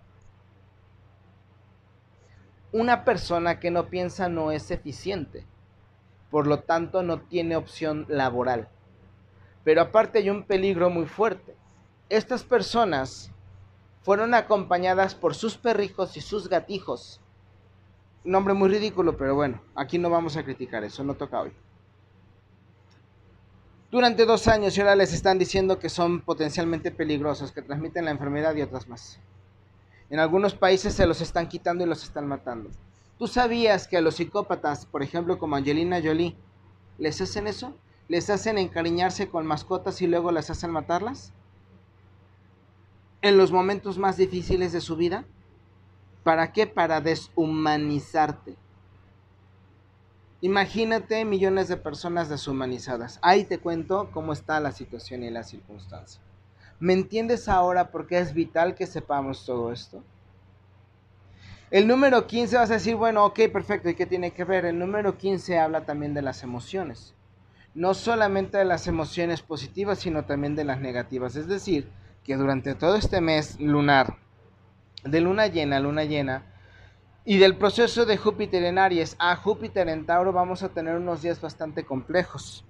Una 2.72 3.04
persona 3.04 3.60
que 3.60 3.70
no 3.70 3.90
piensa 3.90 4.28
no 4.28 4.50
es 4.50 4.72
eficiente, 4.72 5.46
por 6.32 6.48
lo 6.48 6.64
tanto 6.64 7.04
no 7.04 7.20
tiene 7.20 7.54
opción 7.54 8.06
laboral. 8.08 8.68
Pero 9.62 9.82
aparte 9.82 10.18
hay 10.18 10.30
un 10.30 10.42
peligro 10.42 10.90
muy 10.90 11.06
fuerte. 11.06 11.54
Estas 12.08 12.42
personas 12.42 13.30
fueron 14.02 14.34
acompañadas 14.34 15.14
por 15.14 15.36
sus 15.36 15.56
perrijos 15.56 16.16
y 16.16 16.22
sus 16.22 16.48
gatijos. 16.48 17.20
Nombre 18.24 18.54
muy 18.54 18.68
ridículo, 18.68 19.16
pero 19.16 19.36
bueno, 19.36 19.62
aquí 19.76 19.96
no 19.96 20.10
vamos 20.10 20.36
a 20.36 20.42
criticar 20.42 20.82
eso, 20.82 21.04
no 21.04 21.14
toca 21.14 21.42
hoy. 21.42 21.52
Durante 23.94 24.26
dos 24.26 24.48
años 24.48 24.76
y 24.76 24.80
ahora 24.80 24.96
les 24.96 25.12
están 25.12 25.38
diciendo 25.38 25.78
que 25.78 25.88
son 25.88 26.20
potencialmente 26.20 26.90
peligrosos, 26.90 27.52
que 27.52 27.62
transmiten 27.62 28.04
la 28.04 28.10
enfermedad 28.10 28.52
y 28.56 28.62
otras 28.62 28.88
más. 28.88 29.20
En 30.10 30.18
algunos 30.18 30.56
países 30.56 30.94
se 30.94 31.06
los 31.06 31.20
están 31.20 31.46
quitando 31.46 31.84
y 31.84 31.86
los 31.86 32.02
están 32.02 32.26
matando. 32.26 32.70
¿Tú 33.20 33.28
sabías 33.28 33.86
que 33.86 33.96
a 33.96 34.00
los 34.00 34.16
psicópatas, 34.16 34.84
por 34.84 35.04
ejemplo 35.04 35.38
como 35.38 35.54
Angelina 35.54 36.00
Jolie, 36.02 36.34
les 36.98 37.20
hacen 37.20 37.46
eso? 37.46 37.72
¿Les 38.08 38.30
hacen 38.30 38.58
encariñarse 38.58 39.28
con 39.28 39.46
mascotas 39.46 40.02
y 40.02 40.08
luego 40.08 40.32
las 40.32 40.50
hacen 40.50 40.72
matarlas? 40.72 41.32
en 43.22 43.38
los 43.38 43.52
momentos 43.52 43.96
más 43.96 44.16
difíciles 44.16 44.72
de 44.72 44.80
su 44.80 44.96
vida? 44.96 45.24
¿Para 46.24 46.52
qué? 46.52 46.66
Para 46.66 47.00
deshumanizarte. 47.00 48.56
Imagínate 50.40 51.24
millones 51.24 51.68
de 51.68 51.76
personas 51.76 52.28
deshumanizadas. 52.28 53.18
Ahí 53.22 53.44
te 53.44 53.58
cuento 53.58 54.10
cómo 54.12 54.32
está 54.32 54.60
la 54.60 54.72
situación 54.72 55.22
y 55.22 55.30
la 55.30 55.42
circunstancia. 55.42 56.20
¿Me 56.80 56.92
entiendes 56.92 57.48
ahora 57.48 57.90
por 57.90 58.06
qué 58.06 58.18
es 58.18 58.34
vital 58.34 58.74
que 58.74 58.86
sepamos 58.86 59.46
todo 59.46 59.72
esto? 59.72 60.02
El 61.70 61.88
número 61.88 62.26
15 62.26 62.56
vas 62.56 62.70
a 62.70 62.74
decir, 62.74 62.94
bueno, 62.94 63.24
ok, 63.24 63.40
perfecto, 63.52 63.88
¿y 63.88 63.94
qué 63.94 64.06
tiene 64.06 64.32
que 64.32 64.44
ver? 64.44 64.64
El 64.64 64.78
número 64.78 65.16
15 65.16 65.58
habla 65.58 65.86
también 65.86 66.14
de 66.14 66.22
las 66.22 66.42
emociones. 66.42 67.14
No 67.74 67.94
solamente 67.94 68.58
de 68.58 68.64
las 68.64 68.86
emociones 68.86 69.42
positivas, 69.42 69.98
sino 69.98 70.24
también 70.24 70.54
de 70.56 70.64
las 70.64 70.80
negativas. 70.80 71.36
Es 71.36 71.48
decir, 71.48 71.88
que 72.22 72.36
durante 72.36 72.74
todo 72.74 72.96
este 72.96 73.20
mes 73.20 73.58
lunar, 73.58 74.18
de 75.04 75.20
luna 75.20 75.46
llena 75.48 75.78
a 75.78 75.80
luna 75.80 76.04
llena, 76.04 76.53
y 77.24 77.38
del 77.38 77.56
proceso 77.56 78.04
de 78.04 78.16
Júpiter 78.16 78.62
en 78.64 78.78
Aries 78.78 79.16
a 79.18 79.36
Júpiter 79.36 79.88
en 79.88 80.06
Tauro 80.06 80.32
vamos 80.32 80.62
a 80.62 80.68
tener 80.68 80.96
unos 80.96 81.22
días 81.22 81.40
bastante 81.40 81.84
complejos. 81.84 82.64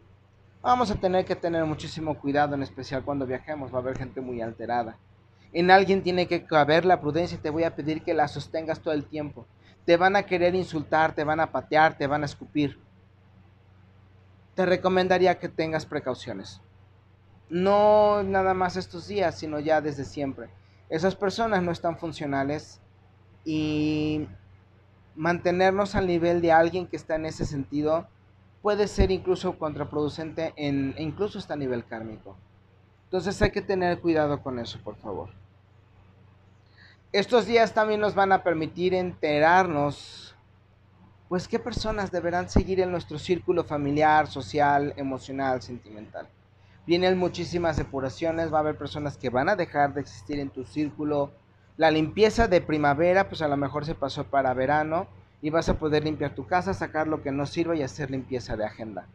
Vamos 0.63 0.91
a 0.91 0.95
tener 0.95 1.25
que 1.25 1.37
tener 1.37 1.65
muchísimo 1.65 2.19
cuidado, 2.19 2.55
en 2.55 2.63
especial 2.63 3.05
cuando 3.05 3.27
viajemos, 3.27 3.73
va 3.73 3.79
a 3.79 3.81
haber 3.83 3.99
gente 3.99 4.21
muy 4.21 4.41
alterada. 4.41 4.97
En 5.53 5.71
alguien 5.71 6.03
tiene 6.03 6.27
que 6.27 6.45
caber 6.45 6.85
la 6.85 7.01
prudencia 7.01 7.37
y 7.37 7.41
te 7.41 7.51
voy 7.51 7.65
a 7.65 7.77
pedir 7.77 8.03
que 8.03 8.15
la 8.15 8.29
sostengas 8.29 8.81
todo 8.81 8.95
el 8.95 9.05
tiempo. 9.05 9.47
Te 9.85 9.97
van 9.97 10.17
a 10.17 10.23
querer 10.23 10.55
insultar, 10.55 11.15
te 11.15 11.25
van 11.25 11.41
a 11.41 11.53
patear, 11.53 11.99
te 11.99 12.07
van 12.07 12.23
a 12.23 12.27
escupir. 12.27 12.79
Te 14.55 14.65
recomendaría 14.65 15.39
que 15.39 15.49
tengas 15.49 15.85
precauciones 15.85 16.61
no 17.49 18.23
nada 18.23 18.55
más 18.55 18.77
estos 18.77 19.07
días, 19.07 19.39
sino 19.39 19.61
ya 19.61 19.81
desde 19.81 20.05
siempre. 20.05 20.49
Esas 20.89 21.15
personas 21.15 21.63
no 21.63 21.73
están 21.73 21.99
funcionales 21.99 22.81
y 23.45 24.29
mantenernos 25.17 25.95
al 25.95 26.07
nivel 26.07 26.41
de 26.41 26.53
alguien 26.53 26.87
que 26.87 26.97
está 26.97 27.17
en 27.17 27.27
ese 27.27 27.45
sentido 27.45 28.07
puede 28.63 28.89
ser 28.89 29.11
incluso 29.11 29.59
contraproducente 29.59 30.55
en, 30.57 30.95
incluso 30.99 31.39
hasta 31.39 31.55
nivel 31.55 31.85
kármico. 31.85 32.37
Entonces 33.05 33.41
hay 33.43 33.51
que 33.51 33.63
tener 33.63 34.01
cuidado 34.01 34.43
con 34.43 34.59
eso, 34.59 34.79
por 34.83 34.97
favor. 34.97 35.29
Estos 37.13 37.47
días 37.47 37.73
también 37.73 38.01
nos 38.01 38.15
van 38.17 38.33
a 38.33 38.43
permitir 38.43 38.93
enterarnos, 38.93 40.35
pues, 41.29 41.47
qué 41.47 41.61
personas 41.61 42.11
deberán 42.11 42.49
seguir 42.49 42.81
en 42.81 42.91
nuestro 42.91 43.19
círculo 43.21 43.63
familiar, 43.63 44.27
social, 44.27 44.93
emocional, 44.97 45.63
sentimental. 45.63 46.27
Vienen 46.87 47.17
muchísimas 47.17 47.77
depuraciones, 47.77 48.53
va 48.53 48.59
a 48.59 48.61
haber 48.63 48.77
personas 48.77 49.17
que 49.17 49.31
van 49.31 49.49
a 49.49 49.57
dejar 49.57 49.95
de 49.95 50.01
existir 50.01 50.41
en 50.41 50.51
tu 50.51 50.65
círculo. 50.65 51.31
La 51.77 51.91
limpieza 51.91 52.49
de 52.49 52.61
primavera, 52.61 53.29
pues 53.29 53.43
a 53.43 53.49
lo 53.49 53.57
mejor 53.57 53.85
se 53.85 53.95
pasó 53.95 54.25
para 54.25 54.55
verano 54.55 55.07
y 55.43 55.51
vas 55.51 55.69
a 55.69 55.79
poder 55.79 56.05
limpiar 56.05 56.35
tu 56.35 56.47
casa, 56.47 56.75
sacar 56.75 57.09
lo 57.09 57.23
que 57.23 57.33
no 57.33 57.47
sirva 57.47 57.75
y 57.77 57.83
hacer 57.83 58.11
limpieza 58.11 58.57
de 58.57 58.65
agenda. 58.65 59.07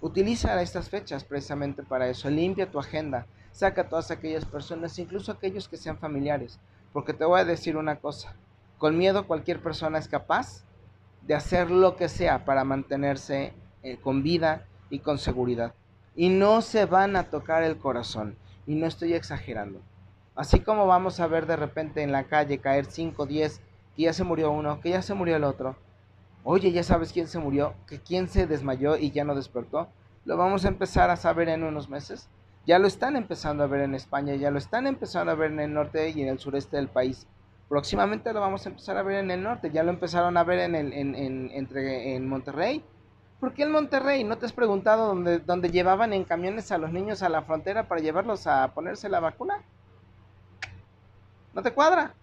Utiliza 0.00 0.60
estas 0.60 0.88
fechas 0.88 1.24
precisamente 1.24 1.82
para 1.82 2.08
eso. 2.08 2.30
Limpia 2.30 2.70
tu 2.70 2.78
agenda. 2.78 3.26
Saca 3.52 3.82
a 3.82 3.88
todas 3.88 4.10
aquellas 4.10 4.44
personas, 4.44 4.98
incluso 4.98 5.32
aquellos 5.32 5.68
que 5.68 5.76
sean 5.76 5.98
familiares. 5.98 6.58
Porque 6.92 7.12
te 7.12 7.24
voy 7.24 7.40
a 7.40 7.44
decir 7.44 7.76
una 7.76 7.96
cosa. 7.96 8.34
Con 8.78 8.96
miedo 8.96 9.26
cualquier 9.26 9.60
persona 9.60 9.98
es 9.98 10.08
capaz 10.08 10.64
de 11.22 11.34
hacer 11.34 11.70
lo 11.70 11.96
que 11.96 12.08
sea 12.08 12.44
para 12.44 12.64
mantenerse 12.64 13.52
eh, 13.82 13.98
con 14.02 14.22
vida 14.22 14.64
y 14.88 15.00
con 15.00 15.18
seguridad 15.18 15.74
y 16.16 16.28
no 16.28 16.60
se 16.60 16.84
van 16.86 17.16
a 17.16 17.24
tocar 17.24 17.62
el 17.62 17.78
corazón. 17.78 18.36
Y 18.66 18.74
no 18.74 18.86
estoy 18.86 19.14
exagerando. 19.14 19.80
Así 20.40 20.60
como 20.60 20.86
vamos 20.86 21.20
a 21.20 21.26
ver 21.26 21.44
de 21.44 21.56
repente 21.56 22.02
en 22.02 22.12
la 22.12 22.24
calle 22.24 22.60
caer 22.60 22.86
5, 22.86 23.26
10, 23.26 23.60
que 23.94 24.02
ya 24.04 24.14
se 24.14 24.24
murió 24.24 24.50
uno, 24.50 24.80
que 24.80 24.88
ya 24.88 25.02
se 25.02 25.12
murió 25.12 25.36
el 25.36 25.44
otro. 25.44 25.76
Oye, 26.44 26.72
ya 26.72 26.82
sabes 26.82 27.12
quién 27.12 27.28
se 27.28 27.38
murió, 27.38 27.74
que 27.86 28.00
quién 28.00 28.26
se 28.26 28.46
desmayó 28.46 28.96
y 28.96 29.10
ya 29.10 29.22
no 29.22 29.34
despertó. 29.34 29.90
Lo 30.24 30.38
vamos 30.38 30.64
a 30.64 30.68
empezar 30.68 31.10
a 31.10 31.16
saber 31.16 31.50
en 31.50 31.62
unos 31.62 31.90
meses. 31.90 32.30
Ya 32.64 32.78
lo 32.78 32.86
están 32.86 33.16
empezando 33.16 33.64
a 33.64 33.66
ver 33.66 33.82
en 33.82 33.94
España, 33.94 34.34
ya 34.34 34.50
lo 34.50 34.56
están 34.56 34.86
empezando 34.86 35.30
a 35.30 35.34
ver 35.34 35.52
en 35.52 35.60
el 35.60 35.74
norte 35.74 36.08
y 36.08 36.22
en 36.22 36.28
el 36.28 36.38
sureste 36.38 36.78
del 36.78 36.88
país. 36.88 37.26
Próximamente 37.68 38.32
lo 38.32 38.40
vamos 38.40 38.64
a 38.64 38.70
empezar 38.70 38.96
a 38.96 39.02
ver 39.02 39.16
en 39.18 39.30
el 39.30 39.42
norte. 39.42 39.70
Ya 39.70 39.82
lo 39.82 39.90
empezaron 39.90 40.38
a 40.38 40.44
ver 40.44 40.60
en, 40.60 40.74
el, 40.74 40.94
en, 40.94 41.14
en, 41.16 41.50
entre, 41.52 42.16
en 42.16 42.26
Monterrey 42.26 42.82
¿Por 43.40 43.54
qué 43.54 43.62
el 43.62 43.70
Monterrey? 43.70 44.22
¿No 44.22 44.36
te 44.36 44.44
has 44.44 44.52
preguntado 44.52 45.06
dónde, 45.06 45.38
dónde 45.38 45.70
llevaban 45.70 46.12
en 46.12 46.24
camiones 46.24 46.72
a 46.72 46.78
los 46.78 46.92
niños 46.92 47.22
a 47.22 47.30
la 47.30 47.42
frontera 47.42 47.88
para 47.88 48.02
llevarlos 48.02 48.46
a 48.46 48.72
ponerse 48.74 49.08
la 49.08 49.20
vacuna? 49.20 49.62
¿No 51.52 51.62
te 51.62 51.72
cuadra? 51.72 52.14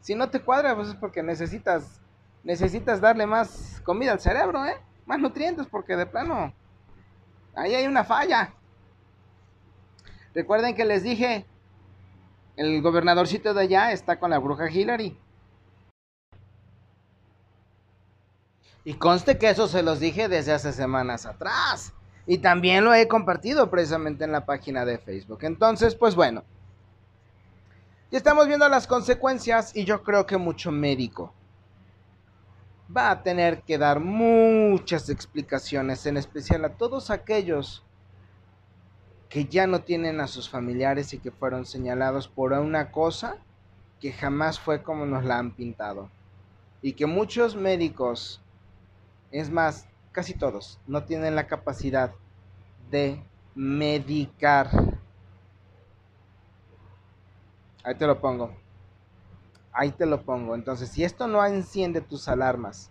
Si 0.00 0.14
no 0.14 0.30
te 0.30 0.40
cuadra, 0.40 0.74
pues 0.74 0.88
es 0.88 0.94
porque 0.94 1.22
necesitas, 1.22 2.00
necesitas 2.42 3.00
darle 3.00 3.26
más 3.26 3.80
comida 3.84 4.12
al 4.12 4.20
cerebro, 4.20 4.64
¿eh? 4.64 4.76
Más 5.06 5.18
nutrientes, 5.18 5.66
porque 5.66 5.96
de 5.96 6.06
plano, 6.06 6.52
ahí 7.54 7.74
hay 7.74 7.86
una 7.86 8.04
falla. 8.04 8.52
Recuerden 10.34 10.74
que 10.74 10.84
les 10.84 11.02
dije, 11.02 11.46
el 12.56 12.82
gobernadorcito 12.82 13.54
de 13.54 13.62
allá 13.62 13.92
está 13.92 14.18
con 14.18 14.30
la 14.30 14.38
bruja 14.38 14.70
Hillary. 14.70 15.18
Y 18.84 18.94
conste 18.94 19.38
que 19.38 19.50
eso 19.50 19.68
se 19.68 19.82
los 19.82 20.00
dije 20.00 20.28
desde 20.28 20.52
hace 20.52 20.72
semanas 20.72 21.26
atrás. 21.26 21.92
Y 22.26 22.38
también 22.38 22.84
lo 22.84 22.94
he 22.94 23.08
compartido 23.08 23.70
precisamente 23.70 24.24
en 24.24 24.32
la 24.32 24.46
página 24.46 24.84
de 24.84 24.98
Facebook. 24.98 25.40
Entonces, 25.42 25.94
pues 25.94 26.14
bueno. 26.14 26.44
Ya 28.10 28.16
estamos 28.16 28.46
viendo 28.46 28.66
las 28.70 28.86
consecuencias 28.86 29.76
y 29.76 29.84
yo 29.84 30.02
creo 30.02 30.24
que 30.24 30.38
mucho 30.38 30.70
médico 30.72 31.34
va 32.94 33.10
a 33.10 33.22
tener 33.22 33.62
que 33.62 33.76
dar 33.76 34.00
muchas 34.00 35.10
explicaciones, 35.10 36.06
en 36.06 36.16
especial 36.16 36.64
a 36.64 36.70
todos 36.70 37.10
aquellos 37.10 37.84
que 39.28 39.44
ya 39.44 39.66
no 39.66 39.82
tienen 39.82 40.20
a 40.20 40.26
sus 40.26 40.48
familiares 40.48 41.12
y 41.12 41.18
que 41.18 41.30
fueron 41.30 41.66
señalados 41.66 42.28
por 42.28 42.52
una 42.52 42.90
cosa 42.90 43.36
que 44.00 44.12
jamás 44.12 44.58
fue 44.58 44.82
como 44.82 45.04
nos 45.04 45.24
la 45.24 45.38
han 45.38 45.50
pintado. 45.50 46.08
Y 46.80 46.94
que 46.94 47.04
muchos 47.04 47.56
médicos 47.56 48.40
es 49.32 49.50
más, 49.50 49.86
casi 50.12 50.32
todos 50.32 50.80
no 50.86 51.04
tienen 51.04 51.36
la 51.36 51.46
capacidad 51.46 52.14
de 52.90 53.22
medicar. 53.54 54.97
Ahí 57.88 57.94
te 57.94 58.06
lo 58.06 58.20
pongo. 58.20 58.54
Ahí 59.72 59.92
te 59.92 60.04
lo 60.04 60.20
pongo. 60.20 60.54
Entonces, 60.54 60.90
si 60.90 61.04
esto 61.04 61.26
no 61.26 61.42
enciende 61.46 62.02
tus 62.02 62.28
alarmas, 62.28 62.90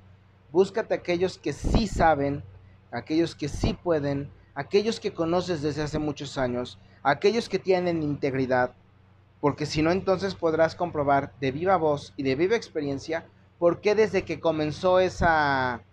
búscate 0.51 0.95
aquellos 0.95 1.37
que 1.37 1.53
sí 1.53 1.85
saben, 1.85 2.43
aquellos 2.89 3.35
que 3.35 3.47
sí 3.47 3.75
pueden, 3.75 4.31
aquellos 4.55 4.99
que 4.99 5.13
conoces 5.13 5.61
desde 5.61 5.83
hace 5.83 5.99
muchos 5.99 6.39
años, 6.39 6.79
aquellos 7.03 7.47
que 7.47 7.59
tienen 7.59 8.01
integridad, 8.01 8.73
porque 9.39 9.67
si 9.67 9.83
no, 9.83 9.91
entonces 9.91 10.33
podrás 10.33 10.73
comprobar 10.73 11.31
de 11.39 11.51
viva 11.51 11.77
voz 11.77 12.15
y 12.17 12.23
de 12.23 12.33
viva 12.33 12.55
experiencia 12.55 13.27
por 13.59 13.81
qué 13.81 13.93
desde 13.93 14.25
que 14.25 14.39
comenzó 14.39 14.99
esa 14.99 15.83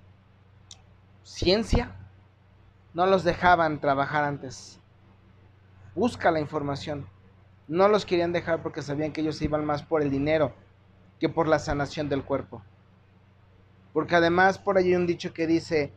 ciencia, 1.24 1.94
no 2.94 3.04
los 3.04 3.22
dejaban 3.22 3.82
trabajar 3.82 4.24
antes. 4.24 4.80
Busca 5.94 6.30
la 6.30 6.40
información. 6.40 7.06
No 7.66 7.88
los 7.88 8.04
querían 8.04 8.32
dejar 8.32 8.62
porque 8.62 8.82
sabían 8.82 9.12
que 9.12 9.22
ellos 9.22 9.40
iban 9.40 9.64
más 9.64 9.82
por 9.82 10.02
el 10.02 10.10
dinero 10.10 10.52
que 11.18 11.28
por 11.28 11.48
la 11.48 11.58
sanación 11.58 12.08
del 12.08 12.24
cuerpo. 12.24 12.62
Porque 13.92 14.16
además 14.16 14.58
por 14.58 14.76
ahí 14.76 14.88
hay 14.88 14.96
un 14.96 15.06
dicho 15.06 15.32
que 15.32 15.46
dice, 15.46 15.92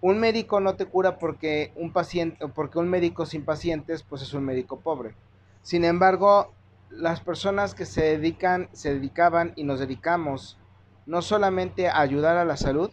un 0.00 0.20
médico 0.20 0.60
no 0.60 0.76
te 0.76 0.86
cura 0.86 1.18
porque 1.18 1.72
un 1.74 1.92
paciente, 1.92 2.46
porque 2.48 2.78
un 2.78 2.88
médico 2.88 3.26
sin 3.26 3.44
pacientes, 3.44 4.02
pues 4.02 4.22
es 4.22 4.32
un 4.34 4.44
médico 4.44 4.80
pobre. 4.80 5.14
Sin 5.62 5.84
embargo, 5.84 6.52
las 6.90 7.20
personas 7.20 7.74
que 7.74 7.86
se 7.86 8.02
dedican, 8.02 8.68
se 8.72 8.94
dedicaban 8.94 9.52
y 9.56 9.64
nos 9.64 9.80
dedicamos 9.80 10.58
no 11.06 11.22
solamente 11.22 11.88
a 11.88 12.00
ayudar 12.00 12.36
a 12.36 12.44
la 12.44 12.56
salud, 12.56 12.90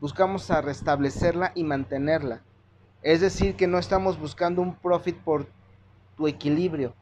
buscamos 0.00 0.50
a 0.50 0.60
restablecerla 0.60 1.52
y 1.54 1.64
mantenerla. 1.64 2.42
Es 3.02 3.20
decir, 3.20 3.54
que 3.54 3.66
no 3.66 3.78
estamos 3.78 4.18
buscando 4.18 4.60
un 4.60 4.74
profit 4.74 5.16
por 5.16 5.46
tu 6.16 6.26
equilibrio. 6.26 6.94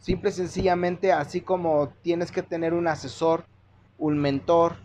Simple 0.00 0.30
y 0.30 0.32
sencillamente, 0.32 1.12
así 1.12 1.42
como 1.42 1.90
tienes 2.02 2.32
que 2.32 2.42
tener 2.42 2.72
un 2.72 2.88
asesor, 2.88 3.44
un 3.98 4.18
mentor, 4.18 4.76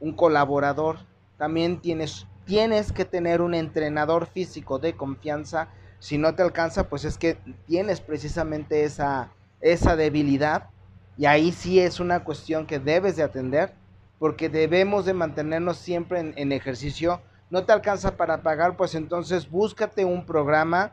un 0.00 0.14
colaborador, 0.14 0.96
también 1.36 1.80
tienes, 1.80 2.26
tienes 2.46 2.90
que 2.90 3.04
tener 3.04 3.42
un 3.42 3.54
entrenador 3.54 4.26
físico 4.26 4.78
de 4.78 4.94
confianza. 4.94 5.68
Si 5.98 6.16
no 6.16 6.34
te 6.34 6.42
alcanza, 6.42 6.88
pues 6.88 7.04
es 7.04 7.18
que 7.18 7.36
tienes 7.66 8.00
precisamente 8.00 8.84
esa, 8.84 9.30
esa 9.60 9.94
debilidad. 9.94 10.70
Y 11.18 11.26
ahí 11.26 11.52
sí 11.52 11.78
es 11.78 12.00
una 12.00 12.24
cuestión 12.24 12.66
que 12.66 12.78
debes 12.78 13.16
de 13.16 13.22
atender, 13.22 13.74
porque 14.18 14.48
debemos 14.48 15.04
de 15.04 15.12
mantenernos 15.12 15.76
siempre 15.76 16.32
en, 16.34 16.52
ejercicio. 16.52 17.20
No 17.50 17.64
te 17.64 17.72
alcanza 17.72 18.16
para 18.16 18.42
pagar, 18.42 18.76
pues 18.76 18.94
entonces 18.94 19.50
búscate 19.50 20.06
un 20.06 20.24
programa, 20.24 20.92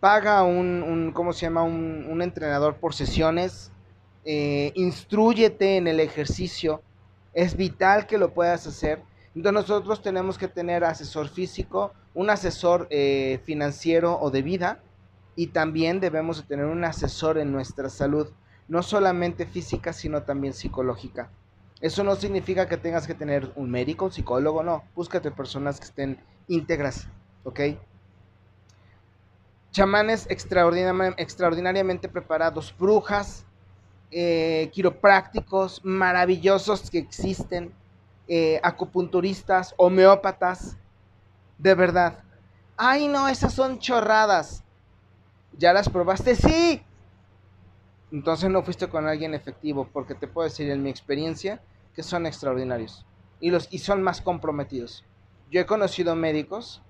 paga 0.00 0.42
un, 0.42 0.82
un 0.82 1.12
¿cómo 1.12 1.32
se 1.32 1.46
llama? 1.46 1.62
Un, 1.62 2.22
entrenador 2.22 2.76
por 2.76 2.94
sesiones, 2.94 3.72
eh, 4.24 4.72
instruyete 4.74 5.76
en 5.76 5.86
el 5.86 6.00
ejercicio. 6.00 6.82
Es 7.34 7.56
vital 7.56 8.06
que 8.06 8.18
lo 8.18 8.32
puedas 8.32 8.66
hacer. 8.66 9.02
Entonces 9.34 9.68
nosotros 9.68 10.02
tenemos 10.02 10.38
que 10.38 10.48
tener 10.48 10.84
asesor 10.84 11.28
físico, 11.28 11.92
un 12.14 12.30
asesor 12.30 12.86
eh, 12.90 13.40
financiero 13.44 14.18
o 14.18 14.30
de 14.30 14.42
vida, 14.42 14.80
y 15.36 15.48
también 15.48 16.00
debemos 16.00 16.38
de 16.38 16.48
tener 16.48 16.64
un 16.64 16.84
asesor 16.84 17.36
en 17.36 17.52
nuestra 17.52 17.90
salud, 17.90 18.28
no 18.68 18.82
solamente 18.82 19.44
física, 19.44 19.92
sino 19.92 20.22
también 20.22 20.54
psicológica. 20.54 21.30
Eso 21.82 22.02
no 22.02 22.16
significa 22.16 22.66
que 22.68 22.78
tengas 22.78 23.06
que 23.06 23.12
tener 23.12 23.52
un 23.54 23.70
médico, 23.70 24.06
un 24.06 24.12
psicólogo, 24.12 24.62
no. 24.62 24.82
Búscate 24.94 25.30
personas 25.30 25.78
que 25.78 25.84
estén 25.84 26.18
íntegras, 26.48 27.06
¿ok? 27.44 27.60
Chamanes 29.76 30.26
extraordinariamente, 30.30 32.08
preparados, 32.08 32.74
brujas, 32.78 33.44
eh, 34.10 34.70
quiroprácticos 34.72 35.84
maravillosos 35.84 36.90
que 36.90 36.96
existen, 36.96 37.74
eh, 38.26 38.58
acupunturistas, 38.62 39.74
homeópatas, 39.76 40.78
de 41.58 41.74
verdad. 41.74 42.24
Ay, 42.78 43.06
no, 43.06 43.28
esas 43.28 43.52
son 43.52 43.78
chorradas. 43.78 44.64
¿Ya 45.58 45.74
las 45.74 45.90
probaste? 45.90 46.36
Sí. 46.36 46.82
Entonces 48.10 48.48
no 48.48 48.62
fuiste 48.62 48.88
con 48.88 49.06
alguien 49.06 49.34
efectivo, 49.34 49.90
porque 49.92 50.14
te 50.14 50.26
puedo 50.26 50.48
decir 50.48 50.70
en 50.70 50.82
mi 50.82 50.88
experiencia 50.88 51.60
que 51.94 52.02
son 52.02 52.24
extraordinarios 52.24 53.04
y, 53.40 53.50
los, 53.50 53.68
y 53.70 53.80
son 53.80 54.02
más 54.02 54.22
comprometidos. 54.22 55.04
Yo 55.50 55.60
he 55.60 55.66
conocido 55.66 56.16
médicos 56.16 56.80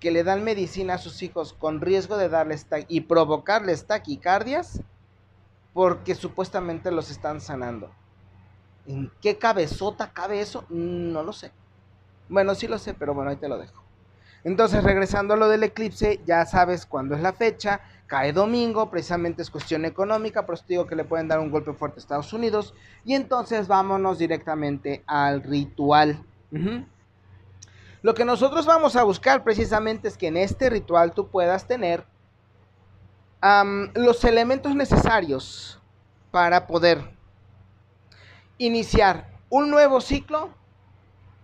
que 0.00 0.10
le 0.10 0.24
dan 0.24 0.44
medicina 0.44 0.94
a 0.94 0.98
sus 0.98 1.22
hijos 1.22 1.52
con 1.52 1.80
riesgo 1.80 2.16
de 2.16 2.28
darles 2.28 2.66
y 2.88 3.02
provocarles 3.02 3.86
taquicardias 3.86 4.80
porque 5.72 6.14
supuestamente 6.14 6.90
los 6.90 7.10
están 7.10 7.40
sanando. 7.40 7.90
¿En 8.86 9.10
qué 9.20 9.38
cabezota 9.38 10.12
cabe 10.12 10.40
eso? 10.40 10.64
No 10.70 11.22
lo 11.22 11.32
sé. 11.32 11.52
Bueno, 12.28 12.54
sí 12.54 12.66
lo 12.66 12.78
sé, 12.78 12.94
pero 12.94 13.14
bueno, 13.14 13.30
ahí 13.30 13.36
te 13.36 13.48
lo 13.48 13.58
dejo. 13.58 13.84
Entonces, 14.44 14.82
regresando 14.84 15.34
a 15.34 15.36
lo 15.36 15.48
del 15.48 15.64
eclipse, 15.64 16.20
ya 16.24 16.46
sabes 16.46 16.86
cuándo 16.86 17.14
es 17.14 17.20
la 17.20 17.32
fecha, 17.32 17.80
cae 18.06 18.32
domingo, 18.32 18.90
precisamente 18.90 19.42
es 19.42 19.50
cuestión 19.50 19.84
económica, 19.84 20.46
pero 20.46 20.58
te 20.58 20.64
digo 20.68 20.86
que 20.86 20.96
le 20.96 21.04
pueden 21.04 21.28
dar 21.28 21.40
un 21.40 21.50
golpe 21.50 21.72
fuerte 21.74 21.98
a 21.98 22.00
Estados 22.00 22.32
Unidos. 22.32 22.72
Y 23.04 23.14
entonces 23.14 23.68
vámonos 23.68 24.18
directamente 24.18 25.04
al 25.06 25.42
ritual. 25.42 26.24
Lo 28.02 28.14
que 28.14 28.24
nosotros 28.24 28.66
vamos 28.66 28.96
a 28.96 29.02
buscar 29.02 29.42
precisamente 29.42 30.08
es 30.08 30.16
que 30.16 30.28
en 30.28 30.36
este 30.36 30.70
ritual 30.70 31.12
tú 31.12 31.28
puedas 31.28 31.66
tener 31.66 32.04
los 33.94 34.24
elementos 34.24 34.74
necesarios 34.74 35.80
para 36.30 36.66
poder 36.66 37.16
iniciar 38.58 39.28
un 39.48 39.70
nuevo 39.70 40.00
ciclo 40.00 40.50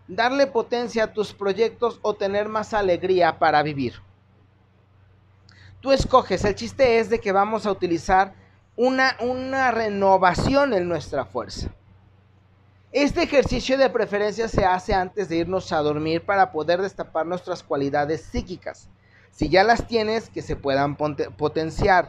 darle 0.06 0.46
potencia 0.46 1.04
a 1.04 1.12
tus 1.12 1.32
proyectos 1.32 1.98
o 2.02 2.14
tener 2.14 2.48
más 2.48 2.74
alegría 2.74 3.38
para 3.38 3.62
vivir. 3.62 3.94
Tú 5.80 5.92
escoges, 5.92 6.44
el 6.44 6.54
chiste 6.54 6.98
es 6.98 7.10
de 7.10 7.20
que 7.20 7.32
vamos 7.32 7.66
a 7.66 7.72
utilizar 7.72 8.34
una, 8.76 9.16
una 9.20 9.70
renovación 9.70 10.72
en 10.74 10.88
nuestra 10.88 11.24
fuerza. 11.24 11.70
Este 12.94 13.24
ejercicio 13.24 13.76
de 13.76 13.90
preferencia 13.90 14.46
se 14.46 14.64
hace 14.64 14.94
antes 14.94 15.28
de 15.28 15.38
irnos 15.38 15.72
a 15.72 15.78
dormir 15.78 16.24
para 16.24 16.52
poder 16.52 16.80
destapar 16.80 17.26
nuestras 17.26 17.60
cualidades 17.60 18.22
psíquicas. 18.22 18.88
Si 19.32 19.48
ya 19.48 19.64
las 19.64 19.88
tienes, 19.88 20.28
que 20.28 20.42
se 20.42 20.54
puedan 20.54 20.96
potenciar. 20.96 22.06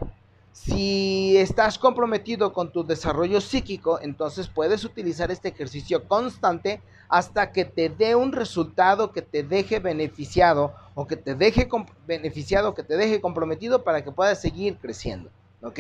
Si 0.52 1.38
estás 1.38 1.80
comprometido 1.80 2.54
con 2.54 2.72
tu 2.72 2.86
desarrollo 2.86 3.42
psíquico, 3.42 4.00
entonces 4.00 4.48
puedes 4.48 4.84
utilizar 4.84 5.32
este 5.32 5.50
ejercicio 5.50 6.08
constante 6.08 6.84
hasta 7.10 7.52
que 7.52 7.66
te 7.66 7.90
dé 7.90 8.14
un 8.14 8.32
resultado 8.32 9.12
que 9.12 9.24
te 9.24 9.42
deje 9.42 9.80
beneficiado 9.80 10.76
o 10.94 11.08
que 11.08 11.16
te 11.16 11.34
deje 11.34 11.68
beneficiado, 12.06 12.76
que 12.76 12.84
te 12.84 12.96
deje 12.96 13.22
comprometido 13.22 13.84
para 13.84 14.04
que 14.04 14.12
puedas 14.12 14.40
seguir 14.40 14.78
creciendo. 14.78 15.32
¿Ok? 15.64 15.80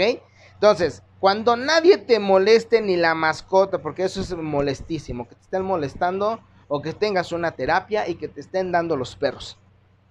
Entonces, 0.56 1.03
cuando 1.20 1.56
nadie 1.56 1.97
te 1.97 2.20
moleste 2.20 2.82
ni 2.82 2.97
la 2.97 3.16
mascota, 3.16 3.80
porque 3.80 4.03
eso 4.03 4.22
es 4.22 4.36
molestísimo, 4.36 5.28
que 5.28 5.36
te 5.36 5.41
estén 5.41 5.64
molestando 5.64 6.39
o 6.68 6.82
que 6.82 6.93
tengas 6.93 7.32
una 7.32 7.51
terapia 7.51 8.08
y 8.08 8.16
que 8.16 8.28
te 8.28 8.41
estén 8.41 8.72
dando 8.72 8.97
los 8.97 9.16
perros. 9.16 9.58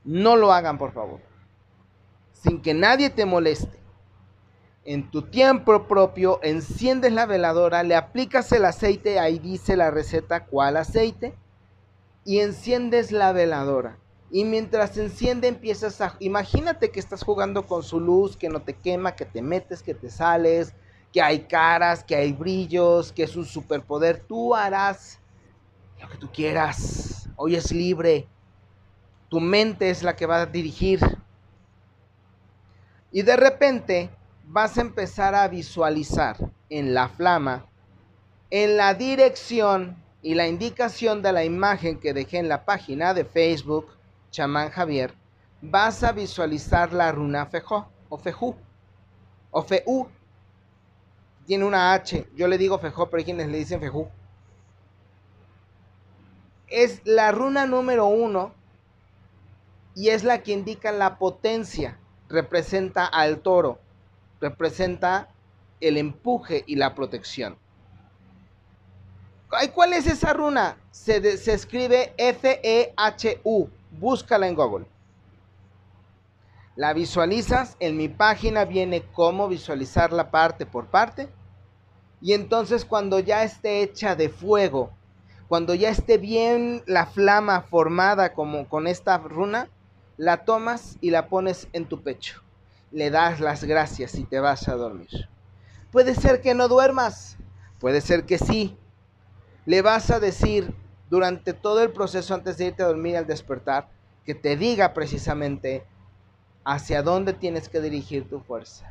No 0.05 0.37
lo 0.37 0.53
hagan, 0.53 0.79
por 0.79 0.93
favor. 0.93 1.21
Sin 2.33 2.61
que 2.61 2.75
nadie 2.75 3.11
te 3.11 3.27
moleste 3.27 3.85
en 4.85 5.11
tu 5.11 5.23
tiempo 5.23 5.87
propio, 5.87 6.41
enciendes 6.43 7.13
la 7.13 7.27
veladora, 7.27 7.83
le 7.83 7.97
aplicas 7.97 8.53
el 8.53 8.67
aceite, 8.67 9.19
ahí 9.19 9.39
dice 9.39 9.77
la 9.77 9.91
receta 9.91 10.45
cuál 10.45 10.77
aceite, 10.77 11.35
y 12.25 12.41
enciendes 12.41 13.11
la 13.11 13.33
veladora. 13.33 13.99
Y 14.31 14.45
mientras 14.45 14.91
se 14.91 15.05
enciende 15.05 15.49
empiezas 15.49 16.01
a... 16.01 16.17
Imagínate 16.19 16.91
que 16.91 17.01
estás 17.01 17.23
jugando 17.23 17.67
con 17.67 17.83
su 17.83 18.01
luz, 18.01 18.37
que 18.37 18.49
no 18.49 18.63
te 18.63 18.75
quema, 18.75 19.15
que 19.15 19.25
te 19.25 19.43
metes, 19.43 19.83
que 19.83 19.95
te 19.95 20.11
sales, 20.11 20.75
que 21.13 21.23
hay 21.23 21.41
caras, 21.41 22.03
que 22.03 22.17
hay 22.17 22.33
brillos, 22.33 23.13
que 23.13 23.23
es 23.23 23.37
un 23.37 23.45
superpoder. 23.45 24.25
Tú 24.27 24.55
harás 24.55 25.21
lo 26.01 26.09
que 26.09 26.19
tú 26.19 26.31
quieras. 26.33 27.29
Hoy 27.37 27.55
es 27.55 27.71
libre. 27.71 28.27
Tu 29.29 29.41
mente 29.41 29.91
es 29.91 30.03
la 30.03 30.17
que 30.17 30.27
va 30.27 30.43
a 30.43 30.47
dirigir. 30.47 31.01
Y 33.13 33.23
de 33.23 33.37
repente 33.37 34.11
vas 34.45 34.77
a 34.77 34.81
empezar 34.81 35.35
a 35.35 35.47
visualizar 35.47 36.37
en 36.69 36.95
la 36.95 37.09
flama, 37.09 37.67
en 38.51 38.77
la 38.77 38.95
dirección 38.95 40.03
y 40.21 40.35
la 40.35 40.49
indicación 40.49 41.23
de 41.23 41.33
la 41.33 41.45
imagen 41.45 42.01
que 42.01 42.13
dejé 42.13 42.39
en 42.39 42.49
la 42.49 42.65
página 42.65 43.15
de 43.15 43.25
Facebook, 43.25 43.87
Chamán 44.35 44.71
Javier, 44.71 45.15
vas 45.63 46.03
a 46.03 46.11
visualizar 46.11 46.93
la 46.93 47.13
runa 47.13 47.47
Fejó 47.47 47.89
o 48.09 48.19
Fejú 48.19 48.57
o 49.53 49.63
Feú. 49.63 50.09
Tiene 51.47 51.65
una 51.65 51.95
H, 51.95 52.27
yo 52.35 52.49
le 52.49 52.59
digo 52.59 52.81
Fejó, 52.81 53.09
pero 53.09 53.19
hay 53.19 53.25
quienes 53.25 53.47
le 53.47 53.59
dicen 53.59 53.79
Fejú. 53.79 54.09
Es 56.67 57.01
la 57.05 57.31
runa 57.31 57.65
número 57.67 58.07
uno 58.07 58.53
y 59.95 60.09
es 60.09 60.25
la 60.25 60.43
que 60.43 60.51
indica 60.51 60.91
la 60.91 61.17
potencia, 61.17 62.01
representa 62.29 63.07
al 63.07 63.39
toro 63.39 63.79
representa 64.41 65.29
el 65.81 65.97
empuje 65.97 66.65
y 66.67 66.75
la 66.75 66.95
protección. 66.95 67.57
¿Cuál 69.73 69.93
es 69.93 70.09
esa 70.09 70.33
runa? 70.33 70.77
Se, 70.91 71.17
escribe 71.53 72.13
F-E-H-U. 72.19 73.71
Búscala 73.99 74.49
en 74.49 74.55
Google. 74.55 74.87
La 76.77 76.93
visualizas. 76.93 77.77
En 77.81 77.97
mi 77.97 78.09
página 78.09 78.65
viene 78.65 79.03
cómo 79.03 79.49
visualizarla 79.49 80.31
parte 80.31 80.67
por 80.67 80.87
parte. 80.87 81.29
Y 82.21 82.33
entonces 82.33 82.85
cuando 82.85 83.19
ya 83.19 83.45
esté 83.45 83.83
hecha 83.83 84.17
de 84.17 84.29
fuego, 84.29 84.91
cuando 85.49 85.75
ya 85.75 85.91
esté 85.91 86.19
bien 86.19 86.83
la 86.87 87.07
flama 87.07 87.63
formada 87.63 88.33
como 88.33 88.69
con 88.69 88.87
esta 88.87 89.19
runa, 89.19 89.69
la 90.17 90.45
tomas 90.45 90.97
y 91.01 91.11
la 91.11 91.29
pones 91.29 91.69
en 91.73 91.87
tu 91.87 92.03
pecho 92.03 92.45
le 92.95 93.11
das 93.11 93.41
las 93.41 93.65
gracias 93.65 94.15
y 94.15 94.25
te 94.25 94.39
vas 94.39 94.69
a 94.69 94.77
dormir. 94.77 95.29
Puede 95.91 96.15
ser 96.15 96.41
que 96.41 96.55
no 96.55 96.69
duermas, 96.69 97.37
puede 97.81 98.01
ser 98.01 98.25
que 98.25 98.39
sí. 98.39 98.79
Le 99.67 99.83
vas 99.83 100.13
a 100.13 100.21
decir 100.21 100.73
durante 101.15 101.53
todo 101.53 101.81
el 101.81 101.93
proceso 101.93 102.35
antes 102.35 102.59
de 102.59 102.65
irte 102.67 102.83
a 102.83 102.89
dormir 102.89 103.17
al 103.17 103.29
despertar, 103.29 103.89
que 104.27 104.35
te 104.35 104.57
diga 104.57 104.93
precisamente 104.95 105.87
hacia 106.65 107.05
dónde 107.05 107.33
tienes 107.33 107.69
que 107.69 107.81
dirigir 107.81 108.29
tu 108.29 108.41
fuerza, 108.41 108.91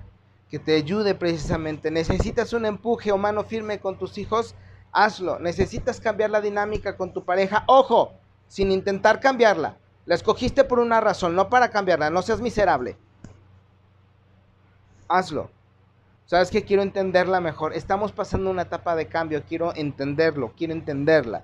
que 0.49 0.57
te 0.57 0.74
ayude 0.74 1.15
precisamente. 1.15 1.91
Necesitas 1.91 2.53
un 2.53 2.65
empuje 2.65 3.11
o 3.11 3.17
mano 3.17 3.43
firme 3.43 3.82
con 3.82 3.97
tus 3.97 4.17
hijos, 4.17 4.55
hazlo. 4.93 5.38
Necesitas 5.39 5.99
cambiar 5.99 6.30
la 6.30 6.39
dinámica 6.39 6.95
con 6.95 7.11
tu 7.11 7.26
pareja, 7.26 7.65
ojo, 7.67 8.13
sin 8.47 8.71
intentar 8.71 9.19
cambiarla. 9.19 9.78
La 10.05 10.15
escogiste 10.15 10.63
por 10.63 10.80
una 10.80 11.01
razón, 11.01 11.36
no 11.36 11.49
para 11.49 11.71
cambiarla, 11.71 12.09
no 12.09 12.21
seas 12.21 12.39
miserable. 12.39 12.95
Hazlo. 15.09 15.49
¿Sabes 16.26 16.49
que 16.51 16.63
Quiero 16.63 16.84
entenderla 16.84 17.41
mejor. 17.41 17.74
Estamos 17.74 18.13
pasando 18.13 18.49
una 18.49 18.61
etapa 18.61 18.95
de 18.95 19.07
cambio, 19.07 19.43
quiero 19.45 19.76
entenderlo, 19.76 20.53
quiero 20.55 20.71
entenderla. 20.71 21.43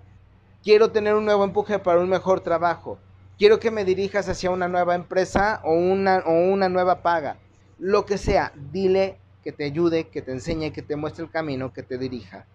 Quiero 0.62 0.92
tener 0.92 1.16
un 1.16 1.24
nuevo 1.24 1.46
empuje 1.46 1.80
para 1.80 2.02
un 2.02 2.10
mejor 2.10 2.42
trabajo. 2.42 3.00
Quiero 3.38 3.60
que 3.60 3.72
me 3.72 3.86
dirijas 3.86 4.28
hacia 4.28 4.52
una 4.52 4.68
nueva 4.68 4.94
empresa 4.96 5.62
o 5.64 5.74
una, 5.74 6.20
o 6.26 6.34
una 6.34 6.68
nueva 6.68 7.02
paga. 7.02 7.38
Lo 7.78 8.06
que 8.06 8.18
sea, 8.18 8.52
dile 8.72 9.18
que 9.42 9.54
te 9.54 9.64
ayude, 9.64 10.10
que 10.10 10.22
te 10.22 10.34
enseñe, 10.34 10.74
que 10.74 10.82
te 10.82 10.98
muestre 10.98 11.24
el 11.24 11.32
camino, 11.32 11.72
que 11.72 11.82
te 11.82 11.98
dirija. 11.98 12.46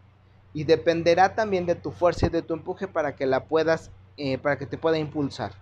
Y 0.52 0.64
dependerá 0.64 1.34
también 1.34 1.64
de 1.64 1.76
tu 1.76 1.92
fuerza 1.92 2.26
y 2.26 2.28
de 2.28 2.42
tu 2.42 2.52
empuje 2.52 2.86
para 2.86 3.16
que 3.16 3.24
la 3.24 3.44
puedas, 3.44 3.90
eh, 4.18 4.36
para 4.36 4.58
que 4.58 4.66
te 4.66 4.76
pueda 4.76 4.98
impulsar. 4.98 5.52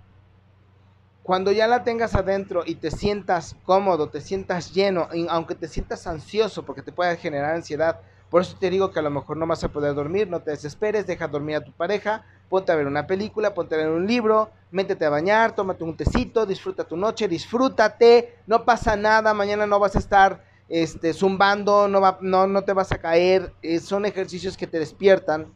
Cuando 1.22 1.52
ya 1.52 1.68
la 1.68 1.84
tengas 1.84 2.16
adentro 2.16 2.64
y 2.66 2.74
te 2.74 2.90
sientas 2.90 3.54
cómodo, 3.64 4.08
te 4.08 4.20
sientas 4.20 4.74
lleno, 4.74 5.08
aunque 5.28 5.54
te 5.54 5.68
sientas 5.68 6.08
ansioso 6.08 6.64
porque 6.64 6.82
te 6.82 6.90
pueda 6.90 7.14
generar 7.14 7.54
ansiedad, 7.54 8.00
por 8.32 8.40
eso 8.40 8.56
te 8.58 8.70
digo 8.70 8.92
que 8.92 8.98
a 8.98 9.02
lo 9.02 9.10
mejor 9.10 9.36
no 9.36 9.46
vas 9.46 9.62
a 9.62 9.68
poder 9.68 9.94
dormir, 9.94 10.26
no 10.26 10.40
te 10.40 10.52
desesperes, 10.52 11.06
deja 11.06 11.28
dormir 11.28 11.56
a 11.56 11.60
tu 11.60 11.70
pareja, 11.70 12.24
ponte 12.48 12.72
a 12.72 12.76
ver 12.76 12.86
una 12.86 13.06
película, 13.06 13.52
ponte 13.52 13.74
a 13.74 13.78
ver 13.78 13.90
un 13.90 14.06
libro, 14.06 14.50
métete 14.70 15.04
a 15.04 15.10
bañar, 15.10 15.54
tómate 15.54 15.84
un 15.84 15.94
tecito, 15.94 16.46
disfruta 16.46 16.84
tu 16.84 16.96
noche, 16.96 17.28
disfrútate, 17.28 18.38
no 18.46 18.64
pasa 18.64 18.96
nada, 18.96 19.34
mañana 19.34 19.66
no 19.66 19.78
vas 19.78 19.96
a 19.96 19.98
estar 19.98 20.42
este, 20.70 21.12
zumbando, 21.12 21.88
no, 21.88 22.00
va, 22.00 22.16
no, 22.22 22.46
no 22.46 22.62
te 22.62 22.72
vas 22.72 22.90
a 22.90 22.96
caer, 22.96 23.52
eh, 23.60 23.80
son 23.80 24.06
ejercicios 24.06 24.56
que 24.56 24.66
te 24.66 24.78
despiertan 24.78 25.52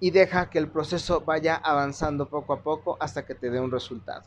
y 0.00 0.12
deja 0.12 0.48
que 0.48 0.58
el 0.58 0.68
proceso 0.68 1.20
vaya 1.20 1.56
avanzando 1.56 2.30
poco 2.30 2.54
a 2.54 2.60
poco 2.62 2.96
hasta 3.00 3.26
que 3.26 3.34
te 3.34 3.50
dé 3.50 3.60
un 3.60 3.70
resultado. 3.70 4.22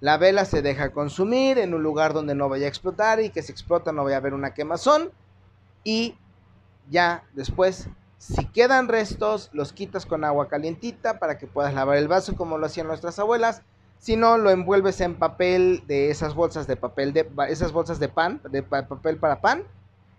La 0.00 0.16
vela 0.16 0.44
se 0.44 0.62
deja 0.62 0.90
consumir 0.90 1.58
en 1.58 1.74
un 1.74 1.84
lugar 1.84 2.12
donde 2.12 2.34
no 2.34 2.48
vaya 2.48 2.66
a 2.66 2.70
explotar 2.70 3.20
y 3.20 3.30
que 3.30 3.42
si 3.42 3.52
explota 3.52 3.92
no 3.92 4.02
vaya 4.02 4.16
a 4.16 4.18
haber 4.18 4.34
una 4.34 4.52
quemazón 4.52 5.12
y 5.84 6.16
ya 6.90 7.24
después 7.34 7.88
si 8.18 8.44
quedan 8.46 8.88
restos 8.88 9.48
los 9.52 9.72
quitas 9.72 10.04
con 10.04 10.24
agua 10.24 10.48
calientita 10.48 11.18
para 11.18 11.38
que 11.38 11.46
puedas 11.46 11.72
lavar 11.72 11.96
el 11.96 12.08
vaso 12.08 12.36
como 12.36 12.58
lo 12.58 12.66
hacían 12.66 12.88
nuestras 12.88 13.18
abuelas. 13.18 13.62
Si 14.00 14.16
no 14.16 14.38
lo 14.38 14.50
envuelves 14.50 15.00
en 15.00 15.14
papel 15.14 15.82
de 15.86 16.10
esas 16.10 16.34
bolsas 16.34 16.66
de 16.66 16.76
papel 16.76 17.12
de 17.12 17.28
esas 17.48 17.72
bolsas 17.72 17.98
de 17.98 18.08
pan 18.08 18.40
de 18.50 18.62
papel 18.62 19.16
para 19.16 19.40
pan 19.40 19.64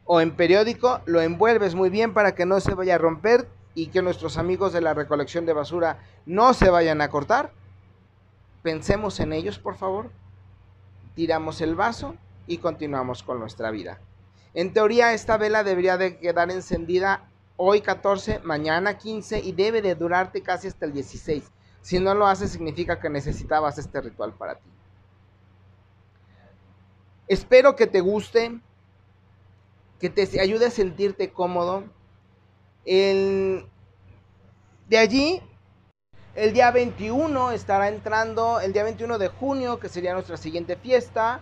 o 0.05 0.21
en 0.21 0.35
periódico 0.35 1.01
lo 1.05 1.21
envuelves 1.21 1.75
muy 1.75 1.89
bien 1.89 2.13
para 2.13 2.35
que 2.35 2.45
no 2.45 2.59
se 2.59 2.73
vaya 2.73 2.95
a 2.95 2.97
romper 2.97 3.47
y 3.75 3.87
que 3.87 4.01
nuestros 4.01 4.37
amigos 4.37 4.73
de 4.73 4.81
la 4.81 4.93
recolección 4.93 5.45
de 5.45 5.53
basura 5.53 5.99
no 6.25 6.53
se 6.53 6.69
vayan 6.69 7.01
a 7.01 7.09
cortar. 7.09 7.51
Pensemos 8.63 9.19
en 9.19 9.33
ellos 9.33 9.59
por 9.59 9.75
favor. 9.75 10.09
Tiramos 11.15 11.61
el 11.61 11.75
vaso 11.75 12.15
y 12.47 12.57
continuamos 12.57 13.23
con 13.23 13.39
nuestra 13.39 13.71
vida 13.71 13.99
en 14.53 14.73
teoría 14.73 15.13
esta 15.13 15.37
vela 15.37 15.63
debería 15.63 15.97
de 15.97 16.17
quedar 16.17 16.49
encendida 16.51 17.29
hoy 17.57 17.81
14, 17.81 18.39
mañana 18.39 18.97
15 18.97 19.39
y 19.39 19.51
debe 19.51 19.81
de 19.81 19.95
durarte 19.95 20.41
casi 20.41 20.67
hasta 20.67 20.85
el 20.85 20.93
16. 20.93 21.51
Si 21.81 21.99
no 21.99 22.13
lo 22.13 22.25
haces 22.25 22.51
significa 22.51 22.99
que 22.99 23.09
necesitabas 23.09 23.77
este 23.77 24.01
ritual 24.01 24.33
para 24.33 24.55
ti. 24.55 24.69
Espero 27.27 27.75
que 27.75 27.85
te 27.85 28.01
guste, 28.01 28.59
que 29.99 30.09
te 30.09 30.39
ayude 30.39 30.67
a 30.67 30.71
sentirte 30.71 31.31
cómodo. 31.31 31.83
de 32.85 33.67
allí, 34.97 35.41
el 36.35 36.53
día 36.53 36.71
21 36.71 37.51
estará 37.51 37.89
entrando, 37.89 38.59
el 38.61 38.73
día 38.73 38.83
21 38.83 39.19
de 39.19 39.27
junio, 39.27 39.79
que 39.79 39.89
sería 39.89 40.13
nuestra 40.13 40.37
siguiente 40.37 40.75
fiesta. 40.75 41.41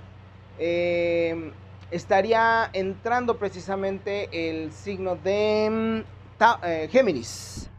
Eh, 0.59 1.53
estaría 1.91 2.69
entrando 2.73 3.37
precisamente 3.37 4.29
el 4.31 4.71
signo 4.71 5.15
de 5.15 5.69
mm, 5.69 6.43
eh, 6.63 6.87
Géminis. 6.91 7.69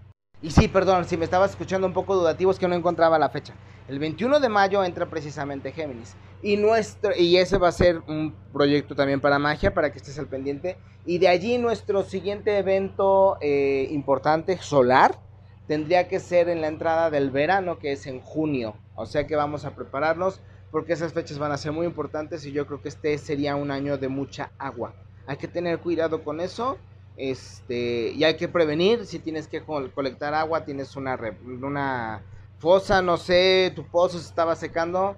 Y 0.41 0.51
sí, 0.51 0.69
perdón, 0.69 1.05
si 1.05 1.17
me 1.17 1.25
estabas 1.25 1.51
escuchando 1.51 1.87
un 1.87 1.93
poco 1.93 2.15
dudativo 2.15 2.51
es 2.51 2.59
que 2.59 2.69
no 2.69 2.75
encontraba 2.75 3.19
la 3.19 3.29
fecha. 3.29 3.55
El 3.89 3.99
21 3.99 4.39
de 4.39 4.49
mayo 4.49 4.85
entra 4.85 5.07
precisamente 5.07 5.73
Géminis. 5.73 6.15
Y, 6.43 6.57
nuestro, 6.57 7.11
y 7.17 7.37
ese 7.39 7.59
va 7.59 7.69
a 7.69 7.73
ser 7.73 8.03
un 8.07 8.35
proyecto 8.53 8.95
también 8.95 9.21
para 9.21 9.39
magia, 9.39 9.75
para 9.75 9.91
que 9.91 9.99
estés 9.99 10.19
al 10.19 10.29
pendiente. 10.29 10.77
Y 11.05 11.19
de 11.19 11.29
allí 11.29 11.59
nuestro 11.59 12.05
siguiente 12.05 12.57
evento 12.59 13.39
eh, 13.41 13.89
importante, 13.91 14.59
solar, 14.59 15.19
tendría 15.67 16.07
que 16.07 16.21
ser 16.21 16.49
en 16.49 16.61
la 16.61 16.69
entrada 16.69 17.11
del 17.11 17.31
verano, 17.31 17.79
que 17.79 17.93
es 17.93 18.07
en 18.07 18.21
junio. 18.21 18.77
O 18.95 19.07
sea 19.07 19.27
que 19.27 19.35
vamos 19.35 19.65
a 19.65 19.75
prepararnos 19.75 20.41
porque 20.71 20.93
esas 20.93 21.13
fechas 21.13 21.39
van 21.39 21.53
a 21.53 21.57
ser 21.57 21.73
muy 21.73 21.87
importantes 21.87 22.45
y 22.45 22.53
yo 22.53 22.67
creo 22.67 22.83
que 22.83 22.89
este 22.89 23.17
sería 23.19 23.57
un 23.57 23.71
año 23.71 23.99
de 23.99 24.09
mucha 24.09 24.51
agua. 24.59 24.95
Hay 25.27 25.37
que 25.37 25.49
tener 25.49 25.79
cuidado 25.79 26.23
con 26.23 26.41
eso. 26.41 26.79
Este, 27.17 28.13
y 28.13 28.23
hay 28.23 28.37
que 28.37 28.47
prevenir 28.47 29.05
si 29.05 29.19
tienes 29.19 29.49
que 29.49 29.63
colectar 29.63 30.35
agua, 30.35 30.65
tienes 30.65 30.95
una, 30.95 31.19
una 31.45 32.23
fosa, 32.59 33.03
no 33.03 33.17
sé, 33.17 33.73
tu 33.75 33.85
pozo 33.85 34.19
se 34.19 34.29
estaba 34.29 34.55
secando, 34.55 35.17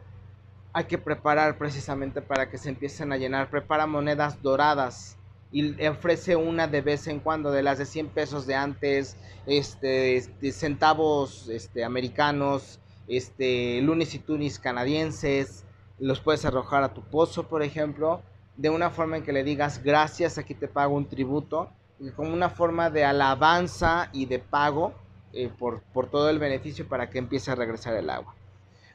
hay 0.73 0.85
que 0.85 0.97
preparar 0.97 1.59
precisamente 1.59 2.23
para 2.23 2.49
que 2.49 2.57
se 2.57 2.71
empiecen 2.71 3.13
a 3.13 3.19
llenar. 3.19 3.51
Prepara 3.51 3.87
monedas 3.87 4.41
doradas 4.41 5.19
y 5.53 5.85
ofrece 5.87 6.37
una 6.37 6.69
de 6.69 6.81
vez 6.81 7.07
en 7.07 7.21
cuando 7.21 7.51
de 7.51 7.63
las 7.63 7.79
de 7.79 7.87
100 7.87 8.09
pesos 8.09 8.47
de 8.47 8.55
antes, 8.55 9.17
este, 9.47 10.23
centavos 10.53 11.49
este, 11.49 11.85
americanos, 11.85 12.79
este, 13.11 13.81
lunes 13.83 14.15
y 14.15 14.21
tunis 14.21 14.61
canadienses, 14.61 15.65
los 15.99 16.21
puedes 16.21 16.45
arrojar 16.45 16.85
a 16.85 16.95
tu 16.95 17.03
pozo, 17.03 17.49
por 17.49 17.63
ejemplo, 17.63 18.23
de 18.57 18.71
una 18.71 18.91
forma 18.91 19.17
en 19.17 19.25
que 19.25 19.33
le 19.33 19.43
digas 19.43 19.83
gracias, 19.83 20.39
aquí 20.39 20.55
te 20.55 20.69
pago 20.69 20.95
un 20.95 21.09
tributo, 21.09 21.71
como 22.15 22.33
una 22.33 22.49
forma 22.49 22.89
de 22.89 23.05
alabanza 23.05 24.09
y 24.13 24.27
de 24.27 24.39
pago 24.39 24.95
eh, 25.33 25.51
por, 25.59 25.83
por 25.93 26.09
todo 26.09 26.31
el 26.31 26.39
beneficio 26.39 26.89
para 26.89 27.11
que 27.11 27.19
empiece 27.19 27.51
a 27.51 27.57
regresar 27.57 27.95
el 27.97 28.09
agua. 28.09 28.35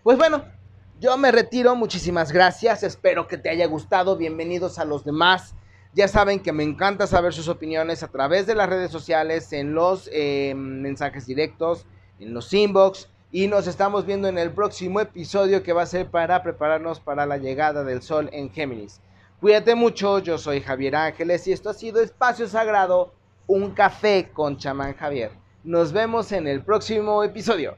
Pues 0.01 0.18
bueno, 0.18 0.45
yo 0.99 1.18
me 1.18 1.32
retiro, 1.32 1.76
muchísimas 1.76 2.32
gracias, 2.32 2.84
espero 2.84 3.28
que 3.28 3.38
te 3.38 3.49
haya 3.49 3.68
gustado, 3.68 4.16
bienvenidos 4.16 4.80
a 4.80 4.86
los 4.86 5.03
demás. 5.03 5.55
Ya 5.93 6.07
saben 6.07 6.39
que 6.39 6.53
me 6.53 6.63
encanta 6.63 7.05
saber 7.05 7.34
sus 7.34 7.49
opiniones 7.49 8.01
a 8.01 8.07
través 8.07 8.47
de 8.47 8.55
las 8.55 8.70
redes 8.70 8.91
sociales, 8.91 9.51
en 9.51 9.74
los 9.74 10.09
eh, 10.13 10.53
mensajes 10.55 11.26
directos, 11.26 11.86
en 12.20 12.34
los 12.34 12.53
inbox 12.53 13.09
y 13.36 13.47
nos 13.47 13.67
estamos 13.67 14.05
viendo 14.05 14.29
en 14.29 14.38
el 14.38 14.53
próximo 14.53 15.01
episodio 15.01 15.61
que 15.61 15.73
va 15.73 15.81
a 15.81 15.88
ser 15.88 16.09
para 16.09 16.41
prepararnos 16.41 17.01
para 17.01 17.25
la 17.25 17.36
llegada 17.36 17.83
del 17.83 18.01
sol 18.01 18.29
en 18.31 18.49
Géminis. 18.49 19.01
Cuídate 19.41 19.75
mucho, 19.75 20.19
yo 20.19 20.38
soy 20.38 20.61
Javier 20.61 20.95
Ángeles 20.95 21.45
y 21.45 21.51
esto 21.51 21.69
ha 21.69 21.73
sido 21.73 21.99
Espacio 21.99 22.47
Sagrado, 22.47 23.11
un 23.45 23.71
café 23.71 24.29
con 24.31 24.55
chamán 24.55 24.95
Javier. 24.95 25.31
Nos 25.65 25.91
vemos 25.91 26.31
en 26.31 26.47
el 26.47 26.63
próximo 26.63 27.25
episodio. 27.25 27.75